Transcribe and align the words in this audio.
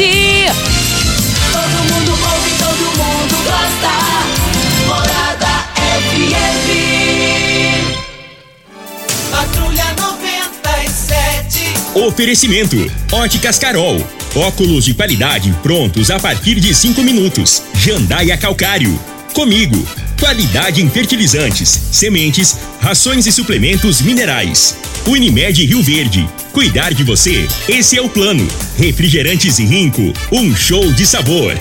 Todo 0.00 1.76
mundo 1.92 2.12
ouve, 2.12 2.50
todo 2.58 2.84
mundo 2.96 3.36
gosta. 3.44 3.92
Morada 4.86 5.54
FM. 6.08 7.84
Patrulha 9.30 9.84
97. 9.98 11.74
Oferecimento: 11.94 12.78
Óticas 13.12 13.58
Carol. 13.58 14.02
Óculos 14.34 14.86
de 14.86 14.94
qualidade 14.94 15.52
prontos 15.62 16.10
a 16.10 16.18
partir 16.18 16.58
de 16.60 16.74
5 16.74 17.02
minutos. 17.02 17.62
Jandaia 17.74 18.38
Calcário. 18.38 18.98
Comigo. 19.34 19.86
Qualidade 20.18 20.82
em 20.82 20.88
fertilizantes, 20.88 21.68
sementes, 21.92 22.56
rações 22.80 23.26
e 23.26 23.32
suplementos 23.32 24.00
minerais. 24.00 24.76
Unimed 25.06 25.66
Rio 25.66 25.82
Verde. 25.82 26.26
Cuidar 26.52 26.92
de 26.92 27.04
você, 27.04 27.46
esse 27.68 27.96
é 27.96 28.02
o 28.02 28.08
plano. 28.08 28.46
Refrigerantes 28.76 29.60
e 29.60 29.64
Rinco, 29.64 30.12
um 30.32 30.54
show 30.54 30.92
de 30.92 31.06
sabor. 31.06 31.56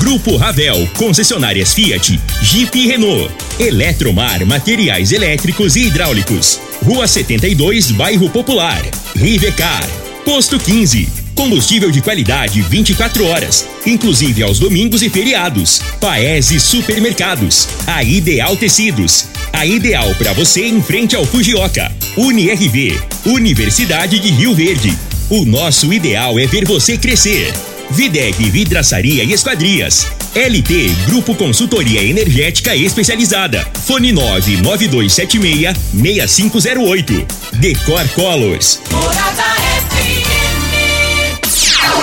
Grupo 0.00 0.36
Ravel, 0.36 0.88
concessionárias 0.98 1.72
Fiat, 1.72 2.20
Jeep 2.42 2.76
e 2.76 2.88
Renault. 2.88 3.32
Eletromar, 3.60 4.44
materiais 4.44 5.12
elétricos 5.12 5.76
e 5.76 5.86
hidráulicos. 5.86 6.60
Rua 6.84 7.06
72, 7.06 7.92
Bairro 7.92 8.28
Popular. 8.30 8.82
Rivecar. 9.14 9.86
Posto 10.24 10.58
15. 10.58 11.21
Combustível 11.34 11.90
de 11.90 12.00
qualidade 12.00 12.62
24 12.62 13.26
horas, 13.26 13.66
inclusive 13.86 14.42
aos 14.42 14.58
domingos 14.58 15.02
e 15.02 15.10
feriados. 15.10 15.80
Paese 16.00 16.60
Supermercados. 16.60 17.68
A 17.86 18.02
Ideal 18.02 18.56
Tecidos. 18.56 19.26
A 19.52 19.66
ideal 19.66 20.14
para 20.16 20.32
você 20.32 20.66
em 20.66 20.82
frente 20.82 21.14
ao 21.14 21.24
Fujioka. 21.24 21.90
UniRV. 22.16 23.00
Universidade 23.26 24.18
de 24.18 24.30
Rio 24.30 24.54
Verde. 24.54 24.96
O 25.30 25.44
nosso 25.44 25.92
ideal 25.92 26.38
é 26.38 26.46
ver 26.46 26.64
você 26.64 26.96
crescer. 26.96 27.52
Videg 27.90 28.50
Vidraçaria 28.50 29.22
e 29.22 29.32
Esquadrias. 29.32 30.06
LT 30.34 30.94
Grupo 31.06 31.34
Consultoria 31.34 32.02
Energética 32.02 32.74
Especializada. 32.74 33.66
Fone 33.86 34.12
99276 34.12 35.76
6508. 35.92 37.26
Decor 37.58 38.08
Colors. 38.10 38.80
Morada 38.90 39.52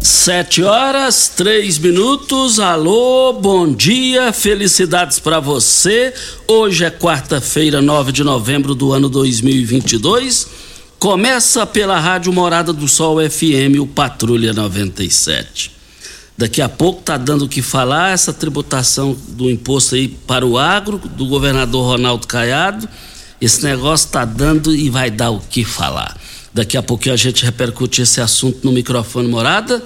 Sete 0.00 0.62
horas, 0.62 1.28
três 1.34 1.76
minutos. 1.76 2.60
Alô, 2.60 3.32
bom 3.32 3.72
dia, 3.72 4.32
felicidades 4.32 5.18
para 5.18 5.40
você. 5.40 6.14
Hoje 6.46 6.84
é 6.84 6.90
quarta-feira, 6.90 7.82
9 7.82 8.12
de 8.12 8.22
novembro 8.22 8.76
do 8.76 8.92
ano 8.92 9.08
2022. 9.08 10.46
Começa 11.00 11.66
pela 11.66 11.98
Rádio 11.98 12.32
Morada 12.32 12.72
do 12.72 12.86
Sol 12.86 13.18
FM, 13.18 13.80
o 13.80 13.86
Patrulha 13.88 14.52
97. 14.52 15.72
Daqui 16.36 16.62
a 16.62 16.68
pouco 16.68 17.02
tá 17.02 17.16
dando 17.16 17.46
o 17.46 17.48
que 17.48 17.60
falar 17.60 18.12
essa 18.12 18.32
tributação 18.32 19.16
do 19.30 19.50
imposto 19.50 19.96
aí 19.96 20.06
para 20.06 20.46
o 20.46 20.56
agro 20.56 20.98
do 20.98 21.26
governador 21.26 21.84
Ronaldo 21.84 22.28
Caiado. 22.28 22.88
Esse 23.40 23.64
negócio 23.64 24.08
tá 24.10 24.24
dando 24.24 24.72
e 24.72 24.88
vai 24.88 25.10
dar 25.10 25.30
o 25.30 25.40
que 25.40 25.64
falar. 25.64 26.16
Daqui 26.52 26.76
a 26.76 26.82
pouquinho 26.82 27.14
a 27.14 27.18
gente 27.18 27.44
repercute 27.44 28.02
esse 28.02 28.20
assunto 28.20 28.60
no 28.64 28.72
microfone 28.72 29.28
morada. 29.28 29.82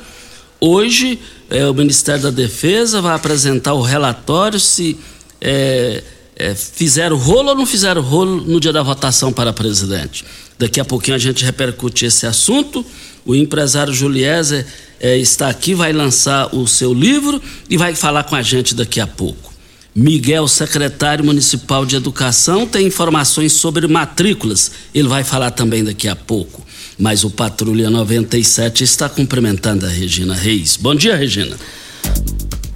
Hoje, 0.60 1.18
é, 1.50 1.66
o 1.66 1.74
Ministério 1.74 2.22
da 2.22 2.30
Defesa 2.30 3.00
vai 3.00 3.14
apresentar 3.14 3.74
o 3.74 3.82
relatório 3.82 4.60
se 4.60 4.98
é, 5.40 6.02
é, 6.36 6.54
fizeram 6.54 7.16
rolo 7.16 7.50
ou 7.50 7.54
não 7.54 7.66
fizeram 7.66 8.00
rolo 8.00 8.40
no 8.40 8.60
dia 8.60 8.72
da 8.72 8.82
votação 8.82 9.32
para 9.32 9.52
presidente. 9.52 10.24
Daqui 10.58 10.80
a 10.80 10.84
pouquinho 10.84 11.16
a 11.16 11.18
gente 11.18 11.44
repercute 11.44 12.06
esse 12.06 12.26
assunto. 12.26 12.86
O 13.24 13.34
empresário 13.34 13.92
Juliezer 13.92 14.66
é, 15.00 15.16
está 15.16 15.48
aqui, 15.48 15.74
vai 15.74 15.92
lançar 15.92 16.54
o 16.54 16.66
seu 16.66 16.94
livro 16.94 17.42
e 17.68 17.76
vai 17.76 17.94
falar 17.94 18.24
com 18.24 18.36
a 18.36 18.42
gente 18.42 18.74
daqui 18.74 19.00
a 19.00 19.06
pouco. 19.06 19.51
Miguel, 19.94 20.48
secretário 20.48 21.22
municipal 21.22 21.84
de 21.84 21.96
educação, 21.96 22.66
tem 22.66 22.86
informações 22.86 23.52
sobre 23.52 23.86
matrículas. 23.86 24.70
Ele 24.94 25.06
vai 25.06 25.22
falar 25.22 25.50
também 25.50 25.84
daqui 25.84 26.08
a 26.08 26.16
pouco. 26.16 26.62
Mas 26.98 27.24
o 27.24 27.30
Patrulha 27.30 27.90
97 27.90 28.84
está 28.84 29.08
cumprimentando 29.08 29.84
a 29.84 29.88
Regina 29.88 30.34
Reis. 30.34 30.78
Bom 30.78 30.94
dia, 30.94 31.14
Regina. 31.14 31.56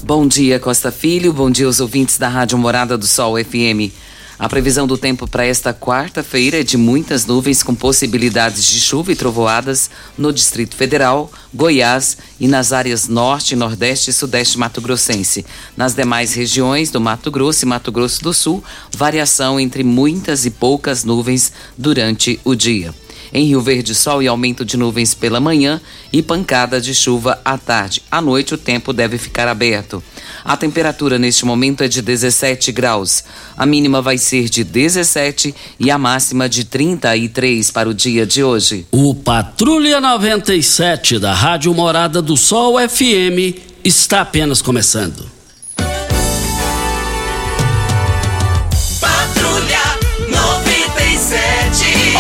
Bom 0.05 0.27
dia, 0.27 0.61
Costa 0.61 0.93
Filho. 0.93 1.33
Bom 1.33 1.51
dia 1.51 1.67
aos 1.67 1.81
ouvintes 1.81 2.19
da 2.19 2.29
Rádio 2.29 2.59
Morada 2.59 2.99
do 2.99 3.07
Sol 3.07 3.43
FM. 3.43 3.93
A 4.39 4.51
previsão 4.51 4.87
do 4.87 4.99
tempo 4.99 5.27
para 5.27 5.47
esta 5.47 5.73
quarta-feira 5.73 6.61
é 6.61 6.63
de 6.63 6.77
muitas 6.77 7.25
nuvens 7.25 7.63
com 7.63 7.75
possibilidades 7.75 8.65
de 8.65 8.79
chuva 8.79 9.11
e 9.11 9.17
trovoadas 9.17 9.89
no 10.17 10.31
Distrito 10.31 10.77
Federal, 10.77 11.33
Goiás 11.55 12.19
e 12.39 12.47
nas 12.47 12.71
áreas 12.71 13.09
norte, 13.09 13.57
nordeste 13.57 14.11
e 14.11 14.13
sudeste 14.13 14.59
mato-grossense. 14.59 15.47
Nas 15.75 15.95
demais 15.95 16.35
regiões 16.35 16.91
do 16.91 17.01
Mato 17.01 17.31
Grosso 17.31 17.65
e 17.65 17.69
Mato 17.69 17.91
Grosso 17.91 18.23
do 18.23 18.35
Sul, 18.35 18.63
variação 18.95 19.59
entre 19.59 19.83
muitas 19.83 20.45
e 20.45 20.51
poucas 20.51 21.03
nuvens 21.03 21.51
durante 21.79 22.39
o 22.45 22.55
dia. 22.55 22.95
Em 23.33 23.47
Rio 23.47 23.61
Verde, 23.61 23.95
sol 23.95 24.23
e 24.23 24.29
aumento 24.29 24.65
de 24.65 24.77
nuvens 24.77 25.15
pela 25.15 25.41
manhã 25.41 25.81
e 26.13 26.23
pancada 26.23 26.81
de 26.81 26.95
chuva 26.95 27.41
à 27.45 27.59
tarde. 27.59 28.03
À 28.11 28.21
noite, 28.21 28.55
o 28.55 28.59
tempo 28.59 28.93
deve 28.93 29.19
ficar 29.19 29.49
aberto. 29.49 30.03
A 30.45 30.57
temperatura 30.57 31.19
neste 31.19 31.45
momento 31.45 31.83
é 31.83 31.89
de 31.89 32.01
17 32.01 32.73
graus. 32.73 33.25
A 33.57 33.67
mínima 33.67 34.01
vai 34.01 34.19
ser 34.19 34.49
de 34.49 34.63
17 34.63 35.55
e 35.79 35.91
a 35.91 35.99
máxima 35.99 36.49
de 36.49 36.65
33 36.65 37.71
para 37.71 37.89
o 37.89 37.95
dia 37.95 38.27
de 38.27 38.43
hoje. 38.43 38.87
O 38.91 39.15
Patrulha 39.15 40.01
97 40.01 41.19
da 41.19 41.35
Rádio 41.35 41.75
Morada 41.75 42.23
do 42.23 42.37
Sol 42.37 42.77
FM 42.79 43.59
está 43.85 44.21
apenas 44.21 44.63
começando. 44.63 45.36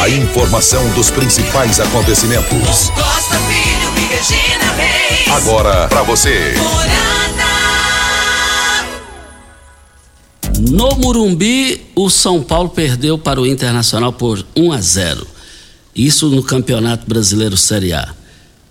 A 0.06 0.08
informação 0.08 0.88
dos 0.94 1.10
principais 1.10 1.80
acontecimentos. 1.80 2.90
Costa 2.90 3.36
Filho 3.38 3.92
e 3.96 4.14
Regina 4.14 4.72
Reis. 4.74 5.28
Agora 5.32 5.88
para 5.88 6.04
você. 6.04 6.54
No 10.60 10.90
Murumbi, 10.90 11.80
o 11.96 12.08
São 12.08 12.40
Paulo 12.40 12.68
perdeu 12.68 13.18
para 13.18 13.40
o 13.40 13.46
Internacional 13.48 14.12
por 14.12 14.46
1 14.54 14.70
a 14.70 14.80
0. 14.80 15.26
Isso 15.92 16.30
no 16.30 16.40
Campeonato 16.44 17.04
Brasileiro 17.04 17.56
Série 17.56 17.92
A. 17.92 18.14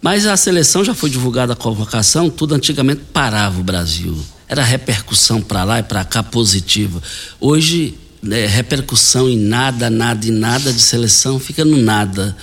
Mas 0.02 0.26
a 0.26 0.38
seleção 0.38 0.86
já 0.86 0.96
foi 0.96 1.10
divulgada 1.10 1.52
a 1.52 1.58
convocação, 1.58 2.30
tudo 2.30 2.56
antigamente 2.56 3.02
parava 3.12 3.60
o 3.60 3.64
Brasil. 3.64 4.18
Era 4.48 4.64
repercussão 4.64 5.42
para 5.42 5.66
lá 5.66 5.80
e 5.80 5.84
para 5.84 6.06
cá 6.06 6.24
positiva. 6.24 7.04
Hoje, 7.42 8.00
né, 8.26 8.46
repercussão 8.46 9.30
em 9.30 9.38
nada, 9.38 9.90
nada 9.90 10.26
e 10.26 10.32
nada 10.32 10.74
de 10.74 10.82
seleção 10.82 11.40
fica 11.40 11.64
no 11.64 11.78
nada. 11.78 12.36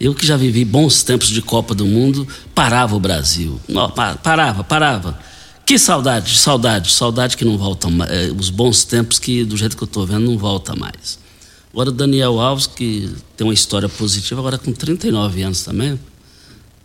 Eu 0.00 0.14
que 0.14 0.26
já 0.26 0.36
vivi 0.36 0.64
bons 0.64 1.02
tempos 1.02 1.28
de 1.28 1.42
Copa 1.42 1.74
do 1.74 1.84
Mundo, 1.86 2.26
parava 2.54 2.96
o 2.96 3.00
Brasil. 3.00 3.60
Não, 3.68 3.90
pa- 3.90 4.14
parava, 4.16 4.64
parava. 4.64 5.18
Que 5.66 5.78
saudade, 5.78 6.36
saudade, 6.38 6.90
saudade 6.90 7.36
que 7.36 7.44
não 7.44 7.56
voltam 7.58 7.90
mais. 7.90 8.10
É, 8.10 8.32
os 8.36 8.50
bons 8.50 8.84
tempos 8.84 9.18
que, 9.18 9.44
do 9.44 9.56
jeito 9.56 9.76
que 9.76 9.82
eu 9.82 9.86
estou 9.86 10.06
vendo, 10.06 10.24
não 10.24 10.36
volta 10.38 10.74
mais. 10.74 11.18
Agora 11.72 11.90
o 11.90 11.92
Daniel 11.92 12.40
Alves, 12.40 12.66
que 12.66 13.14
tem 13.36 13.46
uma 13.46 13.54
história 13.54 13.88
positiva, 13.88 14.40
agora 14.40 14.58
com 14.58 14.72
39 14.72 15.42
anos 15.42 15.62
também. 15.62 16.00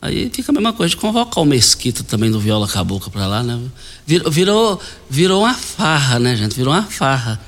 Aí 0.01 0.29
fica 0.31 0.51
a 0.51 0.53
mesma 0.53 0.71
coisa 0.73 0.89
de 0.91 0.97
convocar 0.97 1.41
o 1.43 1.47
Mesquita 1.47 2.03
também 2.03 2.29
do 2.29 2.39
Viola 2.39 2.67
Cabocla 2.67 3.09
para 3.09 3.25
lá, 3.25 3.41
né? 3.41 3.59
Virou, 4.05 4.29
virou, 4.29 4.81
virou 5.09 5.41
uma 5.41 5.53
farra, 5.55 6.19
né, 6.19 6.35
gente? 6.35 6.55
Virou 6.55 6.71
uma 6.73 6.83
farra. 6.83 7.41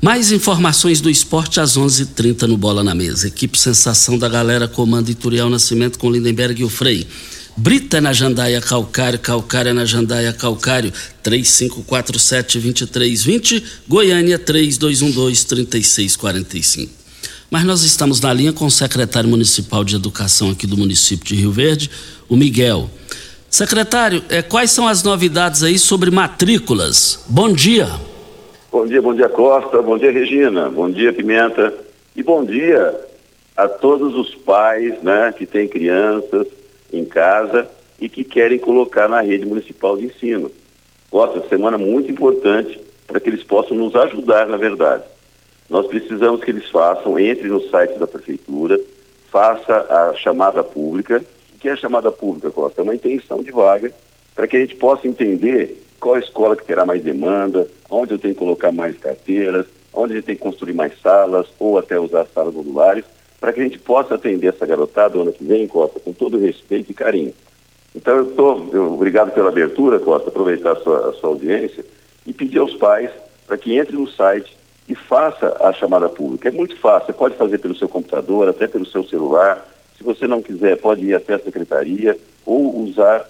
Mais 0.00 0.30
informações 0.30 1.00
do 1.00 1.10
esporte 1.10 1.58
às 1.58 1.76
11:30 1.76 2.02
h 2.02 2.12
30 2.14 2.46
no 2.46 2.56
Bola 2.56 2.84
na 2.84 2.94
Mesa. 2.94 3.26
Equipe 3.26 3.58
Sensação 3.58 4.16
da 4.16 4.28
Galera 4.28 4.68
comanda 4.68 5.10
Ituriel 5.10 5.50
Nascimento 5.50 5.98
com 5.98 6.08
Lindenberg 6.08 6.60
e 6.60 6.64
o 6.64 6.68
Frei. 6.68 7.04
Brita 7.56 8.00
na 8.00 8.12
Jandaia 8.12 8.60
Calcário, 8.60 9.18
Calcária 9.18 9.74
na 9.74 9.84
Jandaia 9.84 10.32
Calcário, 10.32 10.92
3547-2320, 11.24 13.60
Goiânia 13.88 14.38
3212-3645. 14.38 16.88
Mas 17.50 17.64
nós 17.64 17.82
estamos 17.82 18.20
na 18.20 18.32
linha 18.32 18.52
com 18.52 18.66
o 18.66 18.70
secretário 18.70 19.28
municipal 19.28 19.82
de 19.82 19.96
educação 19.96 20.50
aqui 20.50 20.68
do 20.68 20.76
município 20.76 21.26
de 21.26 21.34
Rio 21.34 21.50
Verde, 21.50 21.90
o 22.28 22.36
Miguel. 22.36 22.88
Secretário, 23.50 24.22
eh, 24.28 24.42
quais 24.42 24.70
são 24.70 24.86
as 24.86 25.02
novidades 25.02 25.64
aí 25.64 25.76
sobre 25.76 26.12
matrículas? 26.12 27.18
Bom 27.28 27.52
dia. 27.52 28.06
Bom 28.70 28.86
dia, 28.86 29.00
bom 29.00 29.14
dia 29.14 29.30
Costa, 29.30 29.80
bom 29.80 29.96
dia 29.96 30.12
Regina, 30.12 30.68
bom 30.68 30.90
dia 30.90 31.10
Pimenta 31.10 31.72
e 32.14 32.22
bom 32.22 32.44
dia 32.44 33.00
a 33.56 33.66
todos 33.66 34.14
os 34.14 34.34
pais, 34.34 35.02
né, 35.02 35.32
que 35.32 35.46
têm 35.46 35.66
crianças 35.66 36.46
em 36.92 37.02
casa 37.02 37.66
e 37.98 38.10
que 38.10 38.22
querem 38.22 38.58
colocar 38.58 39.08
na 39.08 39.22
rede 39.22 39.46
municipal 39.46 39.96
de 39.96 40.04
ensino. 40.04 40.50
Costa, 41.10 41.48
semana 41.48 41.78
muito 41.78 42.12
importante 42.12 42.78
para 43.06 43.18
que 43.18 43.30
eles 43.30 43.42
possam 43.42 43.74
nos 43.74 43.96
ajudar, 43.96 44.46
na 44.46 44.58
verdade. 44.58 45.04
Nós 45.70 45.86
precisamos 45.86 46.44
que 46.44 46.50
eles 46.50 46.68
façam, 46.68 47.18
entre 47.18 47.48
no 47.48 47.66
site 47.70 47.98
da 47.98 48.06
prefeitura, 48.06 48.78
faça 49.30 49.86
a 49.88 50.14
chamada 50.14 50.62
pública. 50.62 51.24
O 51.54 51.58
que 51.58 51.70
é 51.70 51.72
a 51.72 51.76
chamada 51.76 52.12
pública, 52.12 52.50
Costa? 52.50 52.82
É 52.82 52.84
uma 52.84 52.94
intenção 52.94 53.42
de 53.42 53.50
vaga 53.50 53.90
para 54.34 54.46
que 54.46 54.58
a 54.58 54.60
gente 54.60 54.76
possa 54.76 55.08
entender 55.08 55.87
qual 56.00 56.14
a 56.14 56.20
escola 56.20 56.56
que 56.56 56.64
terá 56.64 56.84
mais 56.86 57.02
demanda, 57.02 57.66
onde 57.90 58.12
eu 58.14 58.18
tenho 58.18 58.34
que 58.34 58.40
colocar 58.40 58.72
mais 58.72 58.96
carteiras, 58.98 59.66
onde 59.92 60.12
a 60.12 60.16
gente 60.16 60.26
tem 60.26 60.36
que 60.36 60.42
construir 60.42 60.74
mais 60.74 60.92
salas 61.00 61.46
ou 61.58 61.78
até 61.78 61.98
usar 61.98 62.26
salas 62.34 62.54
modulares, 62.54 63.04
para 63.40 63.52
que 63.52 63.60
a 63.60 63.64
gente 63.64 63.78
possa 63.78 64.14
atender 64.14 64.48
essa 64.48 64.66
garotada 64.66 65.18
ano 65.18 65.32
que 65.32 65.44
vem, 65.44 65.66
Costa, 65.66 66.00
com 66.00 66.12
todo 66.12 66.38
respeito 66.38 66.90
e 66.90 66.94
carinho. 66.94 67.34
Então 67.94 68.16
eu 68.16 68.30
estou, 68.30 68.92
obrigado 68.92 69.32
pela 69.32 69.48
abertura, 69.48 69.98
Costa, 69.98 70.28
aproveitar 70.28 70.72
a 70.72 70.76
sua, 70.76 71.10
a 71.10 71.12
sua 71.14 71.30
audiência 71.30 71.84
e 72.26 72.32
pedir 72.32 72.58
aos 72.58 72.74
pais 72.74 73.10
para 73.46 73.56
que 73.56 73.76
entre 73.76 73.96
no 73.96 74.08
site 74.08 74.56
e 74.88 74.94
faça 74.94 75.56
a 75.60 75.72
chamada 75.72 76.08
pública. 76.08 76.48
É 76.48 76.52
muito 76.52 76.76
fácil, 76.78 77.06
você 77.06 77.12
pode 77.12 77.36
fazer 77.36 77.58
pelo 77.58 77.74
seu 77.74 77.88
computador, 77.88 78.48
até 78.48 78.66
pelo 78.66 78.86
seu 78.86 79.04
celular. 79.04 79.66
Se 79.96 80.04
você 80.04 80.26
não 80.26 80.42
quiser, 80.42 80.76
pode 80.76 81.04
ir 81.04 81.14
até 81.14 81.34
a 81.34 81.38
secretaria 81.38 82.16
ou 82.44 82.78
usar 82.80 83.28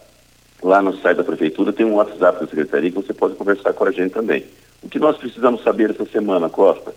lá 0.62 0.82
no 0.82 0.96
site 0.98 1.18
da 1.18 1.24
prefeitura, 1.24 1.72
tem 1.72 1.86
um 1.86 1.94
WhatsApp 1.94 2.40
da 2.40 2.46
secretaria 2.46 2.90
que 2.90 2.96
você 2.96 3.12
pode 3.12 3.34
conversar 3.34 3.72
com 3.72 3.84
a 3.84 3.90
gente 3.90 4.12
também. 4.12 4.44
O 4.82 4.88
que 4.88 4.98
nós 4.98 5.16
precisamos 5.16 5.62
saber 5.62 5.90
essa 5.90 6.04
semana, 6.06 6.48
Costa? 6.48 6.94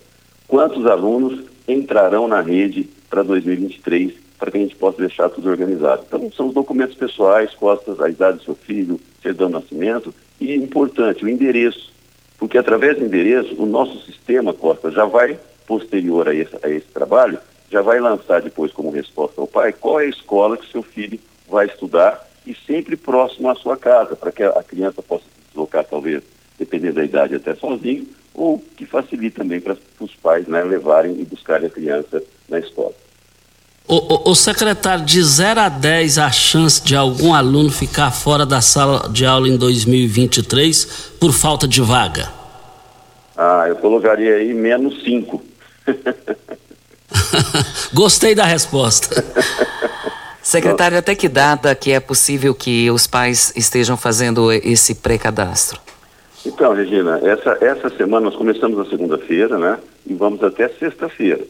Quantos 0.47 0.85
alunos 0.85 1.45
entrarão 1.67 2.27
na 2.27 2.41
rede 2.41 2.89
para 3.09 3.23
2023 3.23 4.13
para 4.41 4.49
que 4.49 4.57
a 4.57 4.61
gente 4.61 4.75
possa 4.75 4.97
deixar 4.97 5.29
tudo 5.29 5.51
organizado. 5.51 6.03
Então, 6.07 6.31
são 6.31 6.47
os 6.47 6.53
documentos 6.55 6.95
pessoais, 6.95 7.53
costas, 7.53 8.01
a 8.01 8.09
idade 8.09 8.39
do 8.39 8.43
seu 8.43 8.55
filho, 8.55 8.99
certidão 9.21 9.49
de 9.49 9.53
nascimento 9.53 10.11
e, 10.39 10.55
importante, 10.55 11.23
o 11.23 11.29
endereço. 11.29 11.93
Porque 12.39 12.57
através 12.57 12.97
do 12.97 13.05
endereço, 13.05 13.53
o 13.61 13.67
nosso 13.67 14.03
sistema, 14.03 14.51
Costa, 14.51 14.89
já 14.89 15.05
vai, 15.05 15.37
posterior 15.67 16.27
a 16.27 16.33
esse, 16.33 16.57
a 16.63 16.67
esse 16.67 16.87
trabalho, 16.87 17.37
já 17.69 17.83
vai 17.83 17.99
lançar 17.99 18.41
depois 18.41 18.71
como 18.71 18.89
resposta 18.89 19.39
ao 19.39 19.45
pai 19.45 19.71
qual 19.73 19.99
é 19.99 20.05
a 20.05 20.09
escola 20.09 20.57
que 20.57 20.71
seu 20.71 20.81
filho 20.81 21.19
vai 21.47 21.67
estudar 21.67 22.27
e 22.45 22.55
sempre 22.67 22.95
próximo 22.95 23.49
à 23.49 23.55
sua 23.55 23.77
casa, 23.77 24.15
para 24.15 24.31
que 24.31 24.43
a 24.43 24.63
criança 24.63 25.01
possa 25.01 25.23
se 25.23 25.49
deslocar, 25.49 25.83
talvez, 25.83 26.23
dependendo 26.57 26.95
da 26.95 27.03
idade, 27.03 27.35
até 27.35 27.55
sozinho, 27.55 28.07
ou 28.33 28.63
que 28.75 28.85
facilite 28.85 29.35
também 29.35 29.59
para 29.59 29.77
os 29.99 30.15
pais 30.15 30.47
né, 30.47 30.63
levarem 30.63 31.19
e 31.19 31.25
buscarem 31.25 31.67
a 31.67 31.69
criança 31.69 32.21
na 32.49 32.59
escola. 32.59 32.93
O, 33.87 33.95
o, 33.95 34.31
o, 34.31 34.35
secretário, 34.35 35.03
de 35.03 35.21
0 35.21 35.59
a 35.59 35.69
10, 35.69 36.17
a 36.19 36.31
chance 36.31 36.81
de 36.81 36.95
algum 36.95 37.33
aluno 37.33 37.69
ficar 37.69 38.11
fora 38.11 38.45
da 38.45 38.61
sala 38.61 39.09
de 39.09 39.25
aula 39.25 39.49
em 39.49 39.57
2023 39.57 40.85
por 41.19 41.33
falta 41.33 41.67
de 41.67 41.81
vaga? 41.81 42.31
Ah, 43.35 43.65
eu 43.67 43.75
colocaria 43.77 44.35
aí 44.35 44.53
menos 44.53 45.03
5. 45.03 45.43
Gostei 47.91 48.33
da 48.33 48.45
resposta. 48.45 49.09
Secretário, 50.43 50.97
até 50.97 51.13
que 51.13 51.29
data 51.29 51.73
que 51.75 51.91
é 51.91 51.99
possível 51.99 52.53
que 52.53 52.89
os 52.89 53.05
pais 53.05 53.53
estejam 53.55 53.95
fazendo 53.95 54.51
esse 54.51 54.95
pré-cadastro? 54.95 55.79
Então, 56.45 56.73
Regina, 56.73 57.19
essa, 57.23 57.57
essa 57.61 57.89
semana 57.91 58.25
nós 58.25 58.35
começamos 58.35 58.77
na 58.77 58.85
segunda-feira, 58.85 59.57
né? 59.59 59.77
E 60.07 60.13
vamos 60.13 60.43
até 60.43 60.67
sexta-feira. 60.67 61.41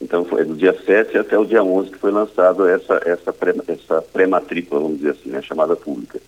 Então, 0.00 0.24
foi 0.24 0.44
do 0.44 0.54
dia 0.54 0.76
7 0.84 1.16
até 1.16 1.38
o 1.38 1.46
dia 1.46 1.62
11 1.62 1.90
que 1.90 1.98
foi 1.98 2.10
lançado 2.10 2.68
essa, 2.68 3.00
essa, 3.06 3.32
pré, 3.32 3.54
essa 3.68 4.02
pré-matrícula, 4.02 4.82
vamos 4.82 4.98
dizer 4.98 5.12
assim, 5.12 5.30
né, 5.30 5.40
chamada 5.40 5.74
pública. 5.74 6.20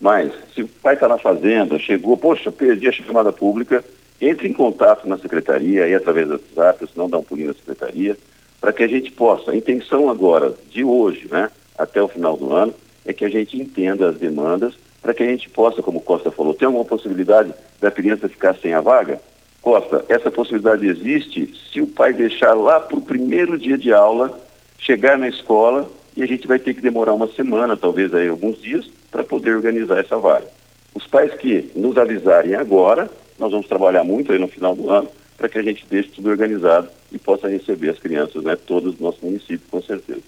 Mas, 0.00 0.32
se 0.54 0.62
o 0.62 0.68
pai 0.68 0.94
está 0.94 1.08
na 1.08 1.18
fazenda, 1.18 1.78
chegou, 1.78 2.16
poxa, 2.16 2.50
perdi 2.50 2.88
a 2.88 2.92
chamada 2.92 3.32
pública, 3.32 3.84
entre 4.20 4.48
em 4.48 4.52
contato 4.52 5.06
na 5.06 5.18
secretaria, 5.18 5.84
aí 5.84 5.94
através 5.94 6.26
do 6.26 6.34
WhatsApp, 6.34 6.86
se 6.86 6.96
não 6.96 7.10
dá 7.10 7.18
um 7.18 7.22
pulinho 7.22 7.48
na 7.48 7.54
secretaria, 7.54 8.16
para 8.60 8.72
que 8.72 8.82
a 8.82 8.88
gente 8.88 9.10
possa, 9.10 9.50
a 9.50 9.56
intenção 9.56 10.08
agora, 10.08 10.54
de 10.70 10.82
hoje, 10.82 11.28
né, 11.30 11.50
até 11.78 12.02
o 12.02 12.08
final 12.08 12.36
do 12.36 12.52
ano, 12.52 12.74
é 13.06 13.12
que 13.12 13.24
a 13.24 13.28
gente 13.28 13.56
entenda 13.56 14.08
as 14.08 14.16
demandas, 14.16 14.74
para 15.00 15.14
que 15.14 15.22
a 15.22 15.26
gente 15.26 15.48
possa, 15.48 15.82
como 15.82 16.00
Costa 16.00 16.30
falou, 16.30 16.52
ter 16.52 16.66
alguma 16.66 16.84
possibilidade 16.84 17.54
da 17.80 17.90
criança 17.90 18.28
ficar 18.28 18.54
sem 18.56 18.74
a 18.74 18.80
vaga? 18.80 19.20
Costa, 19.62 20.04
essa 20.08 20.30
possibilidade 20.30 20.86
existe 20.86 21.54
se 21.72 21.80
o 21.80 21.86
pai 21.86 22.12
deixar 22.12 22.54
lá 22.54 22.80
para 22.80 22.98
o 22.98 23.02
primeiro 23.02 23.58
dia 23.58 23.78
de 23.78 23.92
aula, 23.92 24.38
chegar 24.78 25.16
na 25.18 25.28
escola 25.28 25.90
e 26.16 26.22
a 26.22 26.26
gente 26.26 26.46
vai 26.46 26.58
ter 26.58 26.74
que 26.74 26.80
demorar 26.80 27.14
uma 27.14 27.28
semana, 27.28 27.76
talvez 27.76 28.12
aí 28.14 28.28
alguns 28.28 28.60
dias, 28.60 28.90
para 29.10 29.24
poder 29.24 29.54
organizar 29.54 29.98
essa 29.98 30.16
vaga. 30.18 30.46
Os 30.94 31.06
pais 31.06 31.32
que 31.34 31.70
nos 31.76 31.96
avisarem 31.96 32.54
agora, 32.54 33.10
nós 33.38 33.52
vamos 33.52 33.68
trabalhar 33.68 34.04
muito 34.04 34.32
aí 34.32 34.38
no 34.38 34.48
final 34.48 34.74
do 34.74 34.90
ano, 34.90 35.08
para 35.36 35.48
que 35.48 35.58
a 35.58 35.62
gente 35.62 35.86
deixe 35.88 36.08
tudo 36.10 36.30
organizado 36.30 36.88
e 37.12 37.18
possa 37.18 37.48
receber 37.48 37.90
as 37.90 37.98
crianças, 37.98 38.42
né, 38.42 38.56
todos 38.56 38.96
do 38.96 39.04
nosso 39.04 39.24
município, 39.24 39.66
com 39.70 39.80
certeza. 39.80 40.22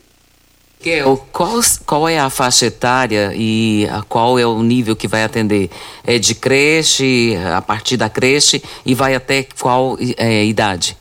Qual, 1.31 1.61
qual 1.85 2.09
é 2.09 2.19
a 2.19 2.31
faixa 2.31 2.65
etária 2.65 3.33
e 3.35 3.87
a 3.91 4.03
qual 4.03 4.39
é 4.39 4.47
o 4.47 4.63
nível 4.63 4.97
que 4.97 5.07
vai 5.07 5.23
atender? 5.23 5.69
É 6.07 6.19
de 6.19 6.35
creche, 6.35 7.37
a 7.55 7.61
partir 7.61 7.99
da 7.99 8.09
creche 8.09 8.63
e 8.87 8.95
vai 8.95 9.15
até 9.15 9.47
qual 9.61 9.99
é, 10.17 10.43
idade? 10.43 10.97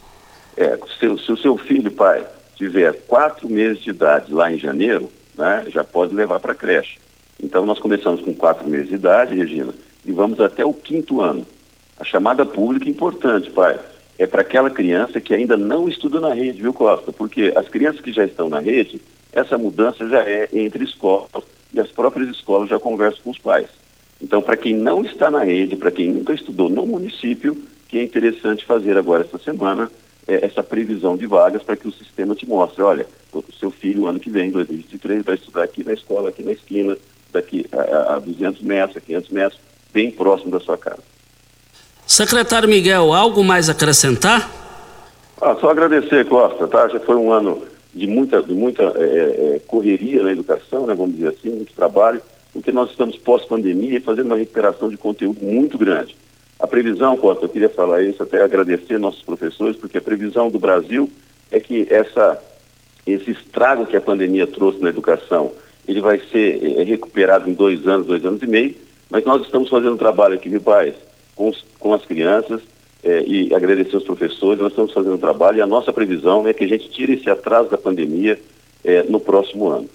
É, 0.58 0.78
se, 1.00 1.26
se, 1.26 1.32
o 1.32 1.38
seu 1.38 1.58
filho, 1.58 1.90
pai, 1.90 2.26
tiver 2.58 2.92
quatro 3.08 3.48
meses 3.48 3.82
de 3.82 3.92
idade 3.92 4.34
lá 4.34 4.52
em 4.52 4.60
janeiro, 4.60 5.10
né, 5.38 5.64
já 5.70 5.82
pode 5.82 6.14
levar 6.14 6.42
para 6.42 6.52
a 6.52 6.56
creche. 6.56 6.98
Então 7.42 7.66
nós 7.66 7.80
começamos 7.80 8.20
com 8.22 8.34
quatro 8.34 8.68
meses 8.68 8.90
de 8.90 8.96
idade, 8.96 9.34
Regina, 9.34 9.74
e 10.06 10.12
vamos 10.12 10.42
até 10.42 10.66
o 10.66 10.74
quinto 10.74 11.22
ano. 11.22 11.48
A 11.98 12.04
chamada 12.04 12.46
pública 12.46 12.86
é 12.86 12.90
importante, 12.90 13.50
pai. 13.50 13.80
É 14.18 14.28
para 14.28 14.42
aquela 14.42 14.70
criança 14.70 15.22
que 15.22 15.34
ainda 15.34 15.56
não 15.56 15.88
estuda 15.88 16.20
na 16.20 16.34
rede, 16.34 16.62
viu, 16.62 16.74
Costa? 16.74 17.14
Porque 17.14 17.54
as 17.56 17.70
crianças 17.70 18.02
que 18.02 18.12
já 18.12 18.26
estão 18.26 18.50
na 18.50 18.60
rede, 18.60 19.02
essa 19.32 19.58
mudança 19.58 20.08
já 20.08 20.22
é 20.22 20.50
entre 20.54 20.84
escolas 20.84 21.44
e 21.74 21.80
as 21.80 21.90
próprias 21.92 22.30
escolas 22.30 22.70
já 22.70 22.80
conversam 22.80 23.22
com 23.24 23.30
os 23.30 23.38
pais. 23.38 23.68
Então, 24.22 24.42
para 24.42 24.58
quem 24.58 24.76
não 24.76 25.04
está 25.04 25.32
na 25.32 25.44
rede, 25.44 25.76
para 25.76 25.92
quem 25.92 26.12
nunca 26.12 26.34
estudou 26.34 26.70
no 26.70 26.86
município, 26.86 27.56
que 27.88 27.98
é 27.98 28.04
interessante 28.04 28.66
fazer 28.66 28.98
agora 28.98 29.24
essa 29.24 29.38
semana 29.38 29.90
é, 30.28 30.46
essa 30.46 30.62
previsão 30.62 31.18
de 31.18 31.26
vagas 31.26 31.64
para 31.64 31.76
que 31.76 31.88
o 31.88 31.92
sistema 31.92 32.36
te 32.36 32.48
mostre, 32.48 32.84
olha, 32.84 33.08
o 33.34 33.44
seu 33.60 33.72
filho 33.72 34.06
ano 34.06 34.20
que 34.20 34.30
vem, 34.30 34.52
2023, 34.52 35.24
vai 35.24 35.36
estudar 35.36 35.64
aqui 35.64 35.84
na 35.84 35.94
escola, 35.94 36.30
aqui 36.30 36.44
na 36.44 36.52
esquina, 36.52 36.96
daqui 37.32 37.66
a, 37.72 38.16
a 38.16 38.20
200 38.20 38.62
metros, 38.62 38.98
a 38.98 39.02
500 39.02 39.30
metros, 39.32 39.60
bem 39.92 40.12
próximo 40.12 40.52
da 40.52 40.60
sua 40.60 40.78
casa. 40.78 41.02
Secretário 42.06 42.70
Miguel, 42.70 43.14
algo 43.14 43.44
mais 43.44 43.70
a 43.70 43.72
acrescentar? 43.72 44.50
Ah, 45.42 45.56
só 45.60 45.70
agradecer, 45.70 46.28
Costa, 46.28 46.68
tá? 46.68 46.88
Já 46.90 47.00
foi 47.00 47.16
um 47.16 47.32
ano 47.32 47.64
de 48.00 48.08
muita, 48.08 48.41
de 48.41 48.53
muita 48.53 48.84
é, 48.96 49.56
é, 49.56 49.62
correria 49.68 50.24
na 50.24 50.32
educação, 50.32 50.88
né, 50.88 50.96
vamos 50.96 51.15
dizer 51.15 51.29
assim, 51.29 51.50
muito 51.50 51.74
trabalho, 51.74 52.22
porque 52.53 52.72
nós 52.72 52.89
estamos 52.89 53.18
pós-pandemia 53.18 53.98
e 53.98 54.01
fazendo 54.01 54.27
uma 54.27 54.38
recuperação 54.38 54.89
de 54.89 54.98
conteúdo 54.98 55.44
muito 55.44 55.77
grande. 55.77 56.15
A 56.60 56.65
previsão, 56.65 57.15
Costa, 57.18 57.46
eu 57.46 57.50
queria 57.50 57.70
falar 57.70 58.01
isso, 58.01 58.24
até 58.24 58.41
agradecer 58.41 58.98
nossos 58.98 59.22
professores, 59.22 59.75
porque 59.75 59.98
a 59.98 60.01
previsão 60.01 60.50
do 60.50 60.60
Brasil 60.60 61.10
é 61.51 61.60
que 61.60 61.88
essa, 61.89 62.41
esse 63.06 63.32
estrago 63.32 63.86
que 63.86 63.98
a 63.98 64.01
pandemia 64.01 64.48
trouxe 64.48 64.82
na 64.82 64.89
educação, 64.89 65.51
ele 65.88 66.01
vai 66.01 66.20
ser 66.32 66.63
é, 66.63 66.84
recuperado 66.84 67.50
em 67.50 67.53
dois 67.53 67.86
anos, 67.86 68.08
dois 68.08 68.25
anos 68.25 68.41
e 68.41 68.48
meio, 68.48 68.75
mas 69.10 69.25
nós 69.25 69.41
estamos 69.41 69.70
fazendo 69.70 69.94
um 69.94 69.98
trabalho 69.98 70.36
aqui, 70.36 70.48
viu, 70.48 70.62
pais, 70.62 70.96
com, 71.36 71.51
com 71.79 71.94
as 71.94 72.06
crianças, 72.06 72.62
é, 73.03 73.24
e 73.25 73.53
agradecer 73.53 73.96
aos 73.96 74.03
professores. 74.03 74.62
Nós 74.62 74.72
estamos 74.72 74.94
fazendo 74.94 75.15
um 75.15 75.20
trabalho 75.20 75.58
e 75.58 75.62
a 75.62 75.68
nossa 75.68 75.91
previsão 75.94 76.48
é 76.48 76.53
que 76.53 76.63
a 76.63 76.68
gente 76.68 76.89
tire 76.89 77.13
esse 77.13 77.29
atraso 77.29 77.70
da 77.70 77.77
pandemia 77.77 78.39
é, 78.84 79.03
no 79.03 79.20
próximo 79.20 79.70
ano. 79.70 79.89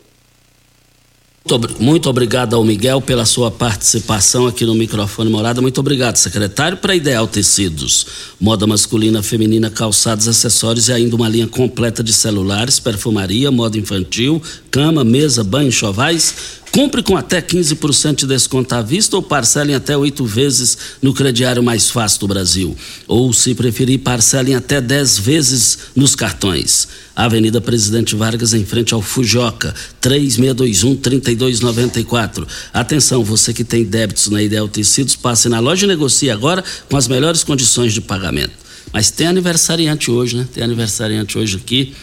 Muito 1.79 2.09
obrigado 2.09 2.57
ao 2.57 2.65
Miguel 2.65 3.03
pela 3.03 3.27
sua 3.27 3.51
participação 3.51 4.47
aqui 4.47 4.65
no 4.65 4.75
microfone 4.75 5.31
Morada. 5.31 5.61
Muito 5.61 5.79
obrigado, 5.79 6.17
secretário. 6.17 6.79
Para 6.79 6.97
Ideal 6.97 7.27
Tecidos, 7.27 8.07
moda 8.41 8.67
masculina, 8.67 9.23
feminina, 9.23 9.69
calçados, 9.69 10.27
acessórios 10.27 10.89
e 10.89 10.93
ainda 10.95 11.15
uma 11.15 11.29
linha 11.29 11.47
completa 11.47 12.03
de 12.03 12.15
celulares, 12.15 12.81
perfumaria, 12.81 13.51
moda 13.51 13.77
infantil, 13.77 14.43
cama, 14.71 15.05
mesa, 15.05 15.45
banho, 15.45 15.71
chovais 15.71 16.35
Compre 16.75 17.05
com 17.05 17.17
até 17.17 17.41
15% 17.41 18.17
de 18.17 18.27
desconto 18.27 18.75
à 18.75 18.83
vista 18.83 19.15
ou 19.15 19.23
parcelem 19.23 19.77
até 19.77 19.97
oito 19.97 20.25
vezes 20.25 20.77
no 21.01 21.15
crediário 21.15 21.63
mais 21.63 21.89
fácil 21.89 22.19
do 22.19 22.27
Brasil. 22.27 22.77
Ou, 23.07 23.33
se 23.33 23.55
preferir, 23.55 24.01
parcelem 24.01 24.57
até 24.57 24.81
10 24.81 25.19
vezes 25.21 25.79
nos 25.95 26.17
cartões. 26.17 26.89
Avenida 27.17 27.61
Presidente 27.61 28.17
Vargas, 28.17 28.55
em 28.55 28.65
frente 28.65 28.93
ao 28.93 29.01
Fujoca, 29.01 29.73
3621-3294. 30.03 32.45
Atenção, 32.73 33.23
você 33.23 33.53
que 33.53 33.63
tem 33.63 33.85
débitos 33.85 34.29
na 34.29 34.43
Ideal 34.43 34.67
Tecidos, 34.67 35.15
passe 35.15 35.49
na 35.49 35.61
loja 35.61 35.85
e 35.85 35.89
negocie 35.89 36.31
agora 36.31 36.65
com 36.91 36.97
as 36.97 37.07
melhores 37.07 37.45
condições 37.45 37.93
de 37.93 38.01
pagamento. 38.01 38.65
Mas 38.93 39.11
tem 39.11 39.27
aniversariante 39.27 40.11
hoje, 40.11 40.37
né? 40.37 40.47
Tem 40.53 40.65
aniversariante 40.65 41.39
hoje 41.39 41.57
aqui. 41.57 41.95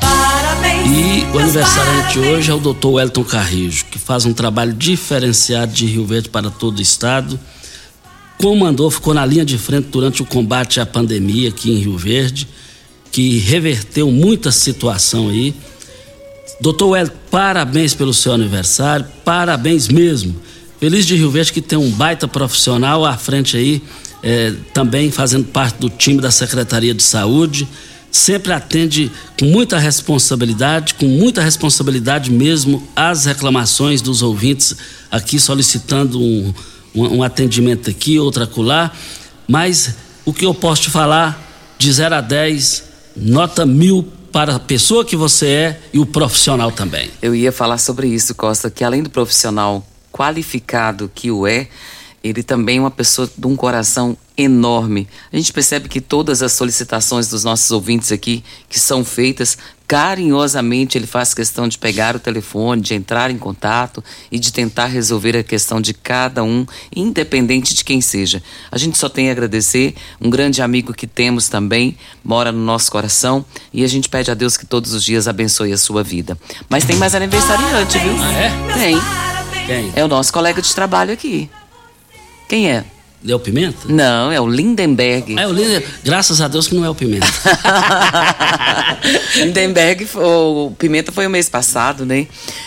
Parabéns 0.00 0.86
E 0.86 1.24
o 1.34 1.38
aniversariante 1.38 2.18
hoje 2.18 2.50
é 2.50 2.54
o 2.54 2.60
Dr. 2.60 2.86
Wellington 2.86 3.24
Carrijo, 3.24 3.84
que 3.86 3.98
faz 3.98 4.24
um 4.24 4.32
trabalho 4.32 4.72
diferenciado 4.72 5.72
de 5.72 5.86
Rio 5.86 6.06
Verde 6.06 6.28
para 6.28 6.50
todo 6.50 6.78
o 6.78 6.82
estado. 6.82 7.38
Comandou, 8.38 8.90
ficou 8.90 9.14
na 9.14 9.24
linha 9.24 9.44
de 9.44 9.56
frente 9.56 9.88
durante 9.90 10.22
o 10.22 10.26
combate 10.26 10.80
à 10.80 10.86
pandemia 10.86 11.48
aqui 11.48 11.70
em 11.70 11.78
Rio 11.78 11.96
Verde, 11.96 12.48
que 13.14 13.38
reverteu 13.38 14.10
muita 14.10 14.50
situação 14.50 15.28
aí. 15.28 15.54
Doutor 16.60 16.88
Wellington, 16.88 17.14
parabéns 17.30 17.94
pelo 17.94 18.12
seu 18.12 18.32
aniversário, 18.32 19.06
parabéns 19.24 19.86
mesmo. 19.86 20.34
Feliz 20.80 21.06
de 21.06 21.14
Rio 21.14 21.30
Verde 21.30 21.52
que 21.52 21.60
tem 21.60 21.78
um 21.78 21.92
baita 21.92 22.26
profissional 22.26 23.04
à 23.04 23.16
frente 23.16 23.56
aí, 23.56 23.80
é, 24.20 24.52
também 24.72 25.12
fazendo 25.12 25.44
parte 25.44 25.78
do 25.78 25.88
time 25.88 26.20
da 26.20 26.32
Secretaria 26.32 26.92
de 26.92 27.04
Saúde. 27.04 27.68
Sempre 28.10 28.52
atende 28.52 29.12
com 29.38 29.44
muita 29.44 29.78
responsabilidade, 29.78 30.94
com 30.94 31.06
muita 31.06 31.40
responsabilidade 31.40 32.32
mesmo, 32.32 32.82
as 32.96 33.26
reclamações 33.26 34.02
dos 34.02 34.22
ouvintes 34.22 34.74
aqui 35.08 35.38
solicitando 35.38 36.20
um, 36.20 36.52
um, 36.92 37.18
um 37.18 37.22
atendimento 37.22 37.88
aqui, 37.88 38.18
outro 38.18 38.42
acolá. 38.42 38.90
Mas 39.46 39.94
o 40.24 40.32
que 40.32 40.44
eu 40.44 40.52
posso 40.52 40.82
te 40.82 40.90
falar, 40.90 41.40
de 41.78 41.92
0 41.92 42.16
a 42.16 42.20
10, 42.20 42.93
nota 43.16 43.64
mil 43.64 44.06
para 44.32 44.56
a 44.56 44.60
pessoa 44.60 45.04
que 45.04 45.14
você 45.14 45.46
é 45.46 45.80
e 45.92 45.98
o 45.98 46.06
profissional 46.06 46.72
também. 46.72 47.10
Eu 47.22 47.34
ia 47.34 47.52
falar 47.52 47.78
sobre 47.78 48.08
isso, 48.08 48.34
Costa, 48.34 48.70
que 48.70 48.82
além 48.82 49.02
do 49.02 49.10
profissional 49.10 49.86
qualificado 50.10 51.10
que 51.14 51.30
o 51.30 51.46
é, 51.46 51.68
ele 52.24 52.42
também 52.42 52.78
é 52.78 52.80
uma 52.80 52.90
pessoa 52.90 53.30
de 53.36 53.46
um 53.46 53.54
coração 53.54 54.16
enorme. 54.34 55.06
A 55.30 55.36
gente 55.36 55.52
percebe 55.52 55.90
que 55.90 56.00
todas 56.00 56.42
as 56.42 56.52
solicitações 56.52 57.28
dos 57.28 57.44
nossos 57.44 57.70
ouvintes 57.70 58.10
aqui, 58.10 58.42
que 58.66 58.80
são 58.80 59.04
feitas, 59.04 59.58
carinhosamente 59.86 60.96
ele 60.96 61.06
faz 61.06 61.34
questão 61.34 61.68
de 61.68 61.76
pegar 61.76 62.16
o 62.16 62.18
telefone, 62.18 62.80
de 62.80 62.94
entrar 62.94 63.30
em 63.30 63.36
contato 63.36 64.02
e 64.32 64.38
de 64.38 64.50
tentar 64.50 64.86
resolver 64.86 65.36
a 65.36 65.42
questão 65.42 65.82
de 65.82 65.92
cada 65.92 66.42
um, 66.42 66.66
independente 66.96 67.74
de 67.74 67.84
quem 67.84 68.00
seja. 68.00 68.42
A 68.72 68.78
gente 68.78 68.96
só 68.96 69.10
tem 69.10 69.28
a 69.28 69.32
agradecer, 69.32 69.94
um 70.18 70.30
grande 70.30 70.62
amigo 70.62 70.94
que 70.94 71.06
temos 71.06 71.50
também, 71.50 71.94
mora 72.24 72.50
no 72.50 72.64
nosso 72.64 72.90
coração 72.90 73.44
e 73.70 73.84
a 73.84 73.86
gente 73.86 74.08
pede 74.08 74.30
a 74.30 74.34
Deus 74.34 74.56
que 74.56 74.64
todos 74.64 74.94
os 74.94 75.04
dias 75.04 75.28
abençoe 75.28 75.74
a 75.74 75.78
sua 75.78 76.02
vida. 76.02 76.38
Mas 76.70 76.84
tem 76.84 76.96
mais 76.96 77.14
aniversariante, 77.14 77.98
viu? 77.98 78.14
Ah, 78.18 78.32
é? 78.32 78.50
Tem. 78.72 78.96
Quem? 79.66 79.92
É 79.94 80.02
o 80.02 80.08
nosso 80.08 80.32
colega 80.32 80.62
de 80.62 80.74
trabalho 80.74 81.12
aqui. 81.12 81.50
Quem 82.48 82.70
é? 82.70 82.84
É 83.26 83.34
o 83.34 83.40
Pimenta? 83.40 83.88
Não, 83.88 84.30
é 84.30 84.38
o 84.38 84.46
Lindenberg. 84.46 85.34
Ah, 85.38 85.42
é 85.42 85.46
o 85.46 85.52
Linder. 85.52 85.82
Graças 86.04 86.42
a 86.42 86.48
Deus 86.48 86.68
que 86.68 86.74
não 86.74 86.84
é 86.84 86.90
o 86.90 86.94
Pimenta. 86.94 87.26
Lindenberg, 89.36 90.06
o 90.14 90.72
Pimenta 90.78 91.10
foi 91.10 91.26
o 91.26 91.30
mês 91.30 91.48
passado, 91.48 92.04
né? 92.04 92.26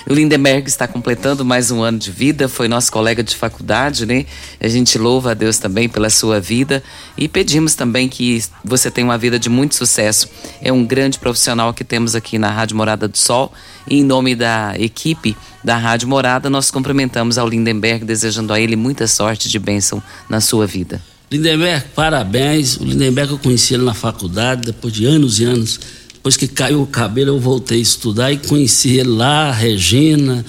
O 0.10 0.15
Lindenberg 0.15 0.67
está 0.67 0.88
completando 0.88 1.46
mais 1.46 1.69
um 1.69 1.84
ano 1.84 2.00
de 2.00 2.10
vida, 2.10 2.50
foi 2.50 2.67
nosso 2.67 2.91
colega 2.91 3.24
de 3.24 3.36
faculdade, 3.36 4.07
né? 4.07 4.25
A 4.60 4.67
gente 4.67 4.98
louva 4.98 5.31
a 5.31 5.34
Deus 5.36 5.60
também 5.60 5.88
pela 5.88 6.10
sua 6.10 6.39
vida 6.39 6.84
e 7.15 7.27
pedimos 7.27 7.75
também 7.75 8.10
que 8.10 8.43
você 8.65 8.89
tenha 8.89 9.05
uma 9.05 9.17
vida 9.17 9.38
de 9.38 9.50
muito 9.50 9.75
sucesso. 9.75 10.27
É 10.60 10.74
um 10.74 10.84
grande 10.84 11.19
profissional 11.19 11.72
que 11.72 11.84
temos 11.84 12.15
aqui 12.15 12.39
na 12.39 12.50
Rádio 12.50 12.75
Morada 12.75 13.07
do 13.07 13.17
Sol 13.17 13.53
e 13.88 14.00
em 14.00 14.03
nome 14.03 14.36
da 14.36 14.74
equipe 14.79 15.38
da 15.68 15.76
Rádio 15.76 16.08
Morada, 16.08 16.50
nós 16.50 16.72
cumprimentamos 16.72 17.38
ao 17.38 17.46
Lindenberg, 17.46 18.06
desejando 18.06 18.54
a 18.54 18.60
ele 18.60 18.78
muita 18.78 19.06
sorte 19.06 19.50
de 19.50 19.60
bênção 19.60 20.02
na 20.30 20.40
sua 20.40 20.66
vida. 20.66 21.02
Lindenberg, 21.30 21.88
parabéns. 21.94 22.78
O 22.78 22.86
Lindenberg 22.86 23.34
eu 23.34 23.38
conheci 23.38 23.74
ele 23.74 23.84
na 23.84 23.94
faculdade, 23.94 24.68
depois 24.68 24.94
de 24.94 25.06
anos 25.06 25.42
e 25.42 25.44
anos. 25.44 25.78
Depois 26.14 26.38
que 26.38 26.48
caiu 26.48 26.82
o 26.82 26.88
cabelo, 26.88 27.32
eu 27.32 27.40
voltei 27.42 27.80
a 27.80 27.82
estudar 27.82 28.32
e 28.32 28.38
conheci 28.38 28.98
ele 28.98 29.10
lá, 29.10 29.52
Regina, 29.52 30.46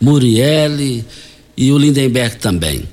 Murielle 0.00 1.04
e 1.54 1.70
o 1.70 1.76
Lindenberg 1.76 2.36
também. 2.36 2.88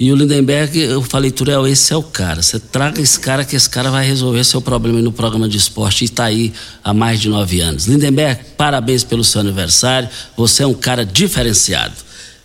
E 0.00 0.12
o 0.12 0.14
Lindenberg, 0.14 0.78
eu 0.78 1.02
falei, 1.02 1.32
Turel, 1.32 1.66
esse 1.66 1.92
é 1.92 1.96
o 1.96 2.02
cara. 2.04 2.40
Você 2.40 2.60
traga 2.60 3.00
esse 3.00 3.18
cara 3.18 3.44
que 3.44 3.56
esse 3.56 3.68
cara 3.68 3.90
vai 3.90 4.06
resolver 4.06 4.44
seu 4.44 4.60
problema 4.60 5.00
no 5.00 5.10
programa 5.10 5.48
de 5.48 5.56
esporte 5.56 6.02
e 6.02 6.04
está 6.04 6.24
aí 6.24 6.52
há 6.84 6.94
mais 6.94 7.20
de 7.20 7.28
nove 7.28 7.60
anos. 7.60 7.86
Lindenberg, 7.86 8.44
parabéns 8.56 9.02
pelo 9.02 9.24
seu 9.24 9.40
aniversário. 9.40 10.08
Você 10.36 10.62
é 10.62 10.66
um 10.66 10.74
cara 10.74 11.04
diferenciado. 11.04 11.94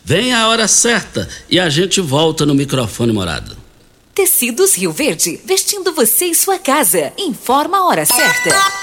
Vem 0.04 0.34
a 0.34 0.48
hora 0.48 0.68
certa 0.68 1.30
e 1.48 1.60
a 1.60 1.70
gente 1.70 2.02
volta 2.02 2.44
no 2.44 2.56
microfone 2.56 3.14
morado. 3.14 3.56
Tecidos 4.16 4.76
Rio 4.76 4.92
Verde, 4.92 5.40
vestindo 5.46 5.94
você 5.94 6.26
e 6.26 6.36
sua 6.36 6.58
casa. 6.58 7.14
Informa 7.18 7.78
a 7.78 7.86
hora 7.86 8.06
certa. 8.06 8.83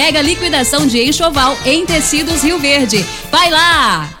mega 0.01 0.19
liquidação 0.19 0.87
de 0.87 0.99
enxoval 0.99 1.55
em 1.63 1.85
tecidos 1.85 2.41
Rio 2.41 2.57
Verde. 2.57 3.05
Vai 3.29 3.51
lá! 3.51 4.20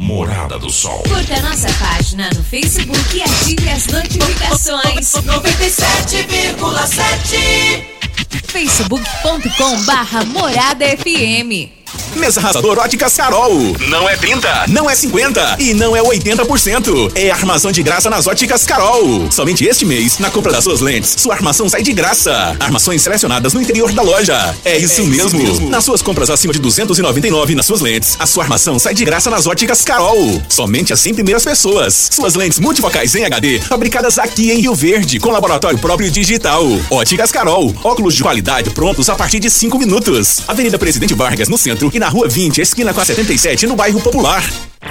Morada 0.00 0.58
do 0.58 0.68
Sol. 0.70 1.02
Curta 1.02 1.38
nossa 1.42 1.70
página 1.74 2.30
no 2.34 2.42
Facebook 2.42 3.14
e 3.14 3.20
ative 3.20 3.68
as 3.68 3.86
notificações. 3.86 5.12
97,7 5.12 7.84
facebook.com 8.46 9.84
barra 9.84 10.24
Morada 10.24 10.86
FM. 10.86 11.79
Mesa 12.16 12.40
arrasador 12.40 12.78
Óticas 12.78 13.16
Carol. 13.16 13.76
Não 13.88 14.08
é 14.08 14.16
30, 14.16 14.66
não 14.68 14.88
é 14.88 14.94
50 14.94 15.56
e 15.58 15.74
não 15.74 15.96
é 15.96 16.02
80%. 16.02 17.12
É 17.14 17.30
armação 17.30 17.70
de 17.72 17.82
graça 17.82 18.10
nas 18.10 18.26
Óticas 18.26 18.64
Carol. 18.64 19.30
Somente 19.30 19.64
este 19.64 19.84
mês, 19.84 20.18
na 20.18 20.30
compra 20.30 20.52
das 20.52 20.64
suas 20.64 20.80
lentes, 20.80 21.14
sua 21.18 21.34
armação 21.34 21.68
sai 21.68 21.82
de 21.82 21.92
graça. 21.92 22.56
Armações 22.58 23.02
selecionadas 23.02 23.52
no 23.54 23.60
interior 23.60 23.92
da 23.92 24.02
loja. 24.02 24.54
É 24.64 24.76
isso, 24.76 25.02
é 25.02 25.04
mesmo. 25.04 25.26
isso 25.26 25.36
mesmo. 25.36 25.70
Nas 25.70 25.84
suas 25.84 26.02
compras 26.02 26.30
acima 26.30 26.52
de 26.52 26.58
299 26.58 27.54
nas 27.54 27.66
suas 27.66 27.80
lentes, 27.80 28.16
a 28.18 28.26
sua 28.26 28.44
armação 28.44 28.78
sai 28.78 28.94
de 28.94 29.04
graça 29.04 29.30
nas 29.30 29.46
Óticas 29.46 29.82
Carol. 29.82 30.42
Somente 30.48 30.92
as 30.92 31.00
100 31.00 31.14
primeiras 31.14 31.44
pessoas. 31.44 32.08
Suas 32.12 32.34
lentes 32.34 32.58
multifocais 32.58 33.14
em 33.14 33.24
HD, 33.24 33.60
fabricadas 33.60 34.18
aqui 34.18 34.50
em 34.50 34.60
Rio 34.60 34.74
Verde, 34.74 35.18
com 35.18 35.30
laboratório 35.30 35.78
próprio 35.78 36.10
digital. 36.10 36.64
Óticas 36.90 37.32
Carol, 37.32 37.74
óculos 37.82 38.14
de 38.14 38.22
qualidade 38.22 38.70
prontos 38.70 39.08
a 39.08 39.14
partir 39.14 39.38
de 39.38 39.50
5 39.50 39.78
minutos. 39.78 40.42
Avenida 40.48 40.78
Presidente 40.78 41.14
Vargas, 41.14 41.48
no 41.48 41.58
centro, 41.58 41.89
e 41.92 41.98
na 41.98 42.08
Rua 42.08 42.28
20, 42.28 42.60
esquina 42.60 42.94
com 42.94 43.00
a 43.00 43.04
77, 43.04 43.66
no 43.66 43.74
bairro 43.74 44.00
Popular. 44.00 44.42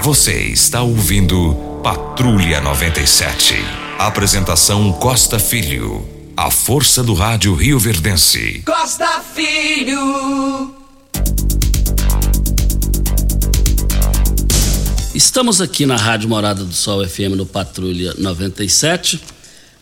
Você 0.01 0.33
está 0.33 0.81
ouvindo 0.81 1.55
Patrulha 1.83 2.59
97. 2.61 3.55
Apresentação 3.97 4.91
Costa 4.93 5.39
Filho. 5.39 6.07
A 6.35 6.51
força 6.51 7.03
do 7.03 7.13
rádio 7.13 7.53
Rio 7.55 7.79
Verdense. 7.79 8.63
Costa 8.65 9.21
Filho. 9.33 10.75
Estamos 15.13 15.59
aqui 15.61 15.85
na 15.85 15.95
Rádio 15.95 16.29
Morada 16.29 16.63
do 16.63 16.73
Sol 16.73 17.05
FM 17.07 17.35
no 17.35 17.45
Patrulha 17.45 18.13
97. 18.17 19.21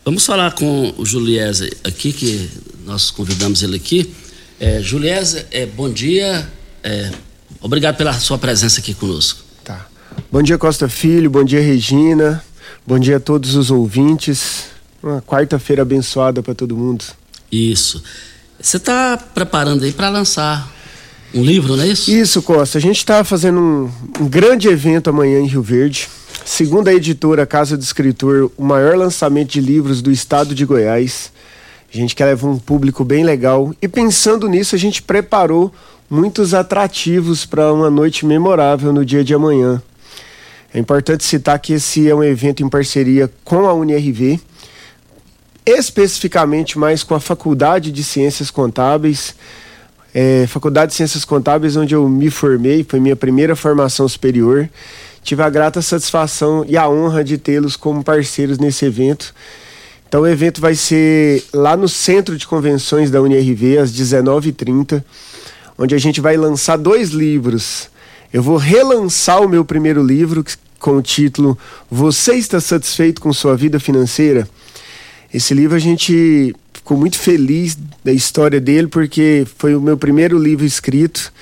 Vamos 0.04 0.24
falar 0.24 0.52
com 0.52 0.94
o 0.96 1.04
Juliese 1.04 1.70
aqui, 1.84 2.12
que 2.12 2.50
nós 2.84 3.10
convidamos 3.10 3.62
ele 3.62 3.76
aqui. 3.76 4.12
É, 4.58 4.80
Juliese, 4.80 5.46
é, 5.50 5.66
bom 5.66 5.90
dia. 5.90 6.48
É, 6.82 7.10
obrigado 7.60 7.96
pela 7.96 8.12
sua 8.12 8.38
presença 8.38 8.80
aqui 8.80 8.94
conosco. 8.94 9.42
Tá. 9.64 9.86
Bom 10.30 10.42
dia, 10.42 10.58
Costa 10.58 10.88
Filho. 10.88 11.30
Bom 11.30 11.44
dia, 11.44 11.60
Regina. 11.60 12.42
Bom 12.86 12.98
dia 12.98 13.16
a 13.16 13.20
todos 13.20 13.54
os 13.54 13.70
ouvintes. 13.70 14.66
Uma 15.02 15.22
quarta-feira 15.22 15.82
abençoada 15.82 16.42
para 16.42 16.54
todo 16.54 16.76
mundo. 16.76 17.04
Isso. 17.50 18.02
Você 18.60 18.76
está 18.76 19.16
preparando 19.16 19.84
aí 19.84 19.92
para 19.92 20.08
lançar 20.08 20.72
um 21.32 21.42
livro, 21.42 21.76
não 21.76 21.84
é 21.84 21.88
isso? 21.88 22.10
Isso, 22.10 22.42
Costa. 22.42 22.78
A 22.78 22.80
gente 22.80 22.96
está 22.96 23.22
fazendo 23.22 23.60
um, 23.60 23.90
um, 24.20 24.28
grande 24.28 24.68
evento 24.68 25.10
amanhã 25.10 25.38
em 25.40 25.46
Rio 25.46 25.62
Verde. 25.62 26.08
Segundo 26.44 26.88
a 26.88 26.94
editora 26.94 27.46
Casa 27.46 27.76
do 27.76 27.82
Escritor, 27.82 28.50
o 28.56 28.64
maior 28.64 28.96
lançamento 28.96 29.50
de 29.50 29.60
livros 29.60 30.00
do 30.00 30.10
estado 30.10 30.54
de 30.54 30.64
Goiás. 30.64 31.30
A 31.92 31.96
gente 31.96 32.14
quer 32.14 32.26
levar 32.26 32.48
um 32.48 32.58
público 32.58 33.04
bem 33.04 33.24
legal. 33.24 33.74
E 33.80 33.88
pensando 33.88 34.48
nisso, 34.48 34.74
a 34.74 34.78
gente 34.78 35.02
preparou 35.02 35.72
muitos 36.10 36.54
atrativos 36.54 37.44
para 37.44 37.72
uma 37.72 37.90
noite 37.90 38.24
memorável 38.24 38.92
no 38.92 39.04
dia 39.04 39.22
de 39.22 39.34
amanhã. 39.34 39.82
É 40.72 40.78
importante 40.78 41.24
citar 41.24 41.58
que 41.58 41.74
esse 41.74 42.08
é 42.08 42.14
um 42.14 42.22
evento 42.22 42.62
em 42.62 42.68
parceria 42.68 43.30
com 43.44 43.66
a 43.66 43.74
UNIRV, 43.74 44.40
especificamente 45.66 46.78
mais 46.78 47.02
com 47.02 47.14
a 47.14 47.20
Faculdade 47.20 47.92
de 47.92 48.02
Ciências 48.02 48.50
Contábeis. 48.50 49.34
É, 50.14 50.46
Faculdade 50.46 50.92
de 50.92 50.96
Ciências 50.96 51.24
Contábeis, 51.24 51.76
onde 51.76 51.94
eu 51.94 52.08
me 52.08 52.30
formei, 52.30 52.84
foi 52.88 53.00
minha 53.00 53.16
primeira 53.16 53.54
formação 53.54 54.08
superior. 54.08 54.68
Tive 55.22 55.42
a 55.42 55.50
grata 55.50 55.82
satisfação 55.82 56.64
e 56.66 56.76
a 56.76 56.88
honra 56.88 57.22
de 57.22 57.36
tê-los 57.36 57.76
como 57.76 58.02
parceiros 58.02 58.58
nesse 58.58 58.86
evento. 58.86 59.34
Então, 60.06 60.22
o 60.22 60.26
evento 60.26 60.58
vai 60.58 60.74
ser 60.74 61.44
lá 61.52 61.76
no 61.76 61.86
Centro 61.86 62.38
de 62.38 62.46
Convenções 62.46 63.10
da 63.10 63.20
UNIRV, 63.20 63.76
às 63.76 63.92
19h30 63.92 65.04
onde 65.78 65.94
a 65.94 65.98
gente 65.98 66.20
vai 66.20 66.36
lançar 66.36 66.76
dois 66.76 67.10
livros. 67.10 67.88
Eu 68.32 68.42
vou 68.42 68.56
relançar 68.56 69.40
o 69.40 69.48
meu 69.48 69.64
primeiro 69.64 70.02
livro 70.02 70.44
com 70.80 70.96
o 70.96 71.02
título 71.02 71.56
Você 71.90 72.34
está 72.34 72.60
satisfeito 72.60 73.20
com 73.20 73.32
sua 73.32 73.56
vida 73.56 73.78
financeira? 73.78 74.48
Esse 75.32 75.54
livro 75.54 75.76
a 75.76 75.78
gente 75.78 76.54
ficou 76.72 76.96
muito 76.96 77.18
feliz 77.18 77.78
da 78.02 78.12
história 78.12 78.60
dele 78.60 78.88
porque 78.88 79.46
foi 79.56 79.76
o 79.76 79.80
meu 79.80 79.96
primeiro 79.96 80.36
livro 80.36 80.66
escrito. 80.66 81.32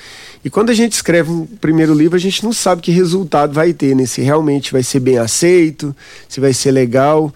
E 0.44 0.50
quando 0.50 0.70
a 0.70 0.74
gente 0.74 0.92
escreve 0.92 1.30
um 1.30 1.44
primeiro 1.44 1.92
livro, 1.92 2.14
a 2.14 2.20
gente 2.20 2.44
não 2.44 2.52
sabe 2.52 2.82
que 2.82 2.92
resultado 2.92 3.52
vai 3.52 3.72
ter, 3.72 3.96
né? 3.96 4.06
Se 4.06 4.20
realmente 4.20 4.70
vai 4.70 4.82
ser 4.82 5.00
bem 5.00 5.18
aceito, 5.18 5.94
se 6.28 6.40
vai 6.40 6.52
ser 6.52 6.70
legal. 6.70 7.34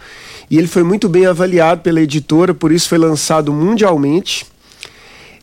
E 0.48 0.56
ele 0.58 0.68
foi 0.68 0.84
muito 0.84 1.08
bem 1.08 1.26
avaliado 1.26 1.80
pela 1.80 2.00
editora, 2.00 2.54
por 2.54 2.70
isso 2.70 2.88
foi 2.88 2.98
lançado 2.98 3.52
mundialmente 3.52 4.46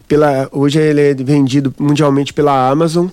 pela 0.07 0.47
hoje 0.51 0.79
ele 0.79 1.01
é 1.01 1.13
vendido 1.13 1.73
mundialmente 1.77 2.33
pela 2.33 2.69
Amazon. 2.69 3.07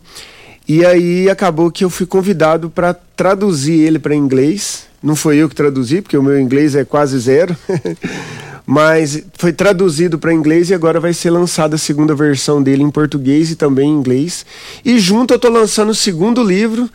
E 0.66 0.84
aí 0.84 1.28
acabou 1.28 1.70
que 1.70 1.84
eu 1.84 1.90
fui 1.90 2.06
convidado 2.06 2.70
para 2.70 2.94
traduzir 2.94 3.80
ele 3.80 3.98
para 3.98 4.14
inglês. 4.14 4.86
Não 5.02 5.14
foi 5.14 5.36
eu 5.36 5.48
que 5.48 5.54
traduzi, 5.54 6.00
porque 6.00 6.16
o 6.16 6.22
meu 6.22 6.40
inglês 6.40 6.74
é 6.74 6.84
quase 6.84 7.18
zero. 7.18 7.54
Mas 8.66 9.22
foi 9.34 9.52
traduzido 9.52 10.18
para 10.18 10.32
inglês 10.32 10.70
e 10.70 10.74
agora 10.74 10.98
vai 10.98 11.12
ser 11.12 11.28
lançada 11.28 11.74
a 11.74 11.78
segunda 11.78 12.14
versão 12.14 12.62
dele 12.62 12.82
em 12.82 12.90
português 12.90 13.50
e 13.50 13.56
também 13.56 13.90
em 13.90 13.98
inglês. 13.98 14.46
E 14.82 14.98
junto 14.98 15.34
eu 15.34 15.36
estou 15.36 15.50
lançando 15.50 15.90
o 15.90 15.94
segundo 15.94 16.42
livro. 16.42 16.88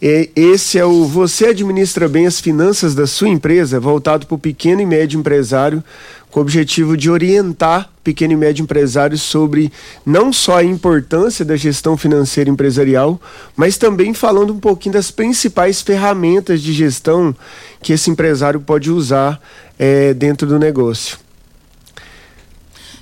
Esse 0.00 0.78
é 0.78 0.84
o 0.84 1.04
Você 1.04 1.46
Administra 1.46 2.08
Bem 2.08 2.26
as 2.26 2.40
Finanças 2.40 2.94
da 2.94 3.06
Sua 3.06 3.28
Empresa, 3.28 3.78
voltado 3.78 4.24
para 4.24 4.34
o 4.34 4.38
pequeno 4.38 4.80
e 4.80 4.86
médio 4.86 5.20
empresário, 5.20 5.84
com 6.30 6.40
o 6.40 6.42
objetivo 6.42 6.96
de 6.96 7.10
orientar 7.10 7.90
pequeno 8.02 8.32
e 8.32 8.36
médio 8.36 8.62
empresários 8.62 9.22
sobre 9.22 9.72
não 10.04 10.32
só 10.32 10.58
a 10.58 10.64
importância 10.64 11.44
da 11.44 11.56
gestão 11.56 11.96
financeira 11.96 12.48
empresarial, 12.48 13.20
mas 13.56 13.76
também 13.76 14.14
falando 14.14 14.52
um 14.52 14.60
pouquinho 14.60 14.94
das 14.94 15.10
principais 15.10 15.82
ferramentas 15.82 16.62
de 16.62 16.72
gestão 16.72 17.34
que 17.82 17.92
esse 17.92 18.10
empresário 18.10 18.60
pode 18.60 18.90
usar 18.90 19.40
é, 19.78 20.14
dentro 20.14 20.46
do 20.46 20.58
negócio. 20.58 21.18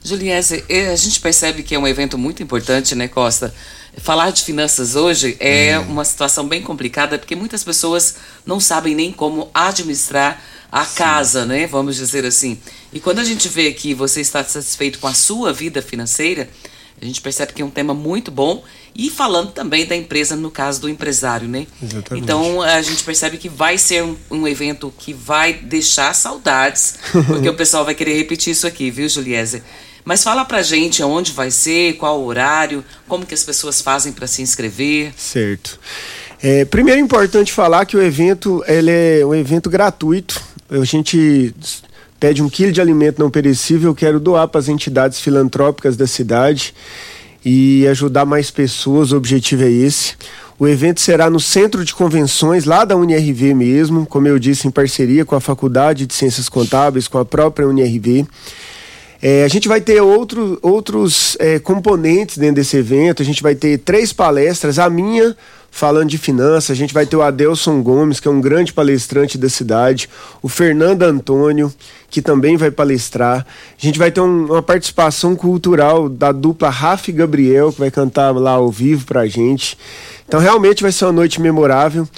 Juliese, 0.02 0.64
eh, 0.68 0.90
a 0.90 0.96
gente 0.96 1.20
percebe 1.20 1.62
que 1.62 1.74
é 1.74 1.78
um 1.78 1.86
evento 1.86 2.16
muito 2.16 2.42
importante, 2.42 2.94
né, 2.94 3.08
Costa? 3.08 3.52
Falar 4.00 4.30
de 4.30 4.42
finanças 4.42 4.96
hoje 4.96 5.36
é 5.40 5.78
hum. 5.78 5.92
uma 5.92 6.04
situação 6.04 6.46
bem 6.46 6.62
complicada 6.62 7.18
porque 7.18 7.34
muitas 7.34 7.64
pessoas 7.64 8.16
não 8.44 8.60
sabem 8.60 8.94
nem 8.94 9.12
como 9.12 9.50
administrar 9.52 10.42
a 10.70 10.84
Sim. 10.84 10.96
casa, 10.96 11.44
né? 11.44 11.66
Vamos 11.66 11.96
dizer 11.96 12.24
assim. 12.24 12.58
E 12.92 13.00
quando 13.00 13.18
a 13.18 13.24
gente 13.24 13.48
vê 13.48 13.72
que 13.72 13.94
você 13.94 14.20
está 14.20 14.44
satisfeito 14.44 14.98
com 14.98 15.06
a 15.06 15.14
sua 15.14 15.52
vida 15.52 15.80
financeira, 15.80 16.48
a 17.00 17.04
gente 17.04 17.20
percebe 17.20 17.52
que 17.52 17.62
é 17.62 17.64
um 17.64 17.70
tema 17.70 17.94
muito 17.94 18.30
bom 18.30 18.62
e 18.94 19.08
falando 19.08 19.52
também 19.52 19.86
da 19.86 19.94
empresa, 19.94 20.34
no 20.34 20.50
caso 20.50 20.80
do 20.80 20.88
empresário, 20.88 21.48
né? 21.48 21.66
Exatamente. 21.82 22.24
Então 22.24 22.60
a 22.60 22.82
gente 22.82 23.04
percebe 23.04 23.38
que 23.38 23.48
vai 23.48 23.78
ser 23.78 24.02
um, 24.02 24.16
um 24.30 24.48
evento 24.48 24.92
que 24.98 25.12
vai 25.12 25.52
deixar 25.52 26.12
saudades, 26.14 26.96
porque 27.26 27.48
o 27.48 27.54
pessoal 27.54 27.84
vai 27.84 27.94
querer 27.94 28.14
repetir 28.14 28.52
isso 28.52 28.66
aqui, 28.66 28.90
viu, 28.90 29.08
Juliese? 29.08 29.62
Mas 30.08 30.24
fala 30.24 30.42
pra 30.42 30.62
gente 30.62 31.02
aonde 31.02 31.32
vai 31.32 31.50
ser, 31.50 31.98
qual 31.98 32.18
o 32.18 32.24
horário, 32.24 32.82
como 33.06 33.26
que 33.26 33.34
as 33.34 33.44
pessoas 33.44 33.82
fazem 33.82 34.10
para 34.10 34.26
se 34.26 34.40
inscrever. 34.40 35.12
Certo. 35.14 35.78
É, 36.42 36.64
primeiro 36.64 36.98
é 36.98 37.02
importante 37.02 37.52
falar 37.52 37.84
que 37.84 37.94
o 37.94 38.00
evento 38.00 38.64
ele 38.66 38.90
é 38.90 39.20
um 39.22 39.34
evento 39.34 39.68
gratuito. 39.68 40.40
A 40.70 40.82
gente 40.82 41.54
pede 42.18 42.42
um 42.42 42.48
quilo 42.48 42.72
de 42.72 42.80
alimento 42.80 43.18
não 43.18 43.30
perecível, 43.30 43.90
eu 43.90 43.94
quero 43.94 44.18
doar 44.18 44.48
para 44.48 44.60
as 44.60 44.70
entidades 44.70 45.20
filantrópicas 45.20 45.94
da 45.94 46.06
cidade 46.06 46.74
e 47.44 47.86
ajudar 47.88 48.24
mais 48.24 48.50
pessoas, 48.50 49.12
o 49.12 49.16
objetivo 49.18 49.64
é 49.64 49.70
esse. 49.70 50.14
O 50.58 50.66
evento 50.66 51.02
será 51.02 51.28
no 51.28 51.38
Centro 51.38 51.84
de 51.84 51.94
Convenções, 51.94 52.64
lá 52.64 52.86
da 52.86 52.96
UNIRV 52.96 53.52
mesmo, 53.52 54.06
como 54.06 54.26
eu 54.26 54.38
disse, 54.38 54.66
em 54.66 54.70
parceria 54.70 55.26
com 55.26 55.36
a 55.36 55.40
Faculdade 55.40 56.06
de 56.06 56.14
Ciências 56.14 56.48
Contábeis, 56.48 57.06
com 57.06 57.18
a 57.18 57.26
própria 57.26 57.68
UNIRV. 57.68 58.26
É, 59.20 59.42
a 59.42 59.48
gente 59.48 59.66
vai 59.66 59.80
ter 59.80 60.00
outro, 60.00 60.58
outros 60.62 61.36
é, 61.40 61.58
componentes 61.58 62.38
dentro 62.38 62.56
desse 62.56 62.76
evento. 62.76 63.20
A 63.20 63.24
gente 63.24 63.42
vai 63.42 63.54
ter 63.54 63.78
três 63.78 64.12
palestras. 64.12 64.78
A 64.78 64.88
minha, 64.88 65.36
falando 65.72 66.08
de 66.08 66.16
finanças, 66.16 66.70
a 66.70 66.74
gente 66.74 66.94
vai 66.94 67.04
ter 67.04 67.16
o 67.16 67.22
Adelson 67.22 67.82
Gomes, 67.82 68.20
que 68.20 68.28
é 68.28 68.30
um 68.30 68.40
grande 68.40 68.72
palestrante 68.72 69.36
da 69.36 69.48
cidade. 69.48 70.08
O 70.40 70.48
Fernando 70.48 71.02
Antônio, 71.02 71.72
que 72.08 72.22
também 72.22 72.56
vai 72.56 72.70
palestrar. 72.70 73.44
A 73.76 73.84
gente 73.84 73.98
vai 73.98 74.12
ter 74.12 74.20
um, 74.20 74.46
uma 74.46 74.62
participação 74.62 75.34
cultural 75.34 76.08
da 76.08 76.30
dupla 76.30 76.70
Rafa 76.70 77.10
e 77.10 77.12
Gabriel, 77.12 77.72
que 77.72 77.80
vai 77.80 77.90
cantar 77.90 78.30
lá 78.30 78.52
ao 78.52 78.70
vivo 78.70 79.04
pra 79.04 79.26
gente. 79.26 79.76
Então, 80.28 80.38
realmente 80.38 80.80
vai 80.80 80.92
ser 80.92 81.06
uma 81.06 81.12
noite 81.12 81.40
memorável. 81.40 82.08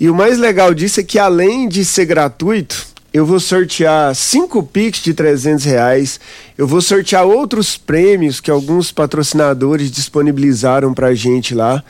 E 0.00 0.10
o 0.10 0.14
mais 0.14 0.38
legal 0.38 0.74
disso 0.74 0.98
é 0.98 1.04
que, 1.04 1.20
além 1.20 1.68
de 1.68 1.84
ser 1.84 2.04
gratuito, 2.04 2.87
eu 3.12 3.24
vou 3.24 3.40
sortear 3.40 4.14
cinco 4.14 4.62
Pix 4.62 5.00
de 5.00 5.14
300 5.14 5.64
reais. 5.64 6.20
Eu 6.56 6.66
vou 6.66 6.80
sortear 6.80 7.24
outros 7.24 7.76
prêmios 7.76 8.40
que 8.40 8.50
alguns 8.50 8.92
patrocinadores 8.92 9.90
disponibilizaram 9.90 10.92
para 10.92 11.08
a 11.08 11.14
gente 11.14 11.54
lá. 11.54 11.82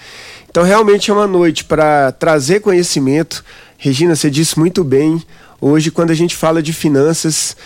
Então, 0.48 0.62
realmente 0.62 1.10
é 1.10 1.14
uma 1.14 1.26
noite 1.26 1.64
para 1.64 2.12
trazer 2.12 2.60
conhecimento. 2.60 3.44
Regina, 3.76 4.14
você 4.14 4.30
disse 4.30 4.58
muito 4.58 4.84
bem. 4.84 5.22
Hoje, 5.60 5.90
quando 5.90 6.10
a 6.10 6.14
gente 6.14 6.36
fala 6.36 6.62
de 6.62 6.72
finanças, 6.72 7.56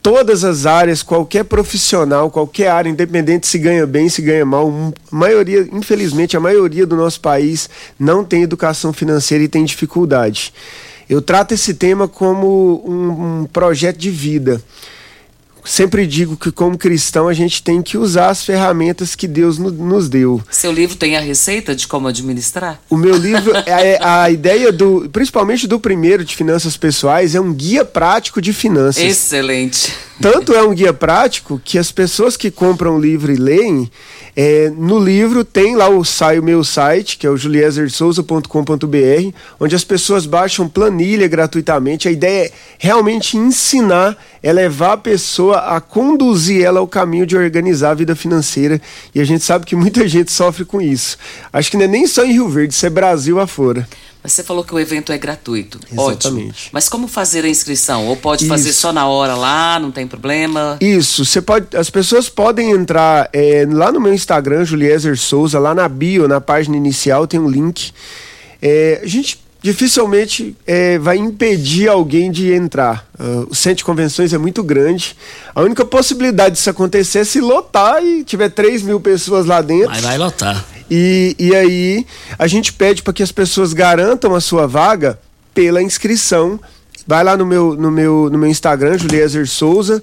todas 0.00 0.44
as 0.44 0.64
áreas, 0.64 1.02
qualquer 1.02 1.44
profissional, 1.44 2.30
qualquer 2.30 2.68
área, 2.68 2.88
independente 2.88 3.48
se 3.48 3.58
ganha 3.58 3.86
bem, 3.86 4.08
se 4.08 4.22
ganha 4.22 4.46
mal, 4.46 4.92
maioria, 5.10 5.68
infelizmente, 5.72 6.36
a 6.36 6.40
maioria 6.40 6.86
do 6.86 6.96
nosso 6.96 7.20
país 7.20 7.68
não 7.98 8.24
tem 8.24 8.42
educação 8.42 8.92
financeira 8.92 9.42
e 9.42 9.48
tem 9.48 9.64
dificuldade. 9.64 10.52
Eu 11.12 11.20
trato 11.20 11.52
esse 11.52 11.74
tema 11.74 12.08
como 12.08 12.82
um, 12.86 13.40
um 13.42 13.44
projeto 13.44 13.98
de 13.98 14.10
vida 14.10 14.62
sempre 15.64 16.06
digo 16.06 16.36
que 16.36 16.50
como 16.50 16.76
cristão 16.76 17.28
a 17.28 17.32
gente 17.32 17.62
tem 17.62 17.82
que 17.82 17.96
usar 17.96 18.30
as 18.30 18.44
ferramentas 18.44 19.14
que 19.14 19.28
Deus 19.28 19.58
no, 19.58 19.70
nos 19.70 20.08
deu. 20.08 20.42
Seu 20.50 20.72
livro 20.72 20.96
tem 20.96 21.16
a 21.16 21.20
receita 21.20 21.74
de 21.74 21.86
como 21.86 22.08
administrar? 22.08 22.80
O 22.90 22.96
meu 22.96 23.16
livro 23.16 23.52
é 23.66 23.98
a 24.02 24.30
ideia 24.30 24.72
do, 24.72 25.08
principalmente 25.12 25.66
do 25.66 25.78
primeiro 25.78 26.24
de 26.24 26.34
finanças 26.34 26.76
pessoais, 26.76 27.34
é 27.34 27.40
um 27.40 27.52
guia 27.52 27.84
prático 27.84 28.40
de 28.40 28.52
finanças. 28.52 29.02
Excelente. 29.02 29.92
Tanto 30.20 30.54
é 30.54 30.62
um 30.62 30.74
guia 30.74 30.92
prático 30.92 31.60
que 31.64 31.78
as 31.78 31.90
pessoas 31.90 32.36
que 32.36 32.50
compram 32.50 32.96
o 32.96 33.00
livro 33.00 33.32
e 33.32 33.36
leem, 33.36 33.90
é, 34.34 34.70
no 34.70 34.98
livro 34.98 35.44
tem 35.44 35.76
lá 35.76 35.88
o, 35.88 36.02
sai, 36.04 36.38
o 36.38 36.42
meu 36.42 36.64
site, 36.64 37.18
que 37.18 37.26
é 37.26 37.30
o 37.30 37.36
juliezersouza.com.br, 37.36 39.36
onde 39.60 39.74
as 39.74 39.84
pessoas 39.84 40.24
baixam 40.24 40.66
planilha 40.66 41.28
gratuitamente. 41.28 42.08
A 42.08 42.10
ideia 42.10 42.46
é 42.46 42.52
realmente 42.78 43.36
ensinar, 43.36 44.16
é 44.42 44.50
levar 44.50 44.94
a 44.94 44.96
pessoa 44.96 45.76
a 45.76 45.80
conduzir 45.80 46.64
ela 46.64 46.80
ao 46.80 46.88
caminho 46.88 47.26
de 47.26 47.36
organizar 47.36 47.90
a 47.90 47.94
vida 47.94 48.16
financeira. 48.16 48.80
E 49.14 49.20
a 49.20 49.24
gente 49.24 49.44
sabe 49.44 49.66
que 49.66 49.76
muita 49.76 50.04
gente 50.08 50.32
sofre 50.32 50.64
com 50.64 50.80
isso. 50.80 51.18
Acho 51.52 51.70
que 51.70 51.76
não 51.76 51.84
é 51.84 51.88
nem 51.88 52.06
só 52.06 52.24
em 52.24 52.32
Rio 52.32 52.48
Verde, 52.48 52.72
isso 52.72 52.86
é 52.86 52.90
Brasil 52.90 53.38
afora. 53.38 53.86
Mas 54.22 54.32
você 54.32 54.42
falou 54.42 54.62
que 54.62 54.72
o 54.72 54.78
evento 54.78 55.12
é 55.12 55.18
gratuito. 55.18 55.80
Exatamente. 55.90 56.26
Ótimo. 56.28 56.54
Mas 56.70 56.88
como 56.88 57.08
fazer 57.08 57.44
a 57.44 57.48
inscrição? 57.48 58.06
Ou 58.06 58.16
pode 58.16 58.44
Isso. 58.44 58.48
fazer 58.48 58.72
só 58.72 58.92
na 58.92 59.06
hora 59.06 59.34
lá, 59.34 59.80
não 59.80 59.90
tem 59.90 60.06
problema? 60.06 60.76
Isso. 60.80 61.24
Você 61.24 61.42
pode, 61.42 61.76
as 61.76 61.90
pessoas 61.90 62.28
podem 62.28 62.70
entrar 62.70 63.28
é, 63.32 63.66
lá 63.68 63.90
no 63.90 64.00
meu 64.00 64.14
Instagram, 64.14 64.64
Juliezer 64.64 65.18
Souza, 65.18 65.58
lá 65.58 65.74
na 65.74 65.88
bio, 65.88 66.28
na 66.28 66.40
página 66.40 66.76
inicial, 66.76 67.26
tem 67.26 67.40
um 67.40 67.48
link. 67.48 67.92
É, 68.60 69.00
a 69.02 69.06
gente 69.08 69.42
dificilmente 69.62 70.56
é, 70.66 70.98
vai 70.98 71.16
impedir 71.16 71.88
alguém 71.88 72.30
de 72.30 72.52
entrar. 72.52 73.06
Uh, 73.18 73.46
o 73.48 73.54
centro 73.54 73.78
de 73.78 73.84
convenções 73.84 74.32
é 74.32 74.38
muito 74.38 74.62
grande. 74.62 75.16
A 75.54 75.62
única 75.62 75.84
possibilidade 75.84 76.56
disso 76.56 76.68
acontecer 76.68 77.20
é 77.20 77.24
se 77.24 77.40
lotar 77.40 78.04
e 78.04 78.24
tiver 78.24 78.50
3 78.50 78.82
mil 78.82 79.00
pessoas 79.00 79.46
lá 79.46 79.62
dentro. 79.62 79.90
Mas 79.90 80.02
vai 80.02 80.18
lotar. 80.18 80.64
E, 80.94 81.34
e 81.38 81.56
aí 81.56 82.06
a 82.38 82.46
gente 82.46 82.70
pede 82.70 83.02
para 83.02 83.14
que 83.14 83.22
as 83.22 83.32
pessoas 83.32 83.72
garantam 83.72 84.34
a 84.34 84.42
sua 84.42 84.66
vaga 84.66 85.18
pela 85.54 85.82
inscrição. 85.82 86.60
Vai 87.06 87.24
lá 87.24 87.34
no 87.34 87.46
meu, 87.46 87.74
no 87.74 87.90
meu, 87.90 88.28
no 88.30 88.36
meu 88.36 88.50
Instagram, 88.50 88.98
Juliezer 88.98 89.48
Souza. 89.48 90.02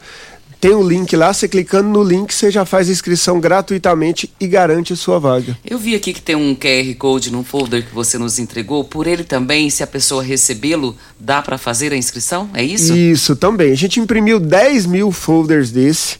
Tem 0.59 0.71
o 0.71 0.79
um 0.79 0.87
link 0.87 1.15
lá, 1.15 1.31
você 1.31 1.47
clicando 1.47 1.87
no 1.87 2.03
link, 2.03 2.33
você 2.33 2.49
já 2.49 2.65
faz 2.65 2.89
a 2.89 2.91
inscrição 2.91 3.39
gratuitamente 3.39 4.33
e 4.39 4.47
garante 4.47 4.91
a 4.91 4.95
sua 4.95 5.19
vaga. 5.19 5.55
Eu 5.63 5.77
vi 5.77 5.93
aqui 5.93 6.11
que 6.11 6.21
tem 6.21 6.35
um 6.35 6.55
QR 6.55 6.91
Code 6.97 7.31
no 7.31 7.43
folder 7.43 7.85
que 7.85 7.93
você 7.93 8.17
nos 8.17 8.39
entregou. 8.39 8.83
Por 8.83 9.05
ele 9.05 9.23
também, 9.23 9.69
se 9.69 9.83
a 9.83 9.87
pessoa 9.87 10.23
recebê-lo, 10.23 10.97
dá 11.19 11.39
para 11.39 11.59
fazer 11.59 11.93
a 11.93 11.95
inscrição? 11.95 12.49
É 12.51 12.63
isso? 12.63 12.97
Isso, 12.97 13.35
também. 13.35 13.71
A 13.71 13.77
gente 13.77 13.99
imprimiu 13.99 14.39
10 14.39 14.87
mil 14.87 15.11
folders 15.11 15.69
desse 15.69 16.17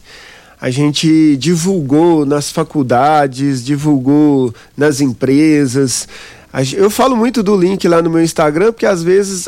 a 0.60 0.70
gente 0.70 1.36
divulgou 1.38 2.26
nas 2.26 2.50
faculdades, 2.50 3.64
divulgou 3.64 4.54
nas 4.76 5.00
empresas. 5.00 6.06
Eu 6.76 6.90
falo 6.90 7.16
muito 7.16 7.42
do 7.42 7.56
link 7.56 7.86
lá 7.88 8.02
no 8.02 8.10
meu 8.10 8.22
Instagram, 8.22 8.72
porque 8.72 8.84
às 8.84 9.02
vezes 9.02 9.46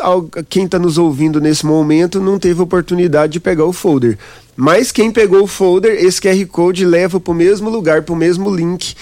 quem 0.49 0.65
está 0.65 0.79
nos 0.79 0.97
ouvindo 0.97 1.41
nesse 1.41 1.67
momento 1.67 2.21
não 2.21 2.39
teve 2.39 2.63
oportunidade 2.63 3.35
de 3.35 3.41
pegar 3.41 3.65
o 3.65 3.73
folder. 3.73 4.17
Mas 4.57 4.93
quem 4.93 5.11
pegou 5.11 5.43
o 5.43 5.47
folder, 5.47 6.03
esse 6.03 6.21
QR 6.21 6.47
Code 6.47 6.85
leva 6.85 7.19
para 7.19 7.33
o 7.33 7.35
mesmo 7.35 7.69
lugar, 7.69 8.03
para 8.03 8.15
o 8.15 8.17
mesmo 8.17 8.55
link. 8.55 8.95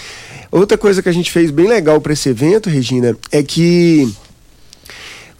Outra 0.51 0.77
coisa 0.77 1.01
que 1.01 1.09
a 1.09 1.13
gente 1.13 1.31
fez 1.31 1.51
bem 1.51 1.67
legal 1.67 2.01
para 2.01 2.13
esse 2.13 2.27
evento, 2.27 2.69
Regina, 2.69 3.15
é 3.31 3.41
que 3.41 4.11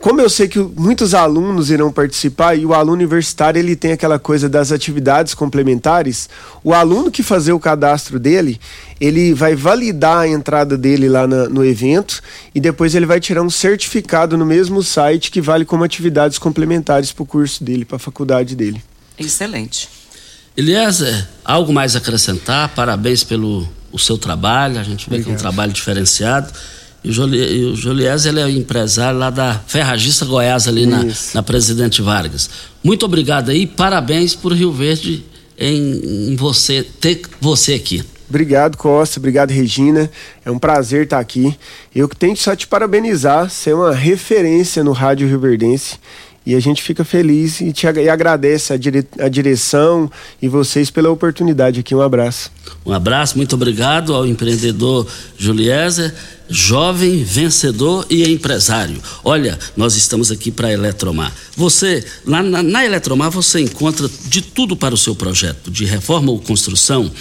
como 0.02 0.20
eu 0.20 0.30
sei 0.30 0.48
que 0.48 0.58
muitos 0.60 1.14
alunos 1.14 1.70
irão 1.70 1.92
participar 1.92 2.56
e 2.56 2.66
o 2.66 2.74
aluno 2.74 2.94
universitário 2.94 3.60
ele 3.60 3.76
tem 3.76 3.92
aquela 3.92 4.18
coisa 4.18 4.50
das 4.50 4.72
atividades 4.72 5.36
complementares, 5.36 6.28
o 6.64 6.74
aluno 6.74 7.12
que 7.12 7.22
fazer 7.22 7.54
o 7.54 7.60
cadastro 7.60 8.20
dele, 8.20 8.60
ele 9.00 9.32
vai 9.32 9.56
validar 9.56 10.18
a 10.18 10.28
entrada 10.28 10.76
dele 10.76 11.08
lá 11.08 11.28
na, 11.28 11.48
no 11.48 11.64
evento 11.64 12.22
e 12.54 12.60
depois 12.60 12.96
ele 12.96 13.06
vai 13.06 13.20
tirar 13.20 13.44
um 13.44 13.50
certificado 13.50 14.36
no 14.36 14.46
mesmo 14.46 14.82
site 14.82 15.30
que 15.30 15.40
vale 15.40 15.66
como 15.66 15.84
atividades 15.84 16.40
complementares 16.40 17.12
para 17.12 17.24
o 17.24 17.26
curso 17.26 17.64
dele, 17.64 17.86
para 17.86 17.98
a 17.98 18.00
faculdade 18.00 18.56
dele. 18.56 18.82
Excelente. 19.20 19.88
Eliezer, 20.58 21.28
algo 21.46 21.72
mais 21.72 21.96
a 21.96 22.00
acrescentar? 22.00 22.70
Parabéns 22.70 23.24
pelo 23.24 23.68
o 23.92 24.00
seu 24.00 24.18
trabalho, 24.18 24.80
a 24.80 24.84
gente 24.84 25.10
vê 25.10 25.18
Obrigado. 25.18 25.26
que 25.26 25.32
é 25.32 25.34
um 25.34 25.38
trabalho 25.38 25.72
diferenciado. 25.72 26.52
E 27.04 27.10
o, 27.10 27.76
Juliés, 27.76 28.26
ele 28.26 28.40
é 28.40 28.50
empresário 28.50 29.18
lá 29.18 29.30
da 29.32 29.60
Ferragista 29.66 30.24
Goiás, 30.24 30.68
ali 30.68 30.86
na, 30.86 31.04
na, 31.34 31.42
Presidente 31.42 32.02
Vargas. 32.02 32.50
Muito 32.84 33.06
obrigado 33.06 33.50
aí, 33.50 33.66
parabéns 33.66 34.36
por 34.36 34.54
Rio 34.54 34.72
Verde 34.72 35.24
em, 35.58 36.32
em, 36.32 36.36
você, 36.36 36.84
ter 36.84 37.22
você 37.40 37.74
aqui. 37.74 38.04
Obrigado, 38.30 38.78
Costa. 38.78 39.20
Obrigado, 39.20 39.50
Regina. 39.50 40.10
É 40.46 40.52
um 40.52 40.60
prazer 40.60 41.04
estar 41.04 41.20
aqui. 41.20 41.56
Eu 41.94 42.08
que 42.08 42.16
tenho 42.16 42.38
só 42.38 42.56
te 42.56 42.66
parabenizar, 42.68 43.50
ser 43.50 43.76
uma 43.76 43.94
referência 43.94 44.84
no 44.84 44.92
Rádio 44.92 45.28
Rio 45.28 45.40
Verdense. 45.40 45.98
E 46.44 46.56
a 46.56 46.60
gente 46.60 46.82
fica 46.82 47.04
feliz 47.04 47.62
e, 47.62 47.72
te, 47.72 47.86
e 47.86 48.10
agradece 48.10 48.74
a, 48.74 48.78
dire, 48.78 49.08
a 49.20 49.30
direção 49.30 50.10
e 50.42 50.48
vocês 50.48 50.90
pela 50.90 51.10
oportunidade 51.12 51.80
aqui. 51.80 51.94
Um 51.94 52.02
abraço. 52.02 52.52
Um 52.84 52.92
abraço, 52.92 53.38
muito 53.38 53.54
obrigado 53.54 54.14
ao 54.14 54.26
empreendedor 54.26 55.08
Juliezer, 55.38 56.14
jovem, 56.50 57.24
vencedor 57.24 58.08
e 58.10 58.24
empresário. 58.24 59.00
Olha, 59.24 59.58
nós 59.78 59.96
estamos 59.96 60.32
aqui 60.32 60.50
para 60.50 60.70
a 60.70 60.72
Eletromar. 60.72 61.32
Você, 61.56 62.04
lá 62.26 62.42
na, 62.42 62.64
na 62.64 62.86
Eletromar, 62.86 63.30
você 63.30 63.60
encontra 63.60 64.10
de 64.26 64.42
tudo 64.42 64.76
para 64.76 64.96
o 64.96 64.98
seu 64.98 65.16
projeto, 65.16 65.70
de 65.70 65.86
reforma 65.86 66.32
ou 66.32 66.40
construção, 66.40 67.12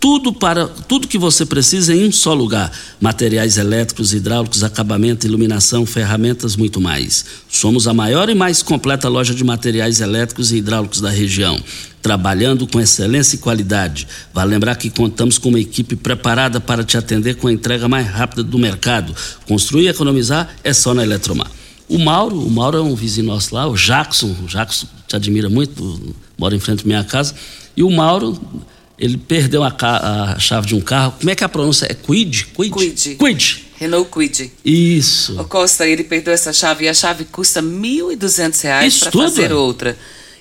tudo 0.00 0.32
para 0.32 0.66
tudo 0.66 1.06
que 1.06 1.18
você 1.18 1.44
precisa 1.44 1.94
em 1.94 2.08
um 2.08 2.10
só 2.10 2.32
lugar: 2.32 2.72
materiais 2.98 3.58
elétricos, 3.58 4.14
hidráulicos, 4.14 4.64
acabamento, 4.64 5.26
iluminação, 5.26 5.84
ferramentas, 5.84 6.56
muito 6.56 6.80
mais. 6.80 7.24
Somos 7.50 7.86
a 7.86 7.92
maior 7.92 8.30
e 8.30 8.34
mais 8.34 8.62
completa 8.62 9.08
loja 9.08 9.34
de 9.34 9.44
materiais 9.44 10.00
elétricos 10.00 10.50
e 10.50 10.56
hidráulicos 10.56 11.02
da 11.02 11.10
região, 11.10 11.62
trabalhando 12.00 12.66
com 12.66 12.80
excelência 12.80 13.36
e 13.36 13.38
qualidade. 13.38 14.08
Vale 14.32 14.50
lembrar 14.50 14.76
que 14.76 14.88
contamos 14.88 15.36
com 15.36 15.50
uma 15.50 15.60
equipe 15.60 15.94
preparada 15.94 16.58
para 16.58 16.82
te 16.82 16.96
atender 16.96 17.34
com 17.36 17.46
a 17.46 17.52
entrega 17.52 17.86
mais 17.86 18.08
rápida 18.08 18.42
do 18.42 18.58
mercado. 18.58 19.14
Construir 19.46 19.84
e 19.84 19.88
economizar 19.88 20.48
é 20.64 20.72
só 20.72 20.94
na 20.94 21.02
Eletromar. 21.02 21.50
O 21.86 21.98
Mauro, 21.98 22.40
o 22.40 22.48
Mauro 22.48 22.78
é 22.78 22.80
um 22.80 22.94
vizinho 22.94 23.26
nosso 23.26 23.52
lá, 23.54 23.66
o 23.66 23.74
Jackson, 23.74 24.34
o 24.44 24.46
Jackson 24.46 24.86
te 25.08 25.16
admira 25.16 25.50
muito, 25.50 26.14
mora 26.38 26.54
em 26.54 26.60
frente 26.60 26.84
à 26.84 26.86
minha 26.86 27.02
casa. 27.02 27.34
E 27.76 27.82
o 27.82 27.90
Mauro 27.90 28.40
ele 29.00 29.16
perdeu 29.16 29.64
a, 29.64 29.74
a, 29.80 30.38
chave 30.38 30.66
de 30.66 30.74
um 30.74 30.80
carro. 30.80 31.14
Como 31.18 31.30
é 31.30 31.34
que 31.34 31.42
é 31.42 31.46
a 31.46 31.48
pronúncia? 31.48 31.86
É 31.86 31.94
Quid? 31.94 32.48
Quid? 32.54 32.70
Quid. 32.70 33.16
Quid. 33.16 33.66
Renault 33.78 34.10
Quid. 34.12 34.52
Isso. 34.62 35.40
O 35.40 35.44
Costa, 35.46 35.88
ele 35.88 36.04
perdeu 36.04 36.34
essa 36.34 36.52
chave 36.52 36.84
e 36.84 36.88
a 36.88 36.92
chave 36.92 37.24
custa 37.24 37.60
R$ 37.60 37.66
1.200 37.66 39.00
para 39.00 39.10
fazer 39.10 39.52
outra. 39.52 39.96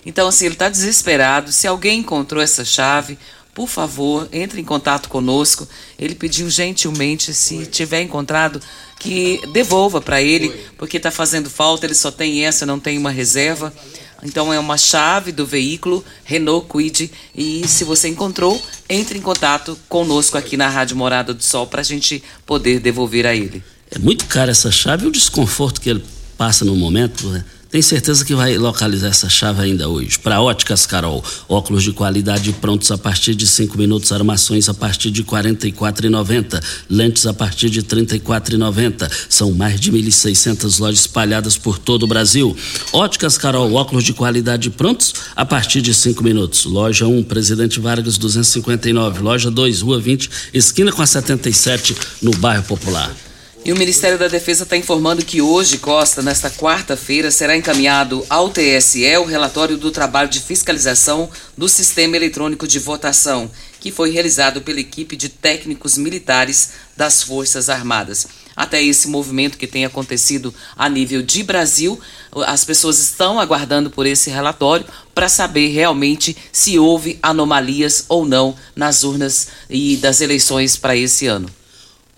Então, 0.05 0.27
assim, 0.27 0.45
ele 0.45 0.55
está 0.55 0.67
desesperado. 0.67 1.53
Se 1.53 1.65
alguém 1.65 1.99
encontrou 1.99 2.43
essa 2.43 2.65
chave, 2.65 3.17
por 3.53 3.67
favor, 3.67 4.27
entre 4.31 4.59
em 4.59 4.63
contato 4.63 5.07
conosco. 5.07 5.67
Ele 5.97 6.15
pediu 6.15 6.49
gentilmente, 6.49 7.33
se 7.33 7.65
tiver 7.65 8.01
encontrado, 8.01 8.61
que 8.99 9.41
devolva 9.53 10.01
para 10.01 10.21
ele, 10.21 10.49
porque 10.77 10.97
está 10.97 11.11
fazendo 11.11 11.49
falta. 11.49 11.85
Ele 11.85 11.95
só 11.95 12.11
tem 12.11 12.45
essa, 12.45 12.65
não 12.65 12.79
tem 12.79 12.97
uma 12.97 13.11
reserva. 13.11 13.73
Então 14.23 14.53
é 14.53 14.59
uma 14.59 14.77
chave 14.77 15.31
do 15.31 15.45
veículo 15.45 16.03
Renault 16.23 16.67
Quid 16.69 17.11
e 17.35 17.67
se 17.67 17.83
você 17.83 18.07
encontrou, 18.07 18.61
entre 18.89 19.17
em 19.17 19.21
contato 19.21 19.77
conosco 19.87 20.37
aqui 20.37 20.57
na 20.57 20.67
Rádio 20.67 20.97
Morada 20.97 21.33
do 21.33 21.43
Sol 21.43 21.67
para 21.67 21.81
a 21.81 21.83
gente 21.83 22.23
poder 22.45 22.79
devolver 22.79 23.25
a 23.25 23.35
ele. 23.35 23.63
É 23.91 23.97
muito 23.97 24.25
cara 24.25 24.51
essa 24.51 24.71
chave 24.71 25.05
e 25.05 25.07
o 25.07 25.11
desconforto 25.11 25.81
que 25.81 25.89
ele 25.89 26.03
passa 26.37 26.63
no 26.63 26.75
momento, 26.75 27.27
né? 27.29 27.43
Tem 27.69 27.83
certeza 27.83 28.25
que 28.25 28.33
vai 28.33 28.57
localizar 28.57 29.09
essa 29.09 29.29
chave 29.29 29.61
ainda 29.61 29.87
hoje. 29.87 30.17
Para 30.17 30.41
Óticas 30.41 30.87
Carol, 30.87 31.23
óculos 31.47 31.83
de 31.83 31.93
qualidade 31.93 32.51
prontos 32.53 32.89
a 32.89 32.97
partir 32.97 33.35
de 33.35 33.45
5 33.45 33.77
minutos, 33.77 34.11
armações 34.11 34.67
a 34.67 34.73
partir 34.73 35.11
de 35.11 35.21
R$ 35.21 35.27
44,90, 35.27 36.59
lentes 36.89 37.27
a 37.27 37.33
partir 37.33 37.69
de 37.69 37.81
R$ 37.81 37.85
34,90. 37.85 39.07
São 39.29 39.51
mais 39.51 39.79
de 39.79 39.91
1.600 39.91 40.79
lojas 40.79 41.01
espalhadas 41.01 41.57
por 41.57 41.77
todo 41.77 42.03
o 42.03 42.07
Brasil. 42.07 42.57
Óticas 42.91 43.37
Carol, 43.37 43.71
óculos 43.75 44.03
de 44.03 44.13
qualidade 44.13 44.71
prontos 44.71 45.13
a 45.35 45.45
partir 45.45 45.83
de 45.83 45.93
5 45.93 46.23
minutos. 46.23 46.65
Loja 46.65 47.05
1, 47.05 47.23
Presidente 47.25 47.79
Vargas 47.79 48.17
259. 48.17 49.21
Loja 49.21 49.51
2, 49.51 49.81
Rua 49.81 49.99
20, 49.99 50.27
esquina 50.55 50.91
com 50.91 51.03
a 51.03 51.05
77, 51.05 51.95
no 52.19 52.31
bairro 52.31 52.63
Popular. 52.63 53.28
E 53.65 53.73
o 53.73 53.77
Ministério 53.77 54.17
da 54.17 54.29
Defesa 54.29 54.63
está 54.63 54.77
informando 54.77 55.23
que 55.23 55.41
hoje, 55.41 55.77
Costa, 55.77 56.21
nesta 56.21 56.49
quarta-feira, 56.49 57.29
será 57.29 57.57
encaminhado 57.57 58.25
ao 58.29 58.49
TSE 58.49 59.17
o 59.17 59.25
relatório 59.25 59.77
do 59.77 59.91
trabalho 59.91 60.29
de 60.29 60.39
fiscalização 60.39 61.29
do 61.57 61.67
Sistema 61.67 62.15
Eletrônico 62.15 62.65
de 62.65 62.79
Votação, 62.79 63.51
que 63.79 63.91
foi 63.91 64.11
realizado 64.11 64.61
pela 64.61 64.79
equipe 64.79 65.15
de 65.15 65.27
técnicos 65.27 65.97
militares 65.97 66.71
das 66.95 67.21
Forças 67.21 67.69
Armadas. 67.69 68.27
Até 68.55 68.81
esse 68.81 69.07
movimento 69.07 69.57
que 69.57 69.67
tem 69.67 69.85
acontecido 69.85 70.53
a 70.75 70.89
nível 70.89 71.21
de 71.21 71.43
Brasil, 71.43 71.99
as 72.47 72.63
pessoas 72.63 72.97
estão 72.99 73.39
aguardando 73.39 73.89
por 73.89 74.05
esse 74.05 74.29
relatório 74.29 74.85
para 75.13 75.29
saber 75.29 75.67
realmente 75.67 76.35
se 76.51 76.79
houve 76.79 77.19
anomalias 77.21 78.05
ou 78.07 78.25
não 78.25 78.55
nas 78.75 79.03
urnas 79.03 79.49
e 79.69 79.97
das 79.97 80.21
eleições 80.21 80.77
para 80.77 80.95
esse 80.95 81.27
ano. 81.27 81.58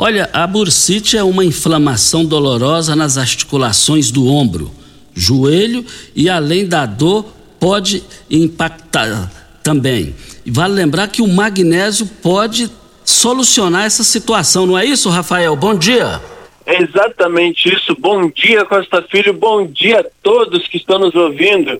Olha, 0.03 0.27
a 0.33 0.47
bursite 0.47 1.15
é 1.15 1.23
uma 1.23 1.45
inflamação 1.45 2.25
dolorosa 2.25 2.95
nas 2.95 3.19
articulações 3.19 4.09
do 4.09 4.25
ombro, 4.25 4.71
joelho 5.13 5.85
e 6.15 6.27
além 6.27 6.67
da 6.67 6.87
dor 6.87 7.23
pode 7.59 8.01
impactar 8.27 9.31
também. 9.61 10.15
Vale 10.43 10.73
lembrar 10.73 11.07
que 11.07 11.21
o 11.21 11.27
magnésio 11.27 12.07
pode 12.19 12.67
solucionar 13.05 13.85
essa 13.85 14.03
situação, 14.03 14.65
não 14.65 14.75
é 14.75 14.83
isso, 14.83 15.07
Rafael? 15.07 15.55
Bom 15.55 15.75
dia. 15.75 16.19
É 16.65 16.81
exatamente 16.81 17.71
isso. 17.71 17.95
Bom 17.99 18.27
dia, 18.27 18.65
Costa 18.65 19.03
Filho. 19.03 19.33
Bom 19.33 19.67
dia 19.67 19.99
a 19.99 20.05
todos 20.23 20.67
que 20.67 20.77
estão 20.77 20.97
nos 20.97 21.13
ouvindo. 21.13 21.79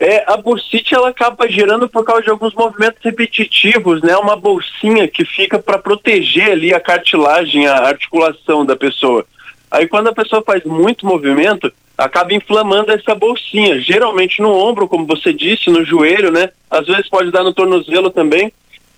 É, 0.00 0.24
a 0.26 0.34
bursite 0.38 0.94
ela 0.94 1.10
acaba 1.10 1.46
gerando 1.46 1.86
por 1.86 2.02
causa 2.02 2.22
de 2.22 2.30
alguns 2.30 2.54
movimentos 2.54 2.98
repetitivos, 3.04 4.00
né? 4.00 4.16
Uma 4.16 4.34
bolsinha 4.34 5.06
que 5.06 5.26
fica 5.26 5.58
para 5.58 5.78
proteger 5.78 6.52
ali 6.52 6.72
a 6.72 6.80
cartilagem, 6.80 7.66
a 7.66 7.74
articulação 7.80 8.64
da 8.64 8.74
pessoa. 8.74 9.26
Aí 9.70 9.86
quando 9.86 10.08
a 10.08 10.14
pessoa 10.14 10.42
faz 10.42 10.64
muito 10.64 11.04
movimento, 11.04 11.70
acaba 11.98 12.32
inflamando 12.32 12.90
essa 12.92 13.14
bolsinha, 13.14 13.78
geralmente 13.78 14.40
no 14.40 14.50
ombro, 14.50 14.88
como 14.88 15.06
você 15.06 15.34
disse, 15.34 15.68
no 15.68 15.84
joelho, 15.84 16.32
né? 16.32 16.48
Às 16.70 16.86
vezes 16.86 17.06
pode 17.10 17.30
dar 17.30 17.44
no 17.44 17.52
tornozelo 17.52 18.08
também. 18.08 18.50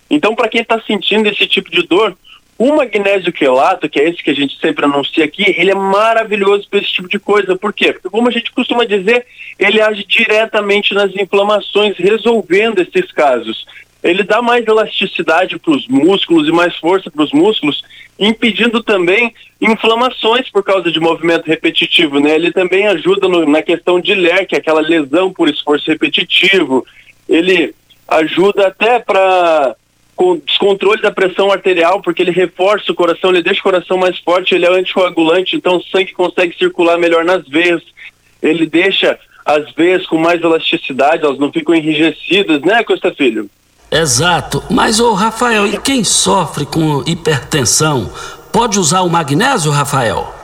Então, 0.09 0.37
para 0.37 0.49
quem 0.49 0.61
está 0.61 0.81
sentindo 0.83 1.29
esse 1.29 1.49
tipo 1.49 1.69
de 1.69 1.83
dor, 1.85 2.17
o 2.63 2.77
magnésio 2.77 3.33
quelato, 3.33 3.89
que 3.89 3.99
é 3.99 4.09
esse 4.09 4.23
que 4.23 4.31
a 4.31 4.35
gente 4.35 4.57
sempre 4.61 4.85
anuncia 4.85 5.25
aqui, 5.25 5.53
ele 5.59 5.73
é 5.73 5.75
maravilhoso 5.75 6.69
para 6.71 6.79
esse 6.79 6.93
tipo 6.93 7.09
de 7.09 7.19
coisa. 7.19 7.57
Por 7.57 7.73
quê? 7.73 7.93
Porque, 7.93 8.09
como 8.09 8.29
a 8.29 8.31
gente 8.31 8.53
costuma 8.53 8.85
dizer, 8.85 9.27
ele 9.59 9.81
age 9.81 10.05
diretamente 10.05 10.95
nas 10.95 11.13
inflamações, 11.17 11.97
resolvendo 11.97 12.79
esses 12.79 13.11
casos. 13.11 13.67
Ele 14.01 14.23
dá 14.23 14.41
mais 14.41 14.65
elasticidade 14.65 15.59
para 15.59 15.73
os 15.73 15.89
músculos 15.89 16.49
e 16.49 16.53
mais 16.53 16.77
força 16.77 17.11
para 17.11 17.25
os 17.25 17.33
músculos, 17.33 17.83
impedindo 18.17 18.81
também 18.81 19.35
inflamações 19.61 20.49
por 20.49 20.63
causa 20.63 20.89
de 20.93 21.01
movimento 21.01 21.47
repetitivo. 21.47 22.21
Né? 22.21 22.33
Ele 22.37 22.53
também 22.53 22.87
ajuda 22.87 23.27
no, 23.27 23.45
na 23.45 23.63
questão 23.63 24.01
de 24.01 24.15
LER, 24.15 24.47
que 24.47 24.55
é 24.55 24.59
aquela 24.59 24.81
lesão 24.81 25.33
por 25.33 25.49
esforço 25.49 25.91
repetitivo. 25.91 26.87
Ele 27.29 27.75
ajuda 28.07 28.69
até 28.69 29.01
para 29.01 29.75
descontrole 30.45 31.01
da 31.01 31.11
pressão 31.11 31.51
arterial, 31.51 32.01
porque 32.01 32.23
ele 32.23 32.31
reforça 32.31 32.91
o 32.91 32.95
coração, 32.95 33.31
ele 33.31 33.43
deixa 33.43 33.61
o 33.61 33.65
coração 33.65 33.97
mais 33.97 34.19
forte, 34.19 34.55
ele 34.55 34.67
é 34.67 34.71
anticoagulante, 34.71 35.57
então 35.57 35.77
o 35.77 35.83
sangue 35.85 36.13
consegue 36.13 36.57
circular 36.57 36.99
melhor 36.99 37.25
nas 37.25 37.47
veias. 37.49 37.83
Ele 38.43 38.67
deixa 38.67 39.19
as 39.45 39.73
veias 39.73 40.07
com 40.07 40.19
mais 40.19 40.41
elasticidade, 40.41 41.25
elas 41.25 41.39
não 41.39 41.53
ficam 41.53 41.75
enrijecidas, 41.75 42.61
né, 42.63 42.83
Costa 42.85 43.13
Filho? 43.13 43.49
Exato. 43.91 44.63
Mas, 44.71 45.01
ô 45.01 45.13
Rafael, 45.13 45.67
e 45.67 45.79
quem 45.79 46.03
sofre 46.03 46.65
com 46.65 47.03
hipertensão, 47.07 48.11
pode 48.53 48.79
usar 48.79 49.03
o 49.03 49.11
magnésio, 49.11 49.71
Rafael? 49.71 50.35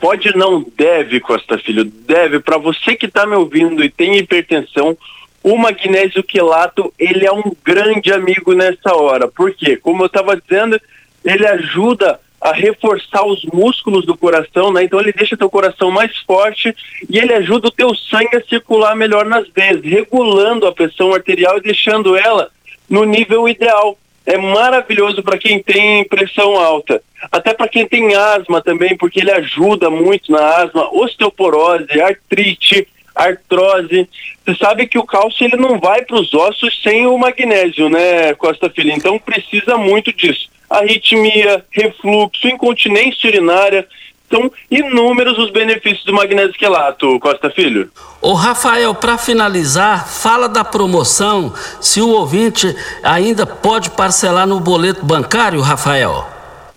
Pode 0.00 0.36
não, 0.36 0.64
deve, 0.76 1.18
Costa 1.18 1.58
Filho, 1.58 1.84
deve. 1.84 2.38
Para 2.38 2.58
você 2.58 2.94
que 2.94 3.06
está 3.06 3.26
me 3.26 3.34
ouvindo 3.34 3.82
e 3.82 3.88
tem 3.88 4.16
hipertensão, 4.16 4.96
o 5.44 5.58
magnésio 5.58 6.22
quelato, 6.22 6.92
ele 6.98 7.26
é 7.26 7.30
um 7.32 7.54
grande 7.62 8.10
amigo 8.10 8.54
nessa 8.54 8.96
hora. 8.96 9.28
Por 9.28 9.52
quê? 9.52 9.76
Como 9.76 10.02
eu 10.02 10.06
estava 10.06 10.34
dizendo, 10.34 10.80
ele 11.22 11.46
ajuda 11.46 12.18
a 12.40 12.50
reforçar 12.50 13.26
os 13.26 13.44
músculos 13.52 14.06
do 14.06 14.16
coração, 14.16 14.72
né? 14.72 14.84
Então 14.84 14.98
ele 14.98 15.12
deixa 15.12 15.36
teu 15.36 15.50
coração 15.50 15.90
mais 15.90 16.16
forte 16.18 16.74
e 17.10 17.18
ele 17.18 17.34
ajuda 17.34 17.68
o 17.68 17.70
teu 17.70 17.94
sangue 17.94 18.36
a 18.36 18.44
circular 18.44 18.96
melhor 18.96 19.26
nas 19.26 19.46
veias, 19.48 19.82
regulando 19.82 20.66
a 20.66 20.72
pressão 20.72 21.12
arterial 21.12 21.58
e 21.58 21.62
deixando 21.62 22.16
ela 22.16 22.48
no 22.88 23.04
nível 23.04 23.46
ideal. 23.46 23.98
É 24.24 24.38
maravilhoso 24.38 25.22
para 25.22 25.36
quem 25.36 25.62
tem 25.62 26.04
pressão 26.04 26.58
alta. 26.58 27.02
Até 27.30 27.52
para 27.52 27.68
quem 27.68 27.86
tem 27.86 28.14
asma 28.14 28.62
também, 28.62 28.96
porque 28.96 29.20
ele 29.20 29.30
ajuda 29.30 29.90
muito 29.90 30.32
na 30.32 30.56
asma, 30.56 30.88
osteoporose, 30.90 32.00
artrite, 32.00 32.88
artrose. 33.14 34.08
Você 34.44 34.54
sabe 34.56 34.86
que 34.86 34.98
o 34.98 35.04
cálcio 35.04 35.44
ele 35.44 35.56
não 35.56 35.78
vai 35.78 36.02
para 36.02 36.20
os 36.20 36.34
ossos 36.34 36.80
sem 36.82 37.06
o 37.06 37.16
magnésio, 37.16 37.88
né, 37.88 38.34
Costa 38.34 38.68
Filho? 38.68 38.92
Então 38.92 39.18
precisa 39.18 39.76
muito 39.76 40.12
disso. 40.12 40.48
Arritmia, 40.68 41.64
refluxo, 41.70 42.48
incontinência 42.48 43.28
urinária. 43.28 43.86
São 44.30 44.50
inúmeros 44.70 45.38
os 45.38 45.50
benefícios 45.50 46.04
do 46.04 46.12
magnésio 46.12 46.54
quelato, 46.54 47.20
Costa 47.20 47.50
Filho. 47.50 47.90
Ô 48.20 48.32
Rafael, 48.32 48.94
para 48.94 49.18
finalizar, 49.18 50.08
fala 50.08 50.48
da 50.48 50.64
promoção, 50.64 51.52
se 51.80 52.00
o 52.00 52.08
ouvinte 52.08 52.74
ainda 53.02 53.46
pode 53.46 53.90
parcelar 53.90 54.46
no 54.46 54.58
boleto 54.58 55.04
bancário, 55.04 55.60
Rafael. 55.60 56.33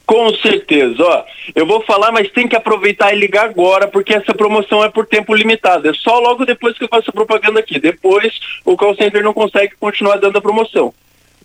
Com 0.07 0.33
certeza, 0.35 1.03
ó. 1.03 1.25
Eu 1.53 1.65
vou 1.65 1.83
falar, 1.83 2.13
mas 2.13 2.31
tem 2.31 2.47
que 2.47 2.55
aproveitar 2.55 3.13
e 3.13 3.19
ligar 3.19 3.43
agora, 3.43 3.89
porque 3.89 4.13
essa 4.13 4.33
promoção 4.33 4.81
é 4.81 4.89
por 4.89 5.05
tempo 5.05 5.35
limitado. 5.35 5.89
É 5.89 5.93
só 5.93 6.17
logo 6.19 6.45
depois 6.45 6.77
que 6.77 6.85
eu 6.85 6.87
faço 6.87 7.09
a 7.09 7.13
propaganda 7.13 7.59
aqui. 7.59 7.77
Depois 7.77 8.33
o 8.63 8.77
call 8.77 8.95
center 8.95 9.21
não 9.21 9.33
consegue 9.33 9.75
continuar 9.77 10.15
dando 10.15 10.37
a 10.37 10.41
promoção. 10.41 10.93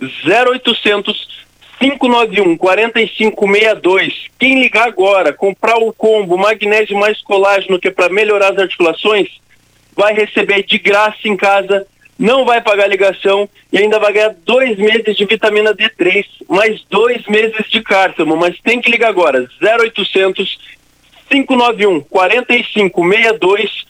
0800 0.01 1.43
591 1.81 2.57
4562. 2.57 4.29
Quem 4.39 4.61
ligar 4.61 4.87
agora, 4.87 5.33
comprar 5.33 5.79
o 5.79 5.93
combo 5.93 6.39
magnésio 6.39 6.97
mais 6.97 7.21
colágeno, 7.21 7.81
que 7.81 7.89
é 7.89 7.91
para 7.91 8.09
melhorar 8.09 8.53
as 8.53 8.59
articulações, 8.59 9.29
vai 9.97 10.15
receber 10.15 10.63
de 10.63 10.79
graça 10.79 11.27
em 11.27 11.37
casa 11.37 11.85
não 12.23 12.45
vai 12.45 12.61
pagar 12.61 12.87
ligação 12.87 13.49
e 13.73 13.79
ainda 13.79 13.99
vai 13.99 14.13
ganhar 14.13 14.33
dois 14.45 14.79
meses 14.79 15.17
de 15.17 15.25
vitamina 15.25 15.75
D3, 15.75 16.25
mais 16.49 16.81
dois 16.89 17.27
meses 17.27 17.69
de 17.69 17.83
cártamo, 17.83 18.37
mas 18.37 18.57
tem 18.61 18.81
que 18.81 18.93
ligar 18.93 19.09
agora, 19.09 19.49
0800 19.61 20.57
591 21.29 22.01
4562, 22.03 23.87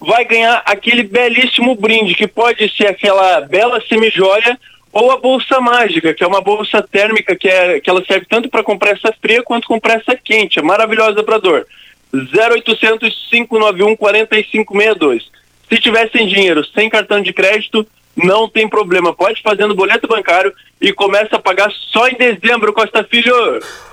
vai 0.00 0.24
ganhar 0.24 0.64
aquele 0.66 1.04
belíssimo 1.04 1.76
brinde, 1.76 2.16
que 2.16 2.26
pode 2.26 2.68
ser 2.76 2.88
aquela 2.88 3.42
bela 3.42 3.80
semijoia 3.88 4.58
ou 4.92 5.12
a 5.12 5.18
bolsa 5.18 5.60
mágica, 5.60 6.12
que 6.12 6.24
é 6.24 6.26
uma 6.26 6.40
bolsa 6.40 6.82
térmica 6.82 7.36
que, 7.36 7.46
é, 7.46 7.78
que 7.78 7.88
ela 7.88 8.04
serve 8.04 8.26
tanto 8.28 8.48
para 8.48 8.64
compressa 8.64 9.14
fria 9.22 9.44
quanto 9.44 9.68
compressa 9.68 10.16
quente, 10.16 10.58
é 10.58 10.62
maravilhosa 10.62 11.22
para 11.22 11.38
dor. 11.38 11.64
0800 12.12 13.28
591 13.30 13.94
4562. 13.94 15.30
Se 15.68 15.80
tiver 15.80 16.10
sem 16.10 16.26
dinheiro, 16.28 16.64
sem 16.74 16.88
cartão 16.88 17.20
de 17.20 17.32
crédito, 17.32 17.86
não 18.16 18.48
tem 18.48 18.68
problema. 18.68 19.12
Pode 19.12 19.42
fazer 19.42 19.66
no 19.66 19.74
boleto 19.74 20.08
bancário 20.08 20.52
e 20.80 20.92
começa 20.92 21.36
a 21.36 21.38
pagar 21.38 21.70
só 21.92 22.08
em 22.08 22.16
dezembro, 22.16 22.72
Costa 22.72 23.04
Filho. 23.04 23.34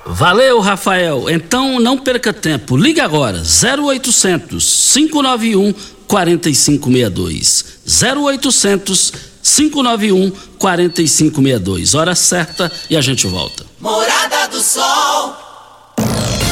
Valeu, 0.05 0.59
Rafael. 0.59 1.29
Então 1.29 1.79
não 1.79 1.97
perca 1.97 2.31
tempo. 2.31 2.77
Liga 2.77 3.03
agora. 3.03 3.41
0800 3.41 4.93
591 4.93 5.73
4562. 6.07 7.81
0800 8.15 9.11
591 9.43 10.31
4562. 10.57 11.95
Hora 11.95 12.15
certa 12.15 12.71
e 12.89 12.95
a 12.95 13.01
gente 13.01 13.27
volta. 13.27 13.65
Morada 13.79 14.47
do 14.47 14.61
Sol. 14.61 15.42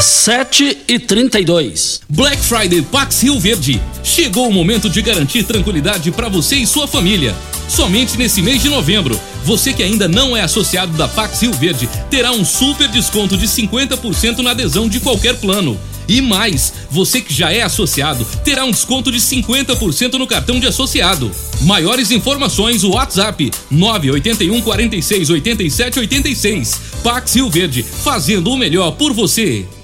7 0.01 0.79
e 0.87 0.97
32. 1.01 2.03
Black 2.09 2.41
Friday 2.41 2.83
Pax 2.83 3.21
Rio 3.25 3.41
Verde. 3.41 3.83
Chegou 4.05 4.47
o 4.47 4.53
momento 4.53 4.89
de 4.89 5.03
garantir 5.03 5.43
tranquilidade 5.43 6.13
para 6.13 6.29
você 6.29 6.55
e 6.55 6.69
sua 6.69 6.87
família. 6.87 7.35
Somente 7.69 8.17
nesse 8.17 8.41
mês 8.41 8.63
de 8.63 8.69
novembro, 8.69 9.21
você 9.45 9.73
que 9.73 9.83
ainda 9.83 10.07
não 10.07 10.37
é 10.37 10.43
associado 10.43 10.93
da 10.97 11.09
Pax 11.09 11.43
Rio 11.43 11.53
Verde 11.55 11.89
terá 12.09 12.31
um 12.31 12.45
super 12.45 12.87
desconto 12.87 13.37
de 13.37 13.49
50% 13.49 14.39
na 14.39 14.53
adesão 14.53 14.89
de 14.89 15.01
qualquer 15.01 15.35
plano. 15.41 15.77
E 16.13 16.21
mais, 16.21 16.75
você 16.91 17.23
que 17.23 17.33
já 17.33 17.51
é 17.51 17.63
associado 17.63 18.27
terá 18.45 18.67
um 18.67 18.71
desconto 18.71 19.11
de 19.11 19.17
50% 19.17 20.13
no 20.19 20.27
cartão 20.27 20.61
de 20.61 20.67
associado. 20.67 21.33
Maiores 21.63 22.11
informações, 22.11 22.85
o 22.85 22.91
WhatsApp 22.91 23.51
981 23.71 24.61
46 24.61 25.31
87 25.31 25.99
86. 26.01 26.81
Pax 27.03 27.35
Rio 27.35 27.49
Verde, 27.49 27.83
fazendo 27.83 28.51
o 28.51 28.59
melhor 28.59 28.91
por 28.91 29.15
você. 29.15 29.67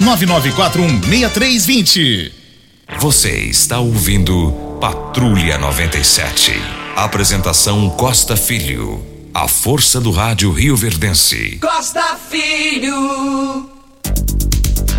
99416320. 0.00 2.32
Você 2.98 3.30
está 3.30 3.80
ouvindo 3.80 4.52
Patrulha 4.80 5.58
97. 5.58 6.52
Apresentação 6.94 7.90
Costa 7.90 8.36
Filho. 8.36 9.04
A 9.34 9.48
força 9.48 10.00
do 10.00 10.10
rádio 10.10 10.52
Rio 10.52 10.76
Verdense. 10.76 11.58
Costa 11.60 12.16
Filho. 12.30 13.68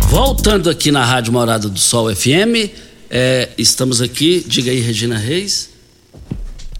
Voltando 0.08 0.70
aqui 0.70 0.90
na 0.90 1.04
Rádio 1.04 1.32
Morada 1.32 1.68
do 1.68 1.78
Sol 1.78 2.14
FM, 2.14 2.70
é, 3.10 3.48
estamos 3.58 4.00
aqui, 4.00 4.42
diga 4.46 4.70
aí, 4.70 4.80
Regina 4.80 5.18
Reis. 5.18 5.70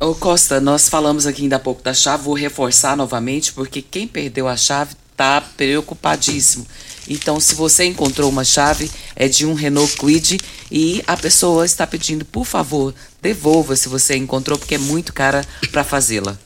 Ô 0.00 0.14
Costa, 0.14 0.60
nós 0.60 0.88
falamos 0.88 1.26
aqui 1.26 1.42
ainda 1.42 1.56
há 1.56 1.58
pouco 1.58 1.82
da 1.82 1.92
chave, 1.92 2.22
vou 2.22 2.34
reforçar 2.34 2.96
novamente, 2.96 3.52
porque 3.52 3.82
quem 3.82 4.06
perdeu 4.06 4.46
a 4.46 4.56
chave 4.56 4.94
tá 5.16 5.40
preocupadíssimo. 5.40 6.64
Então, 7.08 7.40
se 7.40 7.54
você 7.54 7.84
encontrou 7.84 8.28
uma 8.30 8.44
chave, 8.44 8.90
é 9.16 9.26
de 9.26 9.46
um 9.46 9.54
Renault 9.54 9.96
Kwid 9.96 10.38
e 10.70 11.02
a 11.06 11.16
pessoa 11.16 11.64
está 11.64 11.86
pedindo, 11.86 12.24
por 12.24 12.44
favor, 12.44 12.94
devolva 13.22 13.74
se 13.74 13.88
você 13.88 14.16
encontrou, 14.16 14.58
porque 14.58 14.74
é 14.74 14.78
muito 14.78 15.12
cara 15.12 15.44
para 15.72 15.82
fazê-la. 15.82 16.38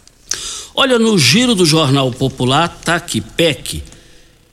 Olha, 0.75 0.99
no 0.99 1.19
giro 1.19 1.55
do 1.55 1.67
Jornal 1.67 2.11
Popular 2.13 2.69
tá 2.83 2.95
aqui, 2.95 3.21
PEC, 3.21 3.83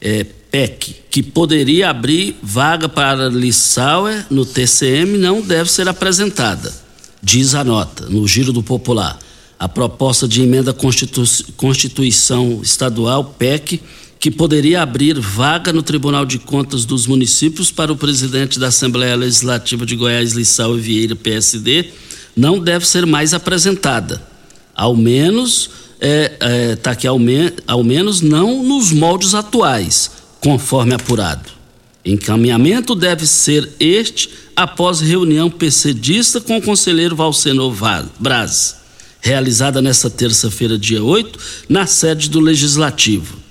é, 0.02 0.26
PEC, 0.52 0.95
que 1.10 1.24
poderia 1.24 1.89
abrir 1.89 2.38
vaga 2.41 2.89
para 2.89 3.30
Lissauer 3.30 4.26
no 4.30 4.45
TCM, 4.45 5.17
não 5.17 5.41
deve 5.41 5.72
ser 5.72 5.88
apresentada, 5.88 6.74
diz 7.22 7.56
a 7.56 7.63
nota, 7.63 8.08
no 8.08 8.28
giro 8.28 8.52
do 8.52 8.63
Popular. 8.63 9.17
A 9.58 9.67
proposta 9.67 10.26
de 10.26 10.41
emenda 10.41 10.72
à 10.72 10.74
Constitu 10.74 11.22
Constituição 11.58 12.62
Estadual, 12.63 13.36
PEC, 13.38 13.82
que 14.19 14.29
poderia 14.29 14.82
abrir 14.82 15.17
vaga 15.17 15.71
no 15.71 15.82
Tribunal 15.82 16.25
de 16.25 16.38
Contas 16.38 16.84
dos 16.84 17.08
Municípios 17.08 17.71
para 17.71 17.93
o 17.93 17.95
presidente 17.95 18.60
da 18.60 18.67
Assembleia 18.67 19.15
Legislativa 19.15 19.86
de 19.86 19.95
Goiás, 19.95 20.34
Lissau 20.34 20.75
Vieira, 20.75 21.15
PSD, 21.15 21.86
não 22.36 22.60
deve 22.60 22.86
ser 22.86 23.05
mais 23.05 23.34
apresentada. 23.34 24.21
Ao 24.75 24.93
menos, 24.93 25.69
é, 26.01 26.34
é, 26.39 26.75
tá 26.75 26.91
aqui, 26.91 27.08
ao, 27.08 27.17
me, 27.17 27.53
ao 27.65 27.82
menos 27.82 28.19
não 28.19 28.62
nos 28.62 28.91
moldes 28.91 29.34
atuais, 29.34 30.12
conforme 30.41 30.93
apurado. 30.93 31.49
Encaminhamento 32.03 32.95
deve 32.95 33.25
ser 33.25 33.69
este 33.79 34.29
após 34.53 34.99
reunião 34.99 35.49
PCdista 35.49 36.41
com 36.41 36.58
o 36.58 36.62
conselheiro 36.62 37.15
Valcenor 37.15 37.73
Braz, 38.19 38.75
realizada 39.21 39.82
nesta 39.82 40.10
terça-feira, 40.10 40.77
dia 40.77 41.01
8, 41.01 41.39
na 41.69 41.86
sede 41.86 42.29
do 42.29 42.41
Legislativo. 42.41 43.49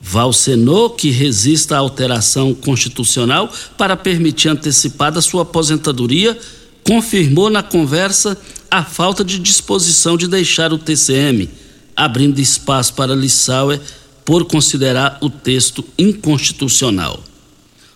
Valcenor, 0.00 0.90
que 0.90 1.10
resista 1.10 1.74
à 1.74 1.78
alteração 1.78 2.54
constitucional 2.54 3.52
para 3.76 3.96
permitir 3.96 4.48
antecipada 4.48 5.20
sua 5.20 5.42
aposentadoria, 5.42 6.38
confirmou 6.84 7.50
na 7.50 7.62
conversa 7.62 8.38
a 8.70 8.84
falta 8.84 9.24
de 9.24 9.38
disposição 9.38 10.16
de 10.16 10.28
deixar 10.28 10.72
o 10.72 10.78
TCM, 10.78 11.48
abrindo 11.96 12.38
espaço 12.38 12.94
para 12.94 13.14
Lissauer 13.14 13.80
por 14.24 14.44
considerar 14.44 15.18
o 15.20 15.28
texto 15.28 15.84
inconstitucional. 15.98 17.22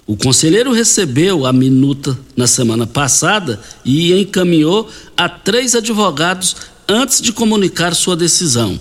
O 0.07 0.17
conselheiro 0.17 0.73
recebeu 0.73 1.47
a 1.47 1.53
minuta 1.53 2.19
na 2.37 2.47
semana 2.47 2.87
passada 2.87 3.61
e 3.85 4.13
encaminhou 4.13 4.91
a 5.17 5.29
três 5.29 5.77
advogados 5.77 6.57
antes 6.89 7.21
de 7.21 7.33
comunicar 7.33 7.95
sua 7.95 8.17
decisão. 8.17 8.79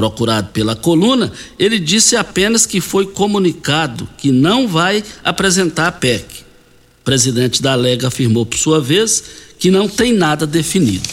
Procurado 0.00 0.48
pela 0.48 0.74
coluna, 0.74 1.30
ele 1.58 1.78
disse 1.78 2.16
apenas 2.16 2.64
que 2.64 2.80
foi 2.80 3.04
comunicado 3.04 4.08
que 4.16 4.32
não 4.32 4.66
vai 4.66 5.04
apresentar 5.22 5.88
a 5.88 5.92
PEC. 5.92 6.24
O 7.02 7.04
presidente 7.04 7.60
da 7.60 7.74
Lega 7.74 8.08
afirmou, 8.08 8.46
por 8.46 8.56
sua 8.56 8.80
vez, 8.80 9.22
que 9.58 9.70
não 9.70 9.86
tem 9.86 10.14
nada 10.14 10.46
definido. 10.46 11.06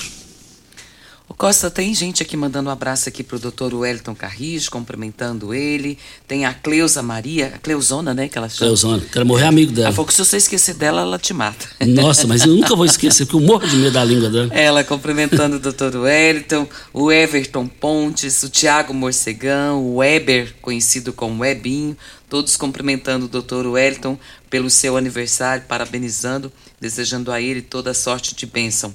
Costa, 1.37 1.69
tem 1.69 1.93
gente 1.93 2.23
aqui 2.23 2.35
mandando 2.35 2.67
um 2.67 2.71
abraço 2.71 3.07
aqui 3.07 3.23
pro 3.23 3.37
doutor 3.37 3.71
Wellington 3.71 4.15
Carris, 4.15 4.67
cumprimentando 4.67 5.53
ele. 5.53 5.95
Tem 6.27 6.45
a 6.45 6.53
Cleusa 6.53 7.03
Maria, 7.03 7.53
a 7.53 7.59
Cleusona, 7.59 8.11
né, 8.11 8.27
que 8.27 8.39
ela 8.39 8.49
chama. 8.49 8.69
Cleusona, 8.69 9.03
quero 9.11 9.23
morrer 9.23 9.45
amigo 9.45 9.71
dela. 9.71 9.89
Ela 9.89 9.95
falou 9.95 10.07
que 10.07 10.15
se 10.15 10.25
você 10.25 10.37
esquecer 10.37 10.73
dela, 10.73 11.01
ela 11.01 11.19
te 11.19 11.35
mata. 11.35 11.67
Nossa, 11.85 12.25
mas 12.25 12.41
eu 12.41 12.55
nunca 12.55 12.75
vou 12.75 12.85
esquecer, 12.85 13.27
porque 13.27 13.35
eu 13.35 13.47
morro 13.47 13.67
de 13.67 13.75
medo 13.75 13.91
da 13.91 14.03
língua 14.03 14.31
dela. 14.31 14.51
Ela 14.51 14.83
cumprimentando 14.83 15.57
o 15.57 15.59
doutor 15.59 15.95
Wellington, 15.95 16.67
o 16.91 17.11
Everton 17.11 17.67
Pontes, 17.67 18.41
o 18.41 18.49
Tiago 18.49 18.91
Morcegão, 18.91 19.85
o 19.85 19.97
Weber, 19.97 20.55
conhecido 20.59 21.13
como 21.13 21.43
Webinho, 21.43 21.95
todos 22.27 22.57
cumprimentando 22.57 23.27
o 23.27 23.29
doutor 23.29 23.67
Wellington 23.67 24.17
pelo 24.49 24.71
seu 24.71 24.97
aniversário, 24.97 25.65
parabenizando, 25.67 26.51
desejando 26.81 27.31
a 27.31 27.39
ele 27.39 27.61
toda 27.61 27.93
sorte 27.93 28.33
de 28.33 28.47
bênção. 28.47 28.91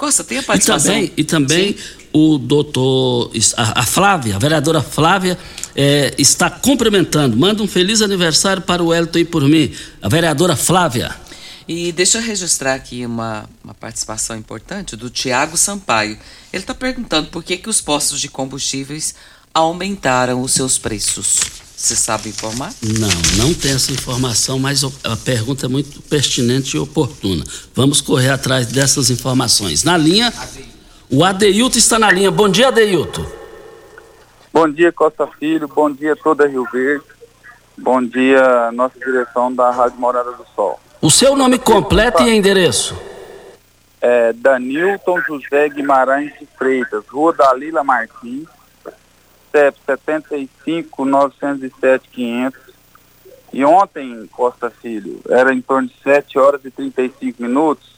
Costa, 0.00 0.24
tem 0.24 0.38
a 0.38 0.40
E 0.40 0.44
participação? 0.44 0.94
também, 0.94 1.12
e 1.14 1.24
também 1.24 1.76
o 2.10 2.38
doutor, 2.38 3.30
a, 3.54 3.80
a 3.80 3.82
Flávia, 3.82 4.36
a 4.36 4.38
vereadora 4.38 4.80
Flávia, 4.80 5.38
eh, 5.76 6.14
está 6.16 6.48
cumprimentando. 6.48 7.36
Manda 7.36 7.62
um 7.62 7.68
feliz 7.68 8.00
aniversário 8.00 8.62
para 8.62 8.82
o 8.82 8.94
Elton 8.94 9.18
e 9.18 9.24
por 9.26 9.42
mim. 9.46 9.70
A 10.00 10.08
vereadora 10.08 10.56
Flávia. 10.56 11.14
E 11.68 11.92
deixa 11.92 12.16
eu 12.16 12.22
registrar 12.22 12.72
aqui 12.72 13.04
uma, 13.04 13.44
uma 13.62 13.74
participação 13.74 14.38
importante 14.38 14.96
do 14.96 15.10
Tiago 15.10 15.58
Sampaio. 15.58 16.18
Ele 16.50 16.62
está 16.62 16.74
perguntando 16.74 17.28
por 17.28 17.44
que, 17.44 17.58
que 17.58 17.68
os 17.68 17.82
postos 17.82 18.22
de 18.22 18.28
combustíveis 18.28 19.14
aumentaram 19.52 20.40
os 20.40 20.52
seus 20.52 20.78
preços. 20.78 21.59
Você 21.80 21.96
sabe 21.96 22.28
informar? 22.28 22.74
Não, 22.82 23.08
não 23.42 23.54
tem 23.54 23.72
essa 23.72 23.90
informação, 23.90 24.58
mas 24.58 24.84
a 24.84 25.16
pergunta 25.16 25.64
é 25.64 25.68
muito 25.68 26.02
pertinente 26.02 26.76
e 26.76 26.78
oportuna. 26.78 27.42
Vamos 27.74 28.02
correr 28.02 28.28
atrás 28.28 28.66
dessas 28.66 29.08
informações. 29.08 29.82
Na 29.82 29.96
linha, 29.96 30.30
o 31.10 31.24
Adeilton 31.24 31.78
está 31.78 31.98
na 31.98 32.10
linha. 32.10 32.30
Bom 32.30 32.50
dia, 32.50 32.68
Adeilton. 32.68 33.24
Bom 34.52 34.68
dia, 34.68 34.92
Costa 34.92 35.26
Filho. 35.38 35.66
Bom 35.68 35.90
dia, 35.90 36.14
toda 36.14 36.46
Rio 36.46 36.68
Verde. 36.70 37.02
Bom 37.78 38.02
dia, 38.02 38.70
nossa 38.72 38.98
direção 38.98 39.50
da 39.50 39.70
Rádio 39.70 39.98
Morada 39.98 40.32
do 40.32 40.44
Sol. 40.54 40.78
O 41.00 41.10
seu 41.10 41.34
nome 41.34 41.58
completo 41.58 42.22
e 42.24 42.36
endereço? 42.36 42.94
É 44.02 44.34
Danilton 44.34 45.18
José 45.22 45.70
Guimarães 45.70 46.30
de 46.38 46.46
Freitas, 46.58 47.04
Rua 47.08 47.32
Dalila 47.32 47.82
Martins, 47.82 48.46
CEP 49.50 49.76
75 49.86 51.04
907 51.04 52.08
500. 52.08 52.60
E 53.52 53.64
ontem, 53.64 54.26
Costa 54.28 54.70
Filho, 54.70 55.20
era 55.28 55.52
em 55.52 55.60
torno 55.60 55.88
de 55.88 55.94
7 56.02 56.38
horas 56.38 56.64
e 56.64 56.70
35 56.70 57.42
minutos, 57.42 57.96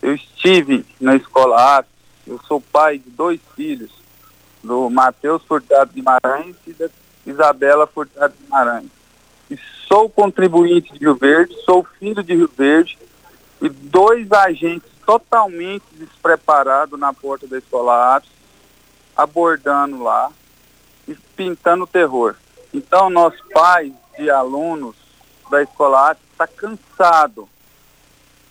eu 0.00 0.14
estive 0.14 0.86
na 1.00 1.14
escola 1.16 1.78
Atos, 1.78 1.92
eu 2.26 2.40
sou 2.46 2.60
pai 2.60 2.98
de 2.98 3.10
dois 3.10 3.40
filhos, 3.54 3.90
do 4.62 4.90
Matheus 4.90 5.42
Furtado 5.44 5.92
Guimarães 5.92 6.56
e 6.66 6.72
da 6.72 6.88
Isabela 7.26 7.86
Furtado 7.86 8.34
Guimarães. 8.42 8.90
E 9.50 9.58
sou 9.86 10.08
contribuinte 10.08 10.92
de 10.92 10.98
Rio 10.98 11.14
Verde, 11.14 11.54
sou 11.64 11.86
filho 11.98 12.22
de 12.22 12.34
Rio 12.34 12.50
Verde, 12.56 12.98
e 13.60 13.68
dois 13.68 14.30
agentes 14.32 14.90
totalmente 15.04 15.84
despreparados 15.92 16.98
na 16.98 17.12
porta 17.12 17.46
da 17.46 17.58
escola 17.58 18.16
Atos, 18.16 18.30
abordando 19.16 20.02
lá 20.02 20.30
pintando 21.14 21.86
terror. 21.86 22.34
Então, 22.72 23.08
nós 23.08 23.34
pais 23.52 23.92
de 24.18 24.30
alunos 24.30 24.96
da 25.50 25.62
escola 25.62 26.10
Atos 26.10 26.24
está 26.32 26.46
cansado 26.46 27.48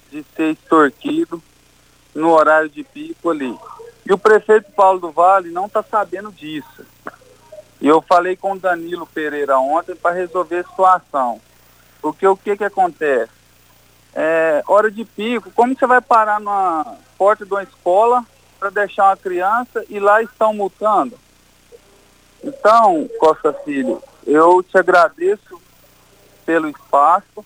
de 0.10 0.24
ser 0.36 0.52
extorquido 0.52 1.42
no 2.14 2.32
horário 2.32 2.70
de 2.70 2.84
pico 2.84 3.30
ali. 3.30 3.56
E 4.06 4.14
o 4.14 4.18
prefeito 4.18 4.72
Paulo 4.72 5.00
do 5.00 5.12
Vale 5.12 5.50
não 5.50 5.66
está 5.66 5.84
sabendo 5.84 6.32
disso. 6.32 6.86
E 7.82 7.88
eu 7.88 8.02
falei 8.02 8.36
com 8.36 8.54
o 8.54 8.60
Danilo 8.60 9.06
Pereira 9.06 9.58
ontem 9.60 9.96
para 9.96 10.16
resolver 10.16 10.60
a 10.60 10.70
situação. 10.70 11.42
Porque 12.02 12.26
o 12.26 12.38
que 12.38 12.56
que 12.56 12.64
acontece? 12.64 13.32
É, 14.14 14.64
hora 14.68 14.90
de 14.90 15.04
pico, 15.04 15.52
como 15.52 15.76
você 15.76 15.86
vai 15.86 16.00
parar 16.00 16.40
na 16.40 16.96
porta 17.18 17.46
de 17.46 17.52
uma 17.52 17.64
escola 17.64 18.24
para 18.58 18.70
deixar 18.70 19.10
uma 19.10 19.18
criança 19.18 19.84
e 19.90 20.00
lá 20.00 20.22
estão 20.22 20.54
multando? 20.54 21.20
Então, 22.46 23.10
Costa 23.20 23.52
Filho, 23.66 24.02
eu 24.26 24.62
te 24.62 24.78
agradeço 24.78 25.60
pelo 26.46 26.70
espaço. 26.70 27.44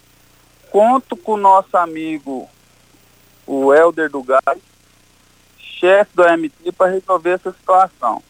Conto 0.69 1.15
com 1.15 1.33
o 1.33 1.37
nosso 1.37 1.75
amigo, 1.77 2.47
o 3.47 3.73
Helder 3.73 4.11
do 4.11 4.21
Gás, 4.21 4.59
chefe 5.57 6.11
do 6.13 6.23
MT, 6.23 6.73
para 6.77 6.91
resolver 6.91 7.31
essa 7.31 7.51
situação. 7.51 8.21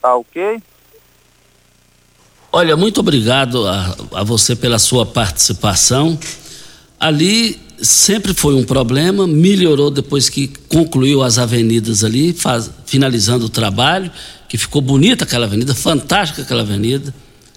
Tá 0.00 0.14
ok? 0.14 0.62
Olha, 2.52 2.76
muito 2.76 3.00
obrigado 3.00 3.66
a, 3.66 3.96
a 4.14 4.22
você 4.22 4.54
pela 4.54 4.78
sua 4.78 5.04
participação. 5.04 6.16
Ali 7.00 7.60
sempre 7.82 8.32
foi 8.32 8.54
um 8.54 8.64
problema, 8.64 9.26
melhorou 9.26 9.90
depois 9.90 10.28
que 10.28 10.46
concluiu 10.46 11.22
as 11.22 11.36
avenidas 11.36 12.04
ali, 12.04 12.32
faz- 12.32 12.70
finalizando 12.86 13.46
o 13.46 13.48
trabalho, 13.48 14.10
que 14.48 14.56
ficou 14.58 14.80
bonita 14.82 15.24
aquela 15.24 15.46
avenida, 15.46 15.74
fantástica 15.74 16.42
aquela 16.42 16.62
avenida. 16.62 17.14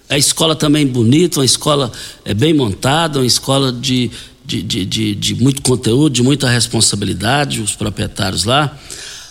A 0.09 0.17
escola 0.17 0.55
também 0.55 0.88
bonita, 0.88 1.39
uma 1.39 1.45
escola 1.45 1.91
é, 2.23 2.33
bem 2.33 2.53
montada, 2.53 3.19
uma 3.19 3.25
escola 3.25 3.71
de, 3.71 4.09
de, 4.45 4.61
de, 4.63 4.85
de, 4.85 5.15
de 5.15 5.35
muito 5.35 5.61
conteúdo, 5.61 6.13
de 6.13 6.23
muita 6.23 6.49
responsabilidade, 6.49 7.61
os 7.61 7.75
proprietários 7.75 8.45
lá. 8.45 8.77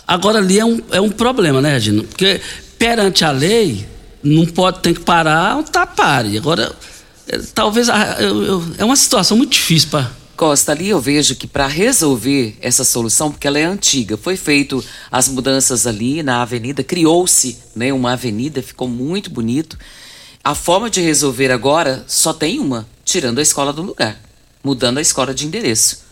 Agora 0.07 0.39
ali 0.39 0.59
é 0.59 0.65
um, 0.65 0.81
é 0.91 1.01
um 1.01 1.11
problema, 1.11 1.61
né, 1.63 1.73
Regina? 1.73 2.03
Porque 2.05 2.41
perante 2.79 3.25
a 3.25 3.31
lei, 3.31 3.87
não 4.23 4.45
pode, 4.47 4.81
tem 4.81 4.93
que 4.93 5.01
parar, 5.01 5.63
tá, 5.65 5.87
pare. 5.87 6.37
Agora, 6.37 6.71
é, 7.27 7.39
talvez 7.55 7.89
eu- 8.21 8.45
eu- 8.45 8.65
é 8.79 8.85
uma 8.85 8.97
situação 8.97 9.37
muito 9.37 9.53
difícil 9.53 9.89
para. 9.91 10.11
Costa, 10.37 10.73
ali 10.73 10.91
eu 10.91 11.01
vejo 11.01 11.35
que 11.35 11.47
para 11.47 11.67
resolver 11.67 12.57
essa 12.61 12.85
solução, 12.85 13.31
porque 13.31 13.47
ela 13.47 13.59
é 13.59 13.65
antiga, 13.65 14.17
foi 14.17 14.37
feito 14.37 14.85
as 15.11 15.29
mudanças 15.29 15.87
ali 15.87 16.23
na 16.23 16.43
avenida, 16.43 16.85
criou-se 16.85 17.59
né, 17.75 17.93
uma 17.93 18.13
avenida, 18.13 18.63
ficou 18.63 18.87
muito 18.87 19.31
bonito. 19.31 19.79
A 20.45 20.55
forma 20.55 20.91
de 20.91 21.01
resolver 21.01 21.51
agora 21.51 22.05
só 22.07 22.33
tem 22.33 22.61
uma, 22.61 22.87
tirando 23.05 23.39
a 23.39 23.43
escola 23.43 23.73
do 23.73 23.83
lugar, 23.83 24.21
mudando 24.63 24.99
a 24.99 25.03
escola 25.03 25.35
de 25.35 25.47
endereço. 25.47 26.05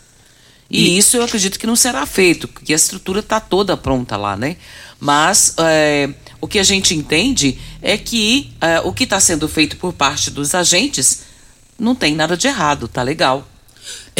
E, 0.69 0.97
isso 0.97 1.15
eu 1.15 1.23
acredito 1.23 1.59
que 1.59 1.67
não 1.67 1.75
será 1.75 2.05
feito, 2.05 2.47
porque 2.47 2.73
a 2.73 2.75
estrutura 2.75 3.19
está 3.19 3.39
toda 3.39 3.77
pronta 3.77 4.17
lá, 4.17 4.35
né? 4.35 4.57
Mas 4.99 5.53
é, 5.59 6.09
o 6.41 6.47
que 6.47 6.57
a 6.57 6.63
gente 6.63 6.95
entende 6.95 7.59
é 7.81 7.97
que 7.97 8.51
é, 8.59 8.79
o 8.79 8.91
que 8.91 9.03
está 9.03 9.19
sendo 9.19 9.47
feito 9.47 9.77
por 9.77 9.93
parte 9.93 10.31
dos 10.31 10.55
agentes 10.55 11.21
não 11.77 11.93
tem 11.93 12.15
nada 12.15 12.35
de 12.35 12.47
errado, 12.47 12.87
tá 12.87 13.03
legal. 13.03 13.47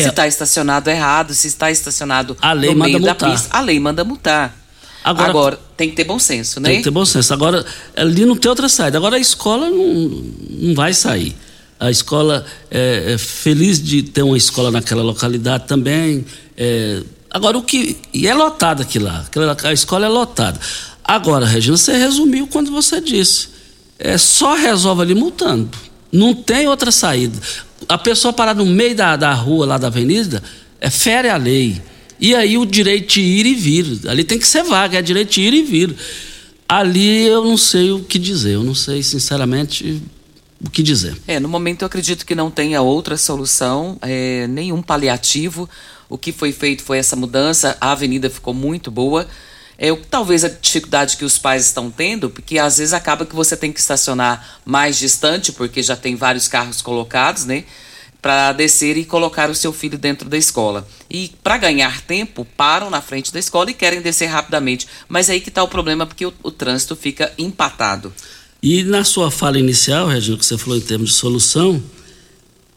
Se 0.03 0.09
está 0.09 0.27
estacionado 0.27 0.89
errado, 0.89 1.33
se 1.33 1.47
está 1.47 1.71
estacionado 1.71 2.35
A 2.41 2.51
lei 2.53 2.71
no 2.71 2.77
manda 2.77 2.89
meio 2.91 3.01
da 3.01 3.09
multar. 3.11 3.31
pista, 3.31 3.47
a 3.55 3.61
lei 3.61 3.79
manda 3.79 4.03
multar. 4.03 4.57
Agora- 5.03 5.29
Agora, 5.29 5.59
tem 5.77 5.89
que 5.89 5.95
ter 5.95 6.03
bom 6.03 6.17
senso, 6.19 6.59
né? 6.59 6.69
Tem 6.69 6.77
que 6.79 6.83
ter 6.85 6.89
bom 6.91 7.05
senso. 7.05 7.31
Agora, 7.33 7.63
ali 7.95 8.25
não 8.25 8.35
tem 8.35 8.49
outra 8.49 8.67
saída. 8.67 8.97
Agora 8.97 9.15
a 9.17 9.19
escola 9.19 9.69
não, 9.69 10.23
não 10.49 10.73
vai 10.75 10.93
sair. 10.93 11.35
A 11.79 11.91
escola 11.91 12.45
é, 12.71 13.13
é 13.13 13.17
feliz 13.17 13.81
de 13.81 14.01
ter 14.03 14.23
uma 14.23 14.37
escola 14.37 14.71
naquela 14.71 15.03
localidade 15.03 15.65
também. 15.67 16.25
é. 16.57 17.03
agora 17.29 17.57
o 17.57 17.61
que. 17.63 17.97
E 18.13 18.27
é 18.27 18.33
lotado 18.33 18.81
aqui 18.81 18.97
lá. 18.97 19.25
A 19.63 19.73
escola 19.73 20.05
é 20.05 20.09
lotada. 20.09 20.59
Agora, 21.03 21.45
Regina, 21.45 21.77
você 21.77 21.95
resumiu 21.97 22.47
quando 22.47 22.71
você 22.71 22.99
disse. 22.99 23.49
É 23.99 24.17
só 24.17 24.55
resolve 24.55 25.03
ali 25.03 25.13
multando. 25.15 25.69
Não 26.11 26.33
tem 26.33 26.67
outra 26.67 26.91
saída. 26.91 27.37
A 27.88 27.97
pessoa 27.97 28.33
parar 28.33 28.55
no 28.55 28.65
meio 28.65 28.95
da, 28.95 29.15
da 29.15 29.33
rua 29.33 29.65
lá 29.65 29.77
da 29.77 29.88
avenida 29.88 30.41
é 30.79 30.89
fere 30.89 31.29
a 31.29 31.38
lei. 31.38 31.81
E 32.19 32.33
aí 32.33 32.57
o 32.57 32.65
direito 32.65 33.13
de 33.13 33.21
ir 33.21 33.45
e 33.45 33.53
vir. 33.53 34.07
Ali 34.07 34.23
tem 34.23 34.39
que 34.39 34.47
ser 34.47 34.63
vaga, 34.63 34.97
é 34.97 35.01
direito 35.01 35.31
de 35.31 35.41
ir 35.41 35.53
e 35.53 35.63
vir. 35.63 35.95
Ali 36.67 37.27
eu 37.27 37.43
não 37.43 37.57
sei 37.57 37.91
o 37.91 38.03
que 38.03 38.17
dizer. 38.17 38.53
Eu 38.53 38.63
não 38.63 38.75
sei, 38.75 39.03
sinceramente, 39.03 40.01
o 40.63 40.69
que 40.69 40.81
dizer. 40.81 41.15
É, 41.27 41.39
no 41.39 41.49
momento 41.49 41.83
eu 41.83 41.86
acredito 41.86 42.25
que 42.25 42.33
não 42.33 42.49
tenha 42.49 42.81
outra 42.81 43.17
solução, 43.17 43.97
é, 44.01 44.47
nenhum 44.47 44.81
paliativo. 44.81 45.69
O 46.09 46.17
que 46.17 46.31
foi 46.31 46.51
feito 46.51 46.83
foi 46.83 46.97
essa 46.97 47.15
mudança, 47.15 47.77
a 47.81 47.91
avenida 47.91 48.29
ficou 48.29 48.53
muito 48.53 48.89
boa. 48.89 49.27
É, 49.78 49.91
o- 49.91 49.97
talvez 49.97 50.43
a 50.43 50.49
dificuldade 50.49 51.17
que 51.17 51.26
os 51.26 51.38
pais 51.38 51.65
estão 51.65 51.91
tendo, 51.91 52.30
porque 52.30 52.57
às 52.57 52.78
vezes 52.78 52.93
acaba 52.93 53.26
que 53.26 53.36
você 53.36 53.57
tem 53.57 53.71
que 53.73 53.80
estacionar 53.80 54.59
mais 54.65 54.97
distante, 54.97 55.51
porque 55.51 55.84
já 55.84 55.95
tem 55.95 56.15
vários 56.15 56.47
carros 56.47 56.82
colocados, 56.82 57.45
né? 57.45 57.65
Para 58.21 58.53
descer 58.53 58.97
e 58.97 59.05
colocar 59.05 59.49
o 59.51 59.55
seu 59.55 59.71
filho 59.71 59.97
dentro 59.97 60.28
da 60.28 60.38
escola. 60.38 60.88
E 61.09 61.32
para 61.43 61.57
ganhar 61.57 62.01
tempo, 62.01 62.43
param 62.57 62.89
na 62.89 62.99
frente 63.01 63.32
da 63.32 63.38
escola 63.39 63.69
e 63.69 63.73
querem 63.73 64.01
descer 64.01 64.26
rapidamente. 64.28 64.88
Mas 65.07 65.30
aí 65.30 65.39
que 65.39 65.49
está 65.49 65.61
o 65.61 65.67
problema, 65.67 66.05
porque 66.07 66.26
o, 66.26 66.34
o 66.41 66.49
trânsito 66.49 66.95
fica 66.95 67.32
empatado. 67.38 68.11
E 68.63 68.82
na 68.84 69.03
sua 69.03 69.30
fala 69.30 69.59
inicial, 69.59 70.07
Regina, 70.07 70.38
que 70.38 70.45
você 70.45 70.57
falou 70.57 70.76
em 70.78 70.82
termos 70.82 71.09
de 71.11 71.15
solução, 71.17 71.84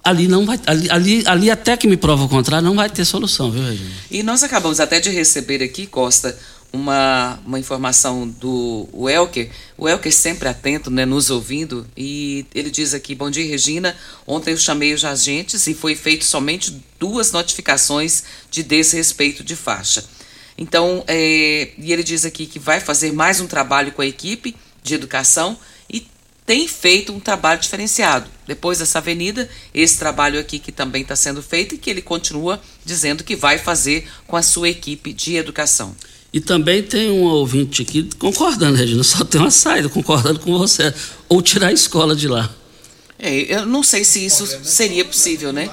ali 0.05 0.28
não 0.28 0.44
vai. 0.44 0.61
Ali, 0.66 0.90
ali, 0.90 1.22
ali 1.26 1.51
até 1.51 1.76
que 1.76 1.86
me 1.86 1.96
prova 1.96 2.24
o 2.24 2.28
contrário, 2.28 2.66
não 2.66 2.74
vai 2.76 2.90
ter 2.90 3.05
solução, 3.05 3.51
viu, 3.51 3.62
Regina? 3.62 3.90
E 4.11 4.22
nós 4.22 4.42
acabamos 4.42 4.80
até 4.80 5.01
de 5.01 5.09
receber 5.11 5.62
aqui, 5.62 5.86
Costa, 5.86 6.38
uma, 6.72 7.38
uma 7.44 7.58
informação 7.58 8.28
do 8.28 8.88
Welker. 8.92 9.50
O 9.76 9.84
Welker 9.84 10.12
sempre 10.12 10.48
atento, 10.48 10.90
né, 10.90 11.04
nos 11.04 11.30
ouvindo, 11.30 11.86
e 11.96 12.46
ele 12.54 12.70
diz 12.70 12.94
aqui: 12.94 13.14
Bom 13.14 13.30
dia, 13.30 13.46
Regina. 13.46 13.96
Ontem 14.26 14.52
eu 14.52 14.56
chamei 14.56 14.92
os 14.92 15.04
agentes 15.04 15.66
e 15.66 15.74
foi 15.74 15.94
feito 15.94 16.24
somente 16.24 16.82
duas 16.98 17.32
notificações 17.32 18.24
de 18.50 18.62
desrespeito 18.62 19.42
de 19.42 19.56
faixa. 19.56 20.04
Então, 20.56 21.04
é, 21.06 21.70
e 21.78 21.92
ele 21.92 22.02
diz 22.02 22.24
aqui 22.24 22.44
que 22.44 22.58
vai 22.58 22.80
fazer 22.80 23.12
mais 23.12 23.40
um 23.40 23.46
trabalho 23.46 23.92
com 23.92 24.02
a 24.02 24.06
equipe 24.06 24.56
de 24.82 24.94
educação 24.94 25.56
e 25.88 26.06
tem 26.44 26.66
feito 26.66 27.12
um 27.12 27.20
trabalho 27.20 27.60
diferenciado. 27.60 28.28
Depois 28.46 28.78
dessa 28.78 28.98
avenida, 28.98 29.48
esse 29.72 29.98
trabalho 29.98 30.40
aqui 30.40 30.58
que 30.58 30.72
também 30.72 31.02
está 31.02 31.14
sendo 31.14 31.42
feito 31.42 31.74
e 31.74 31.78
que 31.78 31.88
ele 31.88 32.02
continua 32.02 32.60
dizendo 32.84 33.22
que 33.22 33.36
vai 33.36 33.58
fazer 33.58 34.08
com 34.26 34.34
a 34.34 34.42
sua 34.42 34.68
equipe 34.68 35.12
de 35.12 35.36
educação. 35.36 35.94
E 36.33 36.41
também 36.41 36.83
tem 36.83 37.11
um 37.11 37.22
ouvinte 37.22 37.83
aqui 37.83 38.09
concordando, 38.18 38.76
Regina, 38.76 39.03
só 39.03 39.24
tem 39.24 39.41
uma 39.41 39.51
saída 39.51 39.89
concordando 39.89 40.41
com 40.41 40.57
você, 40.59 40.93
ou 41.29 41.41
tirar 41.41 41.68
a 41.68 41.72
escola 41.72 42.14
de 42.14 42.29
lá. 42.29 42.51
É, 43.18 43.35
eu 43.55 43.66
não 43.66 43.83
sei 43.83 44.05
se 44.05 44.24
isso 44.24 44.47
seria 44.62 45.05
possível, 45.05 45.53
né? 45.53 45.70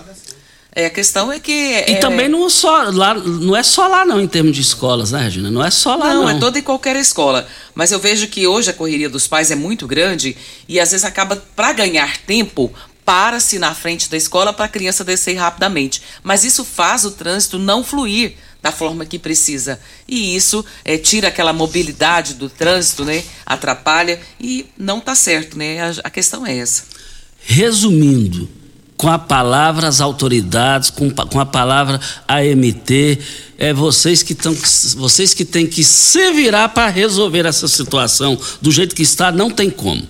É, 0.78 0.88
a 0.88 0.89
questão 0.89 1.32
é 1.32 1.39
que. 1.39 1.51
E 1.51 1.93
é, 1.93 1.95
também 1.95 2.28
não, 2.28 2.49
só 2.49 2.84
lá, 2.91 3.14
não 3.14 3.56
é 3.56 3.64
só 3.64 3.88
lá, 3.88 4.06
não, 4.06 4.20
em 4.20 4.28
termos 4.28 4.53
de 4.53 4.62
escolas, 4.62 5.12
né, 5.12 5.22
Regina? 5.22 5.49
Não 5.49 5.64
é 5.64 5.72
só 5.72 5.95
lá, 5.95 6.14
não. 6.14 6.24
não. 6.24 6.30
é 6.30 6.38
toda 6.38 6.60
e 6.60 6.62
qualquer 6.62 6.97
escola. 6.97 7.47
Mas 7.74 7.93
eu 7.93 7.99
vejo 7.99 8.28
que 8.28 8.45
hoje 8.45 8.72
a 8.72 8.74
correria 8.74 9.08
dos 9.08 9.26
pais 9.26 9.51
é 9.51 9.56
muito 9.56 9.88
grande 9.88 10.36
e 10.68 10.78
às 10.78 10.91
vezes 10.91 11.06
acaba, 11.06 11.38
para 11.56 11.72
ganhar 11.72 12.18
tempo, 12.18 12.74
para-se 13.06 13.58
na 13.58 13.74
frente 13.74 14.10
da 14.10 14.18
escola 14.18 14.51
para 14.51 14.66
a 14.66 14.68
criança 14.68 15.03
descer 15.03 15.36
rapidamente. 15.36 16.01
Mas 16.22 16.43
isso 16.43 16.66
faz 16.66 17.06
o 17.06 17.12
trânsito 17.12 17.58
não 17.58 17.82
fluir 17.82 18.34
da 18.66 18.72
forma 18.72 19.05
que 19.05 19.20
precisa. 19.20 19.80
E 20.07 20.36
isso 20.36 20.66
é, 20.84 20.97
tira 20.97 21.28
aquela 21.28 21.53
mobilidade 21.53 22.34
do 22.34 22.49
trânsito, 22.49 23.05
né? 23.05 23.24
Atrapalha 23.45 24.20
e 24.41 24.66
não 24.76 24.97
está 24.97 25.13
certo, 25.13 25.55
né? 25.55 25.80
A, 25.80 25.93
a 26.05 26.09
questão 26.09 26.47
é 26.47 26.57
essa. 26.57 26.86
Resumindo, 27.41 28.49
com 28.97 29.07
a 29.07 29.20
palavra 29.20 29.88
as 29.88 30.01
autoridades, 30.01 30.89
com, 30.89 31.11
com 31.11 31.39
a 31.39 31.45
palavra 31.45 32.01
AMT, 32.28 33.20
é 33.59 33.72
vocês 33.72 34.24
que 34.24 34.34
estão, 34.34 34.57
vocês 34.97 35.32
que 35.36 35.45
têm 35.45 35.68
que 35.68 35.84
se 35.84 36.32
virar 36.32 36.70
para 36.70 36.89
resolver 36.89 37.45
essa 37.45 37.68
situação. 37.68 38.36
Do 38.59 38.72
jeito 38.72 38.95
que 38.95 39.03
está, 39.03 39.32
não 39.32 39.51
tem 39.51 39.70
como. 39.70 40.01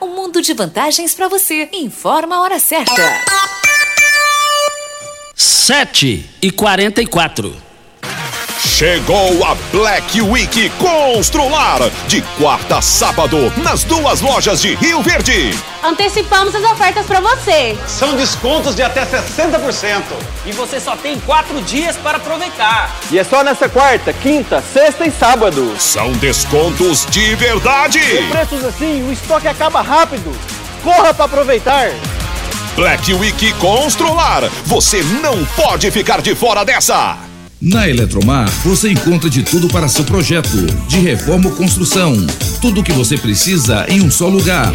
Um 0.00 0.14
mundo 0.14 0.40
de 0.40 0.54
vantagens 0.54 1.14
para 1.14 1.26
você. 1.26 1.68
Informa 1.72 2.36
a 2.36 2.42
hora 2.42 2.60
certa. 2.60 3.02
7 5.34 6.30
e 6.40 6.52
44 6.52 7.65
Chegou 8.76 9.42
a 9.42 9.54
Black 9.72 10.20
Week 10.20 10.68
Constrular, 10.78 11.78
de 12.08 12.20
quarta 12.38 12.76
a 12.76 12.82
sábado, 12.82 13.50
nas 13.56 13.84
duas 13.84 14.20
lojas 14.20 14.60
de 14.60 14.74
Rio 14.74 15.02
Verde. 15.02 15.58
Antecipamos 15.82 16.54
as 16.54 16.62
ofertas 16.62 17.06
para 17.06 17.20
você. 17.20 17.74
São 17.86 18.14
descontos 18.16 18.76
de 18.76 18.82
até 18.82 19.06
60%. 19.06 20.02
E 20.44 20.52
você 20.52 20.78
só 20.78 20.94
tem 20.94 21.18
quatro 21.20 21.58
dias 21.62 21.96
para 21.96 22.18
aproveitar. 22.18 22.94
E 23.10 23.18
é 23.18 23.24
só 23.24 23.42
nessa 23.42 23.66
quarta, 23.66 24.12
quinta, 24.12 24.60
sexta 24.60 25.06
e 25.06 25.10
sábado. 25.10 25.74
São 25.78 26.12
descontos 26.12 27.06
de 27.06 27.34
verdade. 27.34 27.98
Com 27.98 28.28
preços 28.28 28.62
assim, 28.62 29.08
o 29.08 29.10
estoque 29.10 29.48
acaba 29.48 29.80
rápido. 29.80 30.38
Corra 30.84 31.14
para 31.14 31.24
aproveitar. 31.24 31.92
Black 32.74 33.14
Week 33.14 33.54
Constrular, 33.54 34.50
você 34.66 35.02
não 35.22 35.42
pode 35.46 35.90
ficar 35.90 36.20
de 36.20 36.34
fora 36.34 36.62
dessa. 36.62 37.16
Na 37.60 37.88
Eletromar, 37.88 38.50
você 38.62 38.90
encontra 38.90 39.30
de 39.30 39.42
tudo 39.42 39.66
para 39.68 39.88
seu 39.88 40.04
projeto, 40.04 40.66
de 40.88 40.98
reforma 40.98 41.48
ou 41.48 41.56
construção. 41.56 42.14
Tudo 42.60 42.82
o 42.82 42.84
que 42.84 42.92
você 42.92 43.16
precisa 43.16 43.86
em 43.88 44.02
um 44.02 44.10
só 44.10 44.28
lugar. 44.28 44.74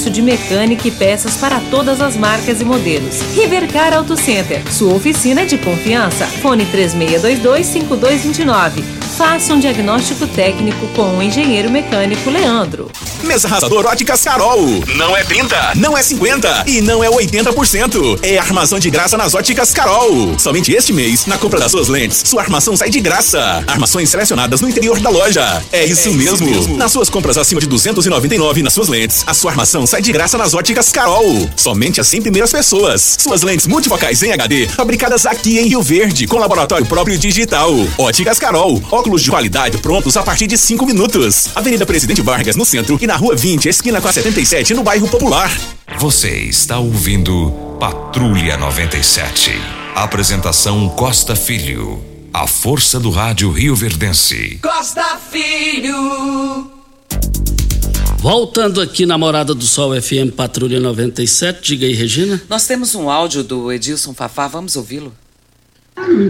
de 0.09 0.21
mecânica 0.21 0.87
e 0.87 0.91
peças 0.91 1.35
para 1.37 1.59
todas 1.69 2.01
as 2.01 2.17
marcas 2.17 2.61
e 2.61 2.65
modelos. 2.65 3.21
Rivercar 3.35 3.93
Auto 3.93 4.15
Center, 4.15 4.61
sua 4.71 4.93
oficina 4.93 5.45
de 5.45 5.57
confiança. 5.57 6.25
Fone 6.25 6.65
3622-5229. 6.67 9.00
Faça 9.21 9.53
um 9.53 9.59
diagnóstico 9.59 10.25
técnico 10.25 10.87
com 10.95 11.19
o 11.19 11.21
engenheiro 11.21 11.69
mecânico 11.69 12.27
Leandro. 12.27 12.89
Mesa 13.23 13.47
Arrasador 13.47 13.85
Óticas 13.85 14.23
Carol. 14.23 14.59
Não 14.95 15.15
é 15.15 15.23
30, 15.23 15.73
não 15.75 15.95
é 15.95 16.01
50 16.01 16.63
e 16.65 16.81
não 16.81 17.03
é 17.03 17.09
80%. 17.09 18.19
É 18.23 18.39
armação 18.39 18.79
de 18.79 18.89
graça 18.89 19.15
nas 19.17 19.35
Óticas 19.35 19.71
Carol. 19.73 20.37
Somente 20.39 20.71
este 20.73 20.91
mês, 20.91 21.27
na 21.27 21.37
compra 21.37 21.59
das 21.59 21.71
suas 21.71 21.87
lentes, 21.87 22.23
sua 22.25 22.41
armação 22.41 22.75
sai 22.75 22.89
de 22.89 22.99
graça. 22.99 23.63
Armações 23.67 24.09
selecionadas 24.09 24.59
no 24.59 24.67
interior 24.67 24.99
da 24.99 25.09
loja. 25.09 25.61
É 25.71 25.85
isso, 25.85 26.09
é 26.09 26.13
mesmo. 26.13 26.33
isso 26.33 26.43
mesmo. 26.43 26.77
Nas 26.77 26.91
suas 26.91 27.09
compras 27.09 27.37
acima 27.37 27.61
de 27.61 27.67
299 27.67 28.63
nas 28.63 28.73
suas 28.73 28.87
lentes, 28.87 29.23
a 29.27 29.35
sua 29.35 29.51
armação 29.51 29.85
sai 29.85 30.01
de 30.01 30.11
graça 30.11 30.37
nas 30.37 30.55
Óticas 30.55 30.91
Carol. 30.91 31.47
Somente 31.55 32.01
as 32.01 32.07
100 32.07 32.23
primeiras 32.23 32.51
pessoas. 32.51 33.17
Suas 33.19 33.43
lentes 33.43 33.67
multifocais 33.67 34.23
em 34.23 34.31
HD, 34.31 34.67
fabricadas 34.67 35.27
aqui 35.27 35.59
em 35.59 35.67
Rio 35.67 35.83
Verde, 35.83 36.25
com 36.25 36.39
laboratório 36.39 36.87
próprio 36.87 37.17
digital. 37.19 37.71
Óticas 37.99 38.39
Carol. 38.39 38.81
Óculos 38.91 39.10
de 39.19 39.29
qualidade 39.29 39.77
prontos 39.79 40.15
a 40.15 40.23
partir 40.23 40.47
de 40.47 40.57
5 40.57 40.85
minutos. 40.85 41.49
Avenida 41.55 41.85
Presidente 41.85 42.21
Vargas, 42.21 42.55
no 42.55 42.63
centro, 42.63 42.97
e 43.01 43.07
na 43.07 43.15
Rua 43.15 43.35
20, 43.35 43.67
esquina 43.67 43.99
com 43.99 44.07
a 44.07 44.13
77, 44.13 44.73
no 44.73 44.83
bairro 44.83 45.07
Popular. 45.07 45.51
Você 45.99 46.29
está 46.29 46.79
ouvindo 46.79 47.51
Patrulha 47.79 48.57
97. 48.57 49.51
Apresentação 49.95 50.87
Costa 50.89 51.35
Filho. 51.35 51.99
A 52.33 52.47
força 52.47 52.99
do 52.99 53.09
rádio 53.09 53.51
Rio 53.51 53.75
Verdense. 53.75 54.59
Costa 54.61 55.17
Filho. 55.31 56.71
Voltando 58.21 58.79
aqui 58.79 59.05
na 59.05 59.17
Morada 59.17 59.55
do 59.55 59.65
Sol 59.65 59.99
FM 59.99 60.31
Patrulha 60.35 60.79
97, 60.79 61.59
diga 61.61 61.87
aí, 61.87 61.93
Regina. 61.93 62.39
Nós 62.47 62.67
temos 62.67 62.93
um 62.93 63.09
áudio 63.09 63.43
do 63.43 63.71
Edilson 63.71 64.13
Fafá, 64.13 64.47
vamos 64.47 64.75
ouvi-lo. 64.75 65.11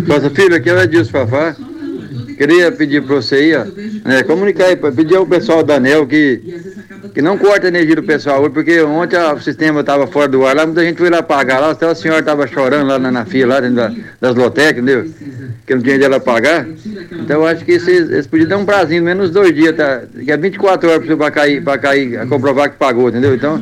Costa 0.07 0.29
Filho, 0.29 0.55
aqui 0.55 0.69
é 0.69 0.73
o 0.73 0.79
Edilson 0.79 1.11
Fafá. 1.11 1.55
Queria 2.37 2.71
pedir 2.71 3.01
para 3.01 3.15
você 3.15 3.35
aí, 3.35 3.55
ó, 3.55 3.65
né, 4.05 4.23
comunicar 4.23 4.65
aí, 4.65 4.75
pedir 4.75 5.15
ao 5.15 5.25
pessoal 5.25 5.63
da 5.63 5.75
ANEL 5.75 6.05
que, 6.05 6.41
que 7.13 7.21
não 7.21 7.37
corta 7.37 7.67
a 7.67 7.69
energia 7.69 7.95
do 7.95 8.03
pessoal 8.03 8.41
hoje, 8.41 8.51
porque 8.51 8.81
ontem 8.81 9.17
o 9.17 9.39
sistema 9.39 9.79
estava 9.79 10.05
fora 10.07 10.27
do 10.27 10.45
ar 10.45 10.55
lá, 10.55 10.65
muita 10.65 10.83
gente 10.83 10.97
foi 10.97 11.09
lá 11.09 11.23
pagar 11.23 11.59
lá, 11.59 11.71
até 11.71 11.85
a 11.85 11.95
senhora 11.95 12.19
estava 12.19 12.45
chorando 12.47 12.87
lá 12.87 12.99
na, 12.99 13.11
na 13.11 13.25
fila, 13.25 13.55
lá 13.55 13.61
dentro 13.61 13.75
da, 13.77 13.93
das 14.19 14.35
lotecas, 14.35 14.83
entendeu? 14.83 15.09
Que 15.65 15.75
não 15.75 15.81
tinha 15.81 15.97
dela 15.97 16.19
pagar. 16.19 16.67
Então 17.11 17.41
eu 17.41 17.47
acho 17.47 17.63
que 17.63 17.71
eles 17.71 18.27
podiam 18.27 18.49
dar 18.49 18.57
um 18.57 18.65
prazinho, 18.65 19.03
menos 19.03 19.29
dois 19.29 19.53
dias, 19.53 19.75
tá? 19.75 20.01
Que 20.23 20.31
é 20.31 20.37
24 20.37 20.89
horas 20.89 21.15
para 21.15 21.31
cair, 21.31 21.63
para 21.63 21.77
cair, 21.77 22.27
comprovar 22.27 22.69
que 22.71 22.77
pagou, 22.77 23.09
entendeu? 23.09 23.35
Então, 23.35 23.61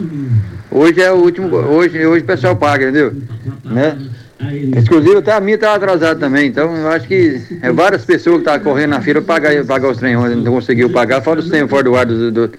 hoje 0.71 1.01
é 1.01 1.11
o 1.11 1.17
último, 1.17 1.55
hoje, 1.55 2.05
hoje 2.05 2.23
o 2.23 2.27
pessoal 2.27 2.55
paga, 2.55 2.85
entendeu? 2.85 3.13
Né? 3.63 3.97
Inclusive 4.41 5.17
até 5.17 5.33
a 5.33 5.41
minha 5.41 5.55
estava 5.55 5.75
atrasada 5.75 6.17
também, 6.17 6.47
então 6.47 6.73
eu 6.73 6.87
acho 6.87 7.05
que 7.07 7.41
é 7.61 7.71
várias 7.73 8.05
pessoas 8.05 8.37
que 8.37 8.41
estavam 8.41 8.63
correndo 8.63 8.91
na 8.91 9.01
fila 9.01 9.21
para 9.21 9.35
pagar, 9.35 9.65
pagar 9.65 9.91
os 9.91 9.97
trem 9.97 10.15
não 10.15 10.53
conseguiu 10.53 10.89
pagar, 10.89 11.21
fora 11.21 11.41
os 11.41 11.49
trem 11.49 11.67
fora 11.67 11.83
do 11.83 11.95
ar 11.95 12.05
do, 12.05 12.31
do, 12.31 12.51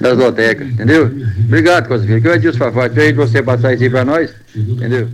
das 0.00 0.16
lotecas, 0.16 0.68
entendeu? 0.68 1.10
Obrigado, 1.44 1.88
Costa 1.88 2.06
Filho, 2.06 2.22
que 2.22 2.28
eu 2.28 2.38
disse 2.38 2.56
Fafá, 2.56 2.86
de 2.86 3.12
você 3.12 3.42
passar 3.42 3.74
isso 3.74 3.82
aí 3.82 3.90
para 3.90 4.04
nós, 4.04 4.30
entendeu? 4.54 5.08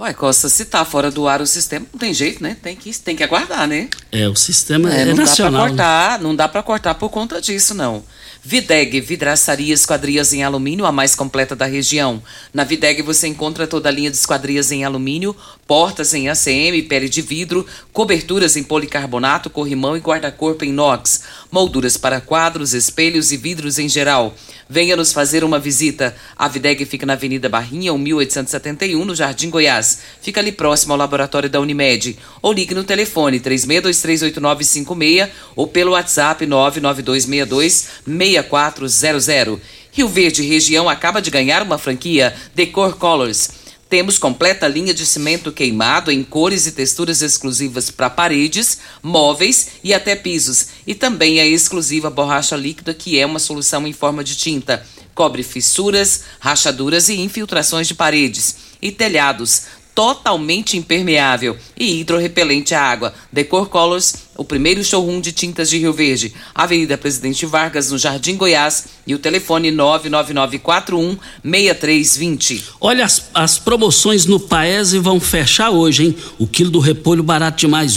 Ué, 0.00 0.14
Costa, 0.14 0.48
se 0.48 0.64
tá 0.64 0.84
fora 0.84 1.10
do 1.10 1.28
ar 1.28 1.40
o 1.42 1.46
sistema, 1.46 1.86
não 1.92 1.98
tem 1.98 2.12
jeito, 2.14 2.42
né? 2.42 2.56
Tem 2.60 2.74
que, 2.74 2.98
tem 2.98 3.14
que 3.14 3.22
aguardar, 3.22 3.68
né? 3.68 3.88
É, 4.10 4.28
o 4.28 4.34
sistema 4.34 4.92
é, 4.92 5.02
é 5.02 5.04
não 5.04 5.16
nacional. 5.16 5.52
Dá 5.52 5.58
pra 5.58 5.68
cortar, 5.68 6.20
não 6.20 6.34
dá 6.34 6.48
para 6.48 6.62
cortar 6.62 6.94
por 6.94 7.10
conta 7.10 7.40
disso, 7.40 7.74
não. 7.74 8.02
Videg, 8.44 9.00
vidraçaria 9.00 9.72
esquadrias 9.72 10.32
em 10.32 10.42
alumínio, 10.42 10.84
a 10.84 10.90
mais 10.90 11.14
completa 11.14 11.54
da 11.54 11.64
região. 11.64 12.20
Na 12.52 12.64
Videg 12.64 13.00
você 13.00 13.28
encontra 13.28 13.68
toda 13.68 13.88
a 13.88 13.92
linha 13.92 14.10
de 14.10 14.16
esquadrias 14.16 14.72
em 14.72 14.82
alumínio, 14.82 15.36
portas 15.64 16.12
em 16.12 16.28
ACM, 16.28 16.82
pele 16.88 17.08
de 17.08 17.22
vidro, 17.22 17.64
coberturas 17.92 18.56
em 18.56 18.64
policarbonato, 18.64 19.48
corrimão 19.48 19.96
e 19.96 20.00
guarda-corpo 20.00 20.64
em 20.64 20.70
inox, 20.70 21.22
molduras 21.52 21.96
para 21.96 22.20
quadros, 22.20 22.74
espelhos 22.74 23.30
e 23.30 23.36
vidros 23.36 23.78
em 23.78 23.88
geral. 23.88 24.34
Venha 24.68 24.96
nos 24.96 25.12
fazer 25.12 25.44
uma 25.44 25.58
visita. 25.58 26.16
A 26.34 26.48
Videg 26.48 26.84
fica 26.86 27.06
na 27.06 27.12
Avenida 27.12 27.48
Barrinha, 27.48 27.92
1871, 27.92 29.04
no 29.04 29.14
Jardim 29.14 29.50
Goiás. 29.50 29.98
Fica 30.20 30.40
ali 30.40 30.50
próximo 30.50 30.94
ao 30.94 30.98
laboratório 30.98 31.50
da 31.50 31.60
Unimed. 31.60 32.18
Ou 32.40 32.52
ligue 32.54 32.74
no 32.74 32.82
telefone 32.82 33.38
36238956 33.38 35.28
ou 35.54 35.68
pelo 35.68 35.92
WhatsApp 35.92 36.46
99262 36.46 37.88
6400. 38.32 39.60
Rio 39.90 40.08
Verde 40.08 40.42
Região 40.42 40.88
acaba 40.88 41.20
de 41.20 41.30
ganhar 41.30 41.62
uma 41.62 41.78
franquia 41.78 42.34
Decor 42.54 42.96
Colors. 42.96 43.50
Temos 43.88 44.16
completa 44.16 44.66
linha 44.66 44.94
de 44.94 45.04
cimento 45.04 45.52
queimado 45.52 46.10
em 46.10 46.24
cores 46.24 46.66
e 46.66 46.72
texturas 46.72 47.20
exclusivas 47.20 47.90
para 47.90 48.08
paredes, 48.08 48.78
móveis 49.02 49.72
e 49.84 49.92
até 49.92 50.16
pisos. 50.16 50.68
E 50.86 50.94
também 50.94 51.40
a 51.40 51.46
exclusiva 51.46 52.08
borracha 52.08 52.56
líquida, 52.56 52.94
que 52.94 53.18
é 53.18 53.26
uma 53.26 53.38
solução 53.38 53.86
em 53.86 53.92
forma 53.92 54.24
de 54.24 54.34
tinta. 54.34 54.82
Cobre 55.14 55.42
fissuras, 55.42 56.22
rachaduras 56.40 57.10
e 57.10 57.20
infiltrações 57.20 57.86
de 57.86 57.94
paredes 57.94 58.56
e 58.80 58.90
telhados 58.90 59.64
totalmente 59.94 60.76
impermeável 60.76 61.56
e 61.76 62.00
hidrorrepelente 62.00 62.74
à 62.74 62.82
água. 62.82 63.14
Decor 63.30 63.68
Colors, 63.68 64.14
o 64.42 64.44
primeiro 64.44 64.82
showroom 64.84 65.20
de 65.20 65.30
tintas 65.30 65.70
de 65.70 65.78
Rio 65.78 65.92
Verde. 65.92 66.34
Avenida 66.52 66.98
Presidente 66.98 67.46
Vargas, 67.46 67.90
no 67.90 67.98
Jardim 67.98 68.36
Goiás. 68.36 68.86
E 69.06 69.14
o 69.14 69.18
telefone 69.18 69.70
99941 69.70 71.16
6320. 71.44 72.64
Olha, 72.80 73.04
as, 73.04 73.30
as 73.32 73.58
promoções 73.58 74.26
no 74.26 74.38
Paese 74.38 74.98
vão 74.98 75.18
fechar 75.20 75.70
hoje, 75.70 76.06
hein? 76.06 76.16
O 76.38 76.46
quilo 76.46 76.70
do 76.70 76.78
repolho 76.78 77.22
barato 77.22 77.58
demais, 77.58 77.96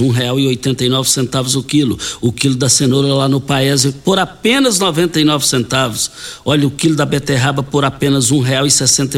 nove 0.89 1.09
centavos 1.09 1.55
o 1.55 1.63
quilo. 1.63 1.97
O 2.21 2.31
quilo 2.31 2.55
da 2.55 2.69
cenoura 2.69 3.13
lá 3.13 3.27
no 3.27 3.41
Paese 3.41 3.91
por 3.91 4.19
apenas 4.19 4.79
noventa 4.79 5.19
e 5.19 5.23
nove 5.23 5.45
centavos. 5.47 6.11
Olha, 6.43 6.67
o 6.67 6.71
quilo 6.71 6.95
da 6.95 7.05
beterraba 7.05 7.63
por 7.63 7.85
apenas 7.85 8.31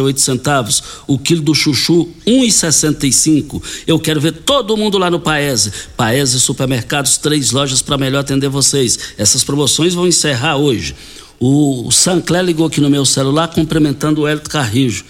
oito 0.02 0.20
centavos. 0.20 0.84
O 1.08 1.18
quilo 1.18 1.42
do 1.42 1.54
chuchu, 1.54 2.10
um 2.26 2.44
e 2.44 2.52
65. 2.52 3.62
Eu 3.86 4.00
quero 4.00 4.20
ver 4.20 4.32
todo 4.32 4.78
mundo 4.78 4.98
lá 4.98 5.10
no 5.10 5.20
Paese. 5.20 5.72
Paese 5.96 6.40
Supermercados, 6.40 7.17
três 7.18 7.52
lojas 7.52 7.82
para 7.82 7.98
melhor 7.98 8.20
atender 8.20 8.50
vocês. 8.50 8.98
Essas 9.18 9.44
promoções 9.44 9.94
vão 9.94 10.08
encerrar 10.08 10.58
hoje. 10.58 10.96
O 11.40 11.92
Sancler 11.92 12.44
ligou 12.44 12.66
aqui 12.66 12.82
no 12.82 12.90
meu 12.90 13.06
celular 13.06 13.48
cumprimentando 13.50 14.22
o 14.22 14.28
Hélio 14.28 14.44
Carrijo. 14.44 15.06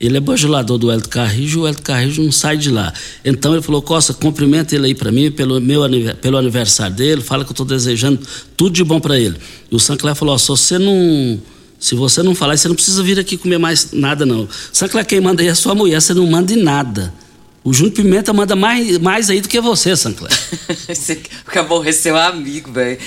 Ele 0.00 0.16
é 0.16 0.20
bajulador 0.20 0.76
do 0.76 0.90
Hélio 0.90 1.08
Carrijo, 1.08 1.60
o 1.62 1.66
Hélio 1.66 1.80
Carrijo 1.80 2.22
não 2.22 2.30
sai 2.30 2.56
de 2.56 2.70
lá. 2.70 2.92
Então 3.24 3.52
ele 3.54 3.62
falou, 3.62 3.80
Costa, 3.80 4.12
cumprimenta 4.12 4.74
ele 4.74 4.86
aí 4.86 4.94
para 4.94 5.10
mim, 5.10 5.30
pelo, 5.30 5.60
meu, 5.60 5.82
pelo 6.20 6.36
aniversário 6.36 6.94
dele, 6.94 7.22
fala 7.22 7.44
que 7.44 7.50
eu 7.50 7.54
estou 7.54 7.64
desejando 7.66 8.20
tudo 8.56 8.74
de 8.74 8.84
bom 8.84 9.00
para 9.00 9.18
ele. 9.18 9.36
E 9.70 9.74
o 9.74 9.78
Sancler 9.78 10.14
falou, 10.14 10.38
se 10.38 10.48
você 10.48 10.78
não... 10.78 11.40
Se 11.78 11.94
você 11.94 12.22
não 12.22 12.34
falar, 12.34 12.56
você 12.56 12.66
não 12.66 12.74
precisa 12.74 13.02
vir 13.02 13.18
aqui 13.18 13.36
comer 13.36 13.58
mais 13.58 13.92
nada, 13.92 14.24
não. 14.24 14.48
Sancler, 14.72 15.04
quem 15.04 15.20
manda 15.20 15.42
aí 15.42 15.48
é 15.48 15.54
sua 15.54 15.74
mulher, 15.74 16.00
você 16.00 16.14
não 16.14 16.26
manda 16.26 16.52
em 16.52 16.62
nada. 16.62 17.12
O 17.64 17.72
Júnior 17.72 17.94
Pimenta 17.94 18.30
manda 18.30 18.54
mais, 18.54 18.98
mais 18.98 19.30
aí 19.30 19.40
do 19.40 19.48
que 19.48 19.58
você, 19.58 19.96
Sancler. 19.96 20.30
Você 20.86 21.22
acabou 21.46 21.82
de 21.82 21.94
ser 21.94 22.12
um 22.12 22.16
amigo, 22.16 22.70
velho. 22.70 22.98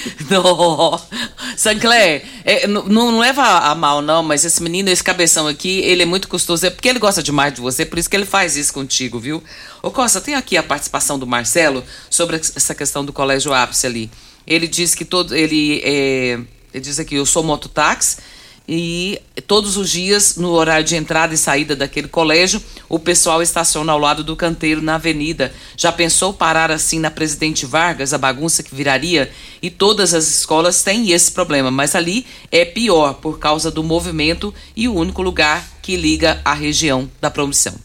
Sancler, 1.56 2.26
é, 2.44 2.66
não, 2.66 2.88
não 2.88 3.20
leva 3.20 3.44
a 3.44 3.76
mal, 3.76 4.02
não, 4.02 4.24
mas 4.24 4.44
esse 4.44 4.64
menino, 4.64 4.90
esse 4.90 5.04
cabeção 5.04 5.48
aqui, 5.48 5.82
ele 5.82 6.02
é 6.02 6.06
muito 6.08 6.28
custoso. 6.28 6.66
É 6.66 6.72
porque 6.72 6.90
ele 6.90 6.98
gosta 6.98 7.22
demais 7.22 7.54
de 7.54 7.62
você, 7.62 7.86
por 7.86 8.00
isso 8.00 8.10
que 8.10 8.16
ele 8.16 8.26
faz 8.26 8.58
isso 8.58 8.74
contigo, 8.74 9.20
viu? 9.20 9.44
Ô 9.84 9.92
Costa, 9.92 10.20
tem 10.20 10.34
aqui 10.34 10.58
a 10.58 10.64
participação 10.64 11.20
do 11.20 11.28
Marcelo 11.28 11.84
sobre 12.10 12.38
essa 12.38 12.74
questão 12.74 13.06
do 13.06 13.14
colégio 13.14 13.54
ápice 13.54 13.86
ali. 13.86 14.10
Ele 14.48 14.68
diz 14.68 14.96
que 14.96 15.06
todo. 15.06 15.36
Ele, 15.36 15.82
é, 15.84 16.40
ele 16.74 16.82
diz 16.82 17.00
aqui, 17.00 17.14
eu 17.14 17.28
sou 17.28 17.44
mototáxi 17.44 18.18
e 18.68 19.22
todos 19.48 19.78
os 19.78 19.90
dias, 19.90 20.36
no 20.36 20.50
horário 20.50 20.86
de 20.86 20.96
entrada 20.98 21.34
e 21.34 21.38
saída 21.38 21.74
daquele 21.74 22.10
colégio, 22.10 22.62
o 22.90 23.00
pessoal 23.00 23.42
estaciona 23.42 23.94
ao 23.94 24.00
lado 24.00 24.26
do 24.26 24.36
canteiro 24.36 24.82
na 24.82 24.96
avenida. 24.96 25.54
Já 25.78 25.90
pensou 25.90 26.34
parar 26.34 26.70
assim 26.70 27.00
na 27.00 27.10
Presidente 27.10 27.66
Vargas, 27.66 28.14
a 28.14 28.18
bagunça 28.18 28.62
que 28.62 28.76
viraria? 28.76 29.32
E 29.62 29.70
todas 29.70 30.14
as 30.14 30.28
escolas 30.28 30.84
têm 30.84 31.12
esse 31.12 31.32
problema, 31.32 31.72
mas 31.72 31.96
ali 31.96 32.26
é 32.52 32.66
pior 32.66 33.14
por 33.16 33.40
causa 33.40 33.72
do 33.72 33.82
movimento 33.82 34.54
e 34.76 34.90
o 34.90 34.96
único 34.96 35.22
lugar 35.22 35.66
que 35.82 35.96
liga 35.96 36.42
a 36.44 36.54
região 36.54 37.10
da 37.22 37.32
promissão. 37.32 37.76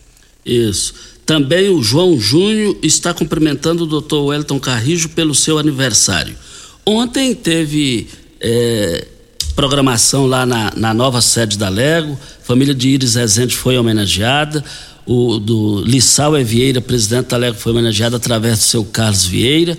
Isso. 0.45 0.95
Também 1.25 1.69
o 1.69 1.81
João 1.81 2.19
Júnior 2.19 2.77
está 2.83 3.15
cumprimentando 3.15 3.85
o 3.85 3.87
doutor 3.87 4.25
Wellington 4.25 4.59
Carrijo 4.59 5.11
pelo 5.11 5.35
seu 5.35 5.59
aniversário. 5.59 6.37
Ontem 6.85 7.33
teve 7.33 8.09
é, 8.41 9.07
programação 9.55 10.27
lá 10.27 10.45
na, 10.45 10.73
na, 10.77 10.95
nova 10.95 11.21
sede 11.21 11.57
da 11.57 11.69
Lego, 11.69 12.19
família 12.43 12.75
de 12.75 12.89
Iris 12.89 13.15
Rezende 13.15 13.55
foi 13.55 13.77
homenageada, 13.77 14.65
o 15.07 15.39
do 15.39 15.83
Lissau 15.85 16.39
e 16.39 16.45
Vieira, 16.45 16.81
presidente 16.81 17.29
da 17.29 17.37
Lego, 17.37 17.57
foi 17.57 17.73
homenageado 17.73 18.17
através 18.17 18.59
do 18.59 18.65
seu 18.65 18.85
Carlos 18.85 19.25
Vieira. 19.25 19.77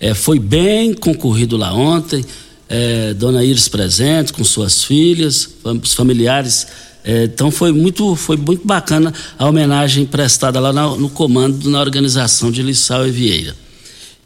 É, 0.00 0.14
foi 0.14 0.38
bem 0.38 0.94
concorrido 0.94 1.56
lá 1.56 1.72
ontem, 1.72 2.24
é, 2.68 3.14
Dona 3.14 3.44
Iris 3.44 3.68
presente 3.68 4.32
com 4.32 4.42
suas 4.42 4.82
filhas, 4.84 5.48
os 5.64 5.94
familiares 5.94 6.66
é, 7.04 7.24
então 7.24 7.50
foi 7.50 7.72
muito, 7.72 8.14
foi 8.14 8.36
muito 8.36 8.66
bacana 8.66 9.12
a 9.38 9.48
homenagem 9.48 10.06
prestada 10.06 10.60
lá 10.60 10.72
no, 10.72 10.96
no 10.96 11.10
comando, 11.10 11.68
na 11.68 11.80
organização 11.80 12.50
de 12.50 12.62
Lissau 12.62 13.06
e 13.06 13.10
Vieira. 13.10 13.56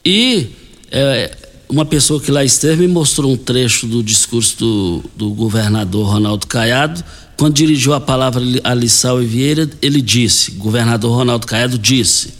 E 0.05 0.49
é, 0.91 1.35
uma 1.69 1.85
pessoa 1.85 2.21
que 2.21 2.31
lá 2.31 2.45
esteve 2.45 2.87
me 2.87 2.93
mostrou 2.93 3.33
um 3.33 3.37
trecho 3.37 3.87
do 3.87 4.03
discurso 4.03 4.57
do, 4.59 5.05
do 5.17 5.31
governador 5.31 6.07
Ronaldo 6.07 6.47
Caiado. 6.47 7.03
Quando 7.37 7.55
dirigiu 7.55 7.93
a 7.93 8.01
palavra 8.01 8.43
a 8.65 8.75
Lissau 8.75 9.23
e 9.23 9.27
Vieira, 9.27 9.69
ele 9.83 10.01
disse: 10.01 10.53
governador 10.53 11.15
Ronaldo 11.15 11.47
Caiado 11.47 11.79
disse, 11.79 12.35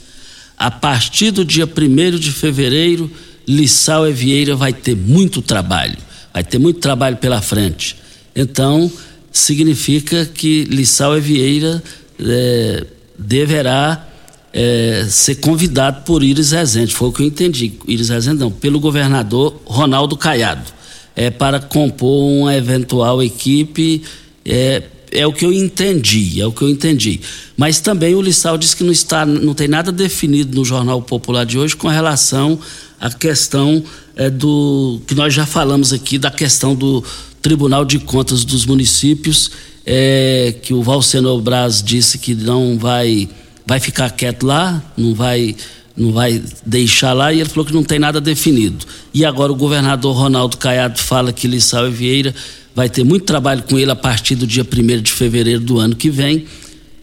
a 0.57 0.71
partir 0.71 1.31
do 1.31 1.45
dia 1.45 1.65
1 1.65 2.17
de 2.17 2.31
fevereiro, 2.31 3.11
Lissau 3.47 4.07
e 4.07 4.13
Vieira 4.13 4.55
vai 4.55 4.73
ter 4.73 4.95
muito 4.95 5.41
trabalho, 5.41 5.97
vai 6.33 6.43
ter 6.43 6.57
muito 6.57 6.79
trabalho 6.79 7.17
pela 7.17 7.41
frente. 7.41 7.95
Então, 8.35 8.91
significa 9.31 10.25
que 10.25 10.63
Lissau 10.63 11.17
e 11.17 11.21
Vieira 11.21 11.83
é, 12.19 12.85
deverá 13.17 14.07
é, 14.53 15.05
ser 15.09 15.35
convidado 15.35 16.03
por 16.03 16.23
Iris 16.23 16.51
Rezende, 16.51 16.93
foi 16.93 17.09
o 17.09 17.11
que 17.11 17.21
eu 17.21 17.27
entendi. 17.27 17.73
Iris 17.87 18.09
Rezende 18.09 18.39
não, 18.39 18.51
pelo 18.51 18.79
governador 18.79 19.61
Ronaldo 19.65 20.15
Caiado, 20.17 20.71
é, 21.15 21.29
para 21.29 21.59
compor 21.59 22.31
uma 22.31 22.55
eventual 22.55 23.21
equipe. 23.21 24.03
É, 24.45 24.83
é 25.11 25.25
o 25.25 25.31
que 25.31 25.45
eu 25.45 25.53
entendi, 25.53 26.41
é 26.41 26.45
o 26.45 26.51
que 26.51 26.61
eu 26.61 26.69
entendi. 26.69 27.19
Mas 27.55 27.79
também 27.79 28.13
o 28.15 28.21
Lissau 28.21 28.57
disse 28.57 28.75
que 28.75 28.83
não 28.83 28.91
está, 28.91 29.25
não 29.25 29.53
tem 29.53 29.67
nada 29.67 29.91
definido 29.91 30.55
no 30.55 30.65
Jornal 30.65 31.01
Popular 31.01 31.45
de 31.45 31.57
hoje 31.57 31.75
com 31.75 31.87
relação 31.87 32.59
à 32.99 33.09
questão 33.09 33.83
é, 34.15 34.29
do 34.29 34.99
que 35.07 35.15
nós 35.15 35.33
já 35.33 35.45
falamos 35.45 35.93
aqui 35.93 36.17
da 36.17 36.31
questão 36.31 36.75
do 36.75 37.03
Tribunal 37.41 37.85
de 37.85 37.99
Contas 37.99 38.43
dos 38.43 38.65
Municípios, 38.65 39.51
é, 39.85 40.55
que 40.61 40.73
o 40.73 40.83
Valceno 40.83 41.39
Braz 41.39 41.81
disse 41.81 42.17
que 42.17 42.35
não 42.35 42.77
vai, 42.77 43.29
vai 43.67 43.81
ficar 43.81 44.09
quieto 44.11 44.45
lá, 44.45 44.81
não 44.95 45.13
vai, 45.13 45.53
não 45.95 46.13
vai 46.13 46.41
deixar 46.65 47.11
lá, 47.11 47.33
e 47.33 47.41
ele 47.41 47.49
falou 47.49 47.65
que 47.65 47.73
não 47.73 47.83
tem 47.83 47.99
nada 47.99 48.21
definido. 48.21 48.85
E 49.13 49.25
agora 49.25 49.51
o 49.51 49.55
governador 49.55 50.15
Ronaldo 50.15 50.55
Caiado 50.55 50.97
fala 50.99 51.33
que 51.33 51.47
Lissau 51.47 51.87
e 51.87 51.91
Vieira 51.91 52.33
vai 52.73 52.87
ter 52.87 53.03
muito 53.03 53.25
trabalho 53.25 53.63
com 53.63 53.77
ele 53.77 53.91
a 53.91 53.95
partir 53.95 54.35
do 54.35 54.47
dia 54.47 54.63
1 54.63 55.01
de 55.01 55.11
fevereiro 55.11 55.59
do 55.59 55.79
ano 55.79 55.95
que 55.95 56.09
vem. 56.09 56.47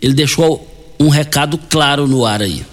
Ele 0.00 0.14
deixou 0.14 0.94
um 0.98 1.08
recado 1.08 1.58
claro 1.58 2.06
no 2.06 2.24
ar 2.24 2.40
aí. 2.40 2.64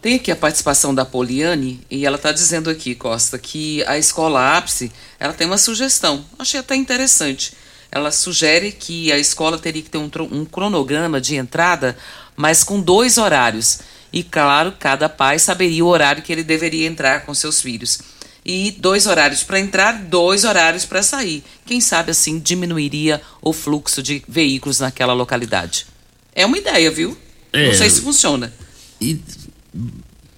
Tem 0.00 0.14
aqui 0.14 0.30
a 0.30 0.36
participação 0.36 0.94
da 0.94 1.04
Poliane 1.04 1.80
e 1.90 2.06
ela 2.06 2.16
está 2.16 2.32
dizendo 2.32 2.70
aqui, 2.70 2.94
Costa, 2.94 3.38
que 3.38 3.84
a 3.84 3.98
escola 3.98 4.56
ápice 4.56 4.90
ela 5.20 5.32
tem 5.32 5.46
uma 5.46 5.58
sugestão. 5.58 6.24
Achei 6.38 6.58
até 6.58 6.74
interessante. 6.74 7.52
Ela 7.90 8.10
sugere 8.10 8.72
que 8.72 9.10
a 9.10 9.18
escola 9.18 9.58
teria 9.58 9.82
que 9.82 9.90
ter 9.90 9.98
um, 9.98 10.10
um 10.30 10.44
cronograma 10.44 11.20
de 11.20 11.36
entrada, 11.36 11.96
mas 12.38 12.62
com 12.62 12.80
dois 12.80 13.18
horários. 13.18 13.80
E 14.12 14.22
claro, 14.22 14.72
cada 14.78 15.08
pai 15.08 15.40
saberia 15.40 15.84
o 15.84 15.88
horário 15.88 16.22
que 16.22 16.32
ele 16.32 16.44
deveria 16.44 16.86
entrar 16.86 17.26
com 17.26 17.34
seus 17.34 17.60
filhos. 17.60 17.98
E 18.46 18.70
dois 18.78 19.06
horários 19.06 19.42
para 19.42 19.58
entrar, 19.58 20.04
dois 20.04 20.44
horários 20.44 20.84
para 20.86 21.02
sair. 21.02 21.42
Quem 21.66 21.80
sabe 21.80 22.12
assim 22.12 22.38
diminuiria 22.38 23.20
o 23.42 23.52
fluxo 23.52 24.00
de 24.00 24.22
veículos 24.26 24.78
naquela 24.78 25.12
localidade. 25.12 25.84
É 26.32 26.46
uma 26.46 26.56
ideia, 26.56 26.90
viu? 26.90 27.18
É, 27.52 27.66
Não 27.66 27.74
sei 27.74 27.90
se 27.90 28.00
funciona. 28.00 28.52
E 29.00 29.20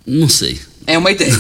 não 0.07 0.29
sei. 0.29 0.59
É 0.87 0.97
uma 0.97 1.13
ideia. 1.13 1.31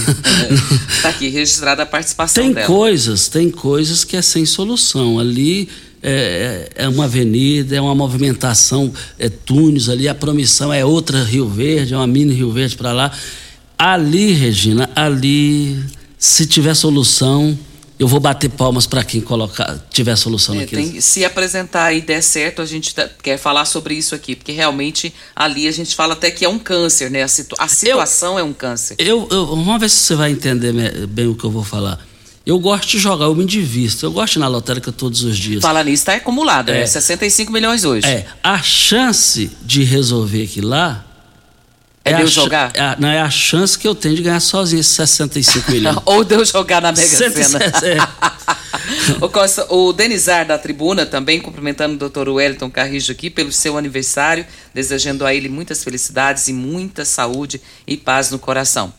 Está 0.91 1.09
aqui 1.11 1.29
registrada 1.29 1.83
a 1.83 1.87
participação 1.87 2.45
tem 2.45 2.53
dela. 2.53 2.67
Tem 2.67 2.77
coisas, 2.77 3.29
tem 3.29 3.51
coisas 3.51 4.05
que 4.05 4.17
é 4.17 4.23
sem 4.23 4.45
solução. 4.45 5.19
Ali 5.19 5.69
é, 6.03 6.71
é, 6.75 6.89
uma 6.89 7.05
avenida, 7.05 7.77
é 7.77 7.81
uma 7.81 7.95
movimentação, 7.95 8.93
é 9.19 9.29
túneis 9.29 9.89
ali, 9.89 10.09
a 10.09 10.15
promissão 10.15 10.73
é 10.73 10.85
outra 10.85 11.23
Rio 11.23 11.49
Verde, 11.49 11.95
é 11.95 11.97
uma 11.97 12.07
mini 12.07 12.35
Rio 12.35 12.51
Verde 12.51 12.77
para 12.77 12.93
lá. 12.93 13.13
Ali, 13.79 14.33
Regina, 14.33 14.91
ali, 14.95 15.83
se 16.19 16.47
tiver 16.47 16.75
solução, 16.75 17.59
eu 17.99 18.09
vou 18.09 18.19
bater 18.19 18.49
palmas 18.49 18.87
para 18.87 19.05
quem 19.05 19.21
colocar, 19.21 19.79
tiver 19.91 20.17
solução 20.17 20.55
é, 20.55 20.61
naquilo. 20.61 21.03
se 21.03 21.23
apresentar 21.23 21.93
e 21.93 22.01
der 22.01 22.23
certo, 22.23 22.63
a 22.63 22.67
gente 22.67 22.95
tá, 22.95 23.09
quer 23.23 23.39
falar 23.39 23.67
sobre 23.67 23.95
isso 23.95 24.15
aqui, 24.15 24.35
porque 24.35 24.53
realmente 24.53 25.13
ali 25.37 25.69
a 25.69 25.71
gente 25.71 25.95
fala 25.95 26.15
até 26.15 26.31
que 26.31 26.45
é 26.45 26.49
um 26.49 26.59
câncer, 26.59 27.11
né? 27.11 27.23
A, 27.23 27.29
situ, 27.29 27.55
a 27.59 27.69
situação 27.69 28.35
eu, 28.35 28.39
é 28.39 28.43
um 28.43 28.55
câncer. 28.55 28.97
Eu, 28.99 29.29
eu, 29.31 29.47
vamos 29.47 29.79
ver 29.79 29.91
se 29.91 29.97
você 29.97 30.15
vai 30.15 30.31
entender 30.31 31.07
bem 31.09 31.27
o 31.27 31.35
que 31.35 31.45
eu 31.45 31.51
vou 31.51 31.63
falar. 31.63 32.01
Eu 32.45 32.59
gosto 32.59 32.89
de 32.89 32.99
jogar, 32.99 33.27
eu 33.27 33.35
me 33.35 33.45
divisto. 33.45 34.07
Eu 34.07 34.13
gosto 34.13 34.35
de 34.35 34.39
ir 34.39 34.41
na 34.41 34.49
lotérica 34.49 34.91
todos 34.91 35.23
os 35.23 35.37
dias. 35.37 35.63
Fala 35.63 35.85
nisso, 35.85 36.03
está 36.03 36.15
acumulado, 36.15 36.71
é, 36.71 36.83
é 36.83 36.87
65 36.87 37.53
milhões 37.53 37.85
hoje. 37.85 38.07
É, 38.07 38.27
a 38.43 38.63
chance 38.63 39.51
de 39.63 39.85
resolver 39.85 40.45
aquilo 40.45 40.69
lá 40.69 41.05
é, 42.05 42.13
é 42.13 42.17
Deus 42.17 42.33
jogar? 42.33 42.73
É, 42.75 42.97
não, 42.99 43.09
é 43.09 43.21
a 43.21 43.31
chance 43.31 43.79
que 43.79 43.87
eu 43.87 43.95
tenho 43.95 44.17
de 44.17 44.23
ganhar 44.23 44.41
sozinho 44.41 44.81
esses 44.81 44.93
65 44.93 45.71
milhões. 45.71 45.97
Ou 46.07 46.25
Deus 46.25 46.49
jogar 46.49 46.81
na 46.81 46.93
Mega 46.93 47.07
Sena. 47.07 47.59
o, 49.21 49.29
Costa, 49.29 49.67
o 49.73 49.93
Denizar 49.93 50.47
da 50.47 50.57
tribuna 50.59 51.05
também 51.05 51.41
cumprimentando 51.41 51.95
o 51.95 51.99
doutor 51.99 52.29
Wellington 52.29 52.71
Carrijo 52.71 53.13
aqui 53.13 53.29
pelo 53.29 53.53
seu 53.53 53.77
aniversário, 53.77 54.47
desejando 54.73 55.27
a 55.27 55.35
ele 55.35 55.49
muitas 55.49 55.85
felicidades 55.85 56.49
e 56.49 56.53
muita 56.55 57.05
saúde 57.05 57.61
e 57.87 57.97
paz 57.97 58.31
no 58.31 58.39
coração. 58.39 58.93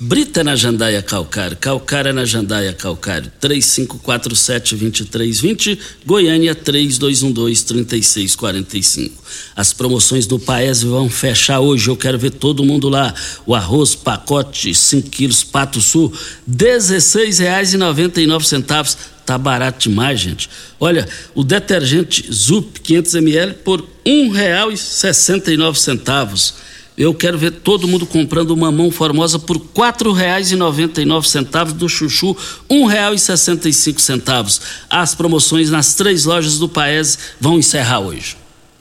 Brita 0.00 0.44
na 0.44 0.54
Jandaia 0.54 1.02
Calcário, 1.02 1.56
Calcário 1.56 2.12
na 2.12 2.24
Jandaia 2.24 2.72
Calcário, 2.72 3.32
3547-2320, 3.42 5.76
Goiânia 6.06 6.54
3212-3645. 6.54 9.10
As 9.56 9.72
promoções 9.72 10.24
do 10.24 10.38
Paes 10.38 10.84
vão 10.84 11.10
fechar 11.10 11.58
hoje, 11.58 11.88
eu 11.88 11.96
quero 11.96 12.16
ver 12.16 12.30
todo 12.30 12.62
mundo 12.62 12.88
lá. 12.88 13.12
O 13.44 13.56
arroz, 13.56 13.96
pacote 13.96 14.72
5 14.72 15.10
quilos, 15.10 15.42
Pato 15.42 15.80
Sul, 15.80 16.12
R$16,99. 16.46 18.96
Tá 19.26 19.36
barato 19.36 19.88
demais, 19.88 20.20
gente. 20.20 20.48
Olha, 20.78 21.08
o 21.34 21.42
detergente 21.42 22.32
Zup 22.32 22.78
500 22.82 23.14
ml 23.16 23.54
por 23.64 23.80
R$ 23.80 23.86
1,69 24.06 26.67
eu 26.98 27.14
quero 27.14 27.38
ver 27.38 27.52
todo 27.52 27.86
mundo 27.86 28.04
comprando 28.04 28.56
mamão 28.56 28.90
formosa 28.90 29.38
por 29.38 29.56
R$ 29.56 29.62
4,99 29.74 31.72
do 31.72 31.88
chuchu, 31.88 32.32
R$ 32.68 32.76
1,65. 32.76 34.60
As 34.90 35.14
promoções 35.14 35.70
nas 35.70 35.94
três 35.94 36.24
lojas 36.24 36.58
do 36.58 36.68
Paese 36.68 37.16
vão 37.40 37.56
encerrar 37.56 38.00
hoje. 38.00 38.36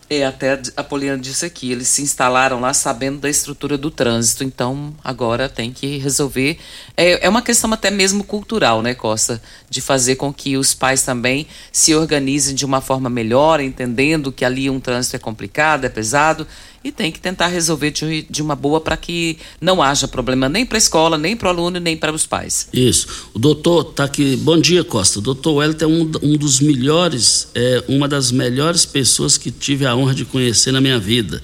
É, 0.10 0.26
até 0.26 0.58
a 0.78 0.84
Poliana 0.84 1.22
disse 1.22 1.46
aqui, 1.46 1.70
eles 1.70 1.90
se 1.90 2.02
instalaram 2.02 2.62
lá 2.62 2.74
sabendo 2.74 3.20
da 3.20 3.30
estrutura 3.30 3.78
do 3.78 3.92
trânsito, 3.92 4.42
então 4.42 4.96
agora 5.04 5.50
tem 5.50 5.70
que 5.70 5.98
resolver. 5.98 6.58
É, 6.96 7.26
é 7.26 7.30
uma 7.30 7.42
questão 7.42 7.72
até 7.74 7.92
mesmo 7.92 8.24
cultural, 8.24 8.82
né, 8.82 8.96
Costa? 8.96 9.42
De 9.70 9.82
fazer 9.82 10.16
com 10.16 10.34
que 10.34 10.56
os 10.56 10.74
pais 10.74 11.04
também 11.04 11.46
se 11.74 11.94
organizem 11.94 12.56
de 12.56 12.66
uma 12.66 12.80
forma 12.80 13.10
melhor, 13.10 13.60
entendendo 13.60 14.32
que 14.32 14.46
ali 14.46 14.70
um 14.70 14.80
trânsito 14.80 15.18
é 15.18 15.20
complicado, 15.20 15.84
é 15.84 15.90
pesado, 15.90 16.48
e 16.84 16.92
tem 16.92 17.12
que 17.12 17.20
tentar 17.20 17.48
resolver 17.48 17.92
de, 17.92 18.26
de 18.30 18.42
uma 18.42 18.56
boa 18.56 18.80
para 18.80 18.96
que 18.98 19.38
não 19.60 19.82
haja 19.82 20.08
problema 20.08 20.48
nem 20.48 20.66
para 20.66 20.78
a 20.78 20.80
escola, 20.80 21.18
nem 21.18 21.36
para 21.36 21.48
o 21.48 21.52
aluno, 21.52 21.80
nem 21.80 21.98
para 21.98 22.14
os 22.14 22.26
pais. 22.26 22.68
Isso. 22.74 23.30
O 23.34 23.40
doutor 23.40 23.90
está 23.92 24.04
aqui. 24.04 24.36
Bom 24.36 24.60
dia, 24.60 24.84
Costa. 24.84 25.20
O 25.20 25.22
doutor 25.22 25.54
Wellington 25.56 25.86
é 25.86 25.88
um, 25.88 26.12
um 26.24 26.38
dos 26.38 26.60
melhores, 26.60 27.50
é, 27.56 27.84
uma 27.88 28.08
das 28.08 28.32
melhores 28.32 28.86
pessoas 28.86 29.38
que 29.38 29.52
tive 29.52 29.86
a 29.86 29.96
honra 29.96 30.14
de 30.14 30.26
conhecer 30.26 30.72
na 30.72 30.82
minha 30.82 31.00
vida. 31.00 31.42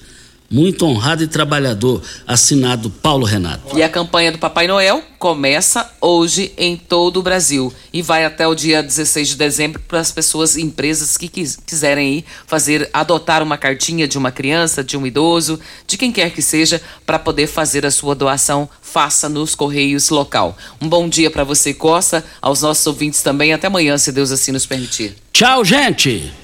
Muito 0.54 0.86
honrado 0.86 1.24
e 1.24 1.26
trabalhador. 1.26 2.00
Assinado 2.24 2.88
Paulo 2.88 3.26
Renato. 3.26 3.76
E 3.76 3.82
a 3.82 3.88
campanha 3.88 4.30
do 4.30 4.38
Papai 4.38 4.68
Noel 4.68 5.02
começa 5.18 5.90
hoje 6.00 6.52
em 6.56 6.76
todo 6.76 7.18
o 7.18 7.22
Brasil 7.22 7.74
e 7.92 8.00
vai 8.00 8.24
até 8.24 8.46
o 8.46 8.54
dia 8.54 8.80
16 8.80 9.30
de 9.30 9.36
dezembro 9.36 9.82
para 9.88 9.98
as 9.98 10.12
pessoas, 10.12 10.56
empresas 10.56 11.16
que 11.16 11.26
quis, 11.26 11.56
quiserem 11.66 12.18
ir 12.18 12.24
fazer, 12.46 12.88
adotar 12.92 13.42
uma 13.42 13.58
cartinha 13.58 14.06
de 14.06 14.16
uma 14.16 14.30
criança, 14.30 14.84
de 14.84 14.96
um 14.96 15.04
idoso, 15.04 15.58
de 15.88 15.98
quem 15.98 16.12
quer 16.12 16.30
que 16.30 16.40
seja, 16.40 16.80
para 17.04 17.18
poder 17.18 17.48
fazer 17.48 17.84
a 17.84 17.90
sua 17.90 18.14
doação, 18.14 18.68
faça 18.80 19.28
nos 19.28 19.56
Correios 19.56 20.08
local. 20.10 20.56
Um 20.80 20.88
bom 20.88 21.08
dia 21.08 21.32
para 21.32 21.42
você, 21.42 21.74
Costa, 21.74 22.24
aos 22.40 22.62
nossos 22.62 22.86
ouvintes 22.86 23.22
também. 23.22 23.52
Até 23.52 23.66
amanhã, 23.66 23.98
se 23.98 24.12
Deus 24.12 24.30
assim 24.30 24.52
nos 24.52 24.66
permitir. 24.66 25.16
Tchau, 25.32 25.64
gente! 25.64 26.43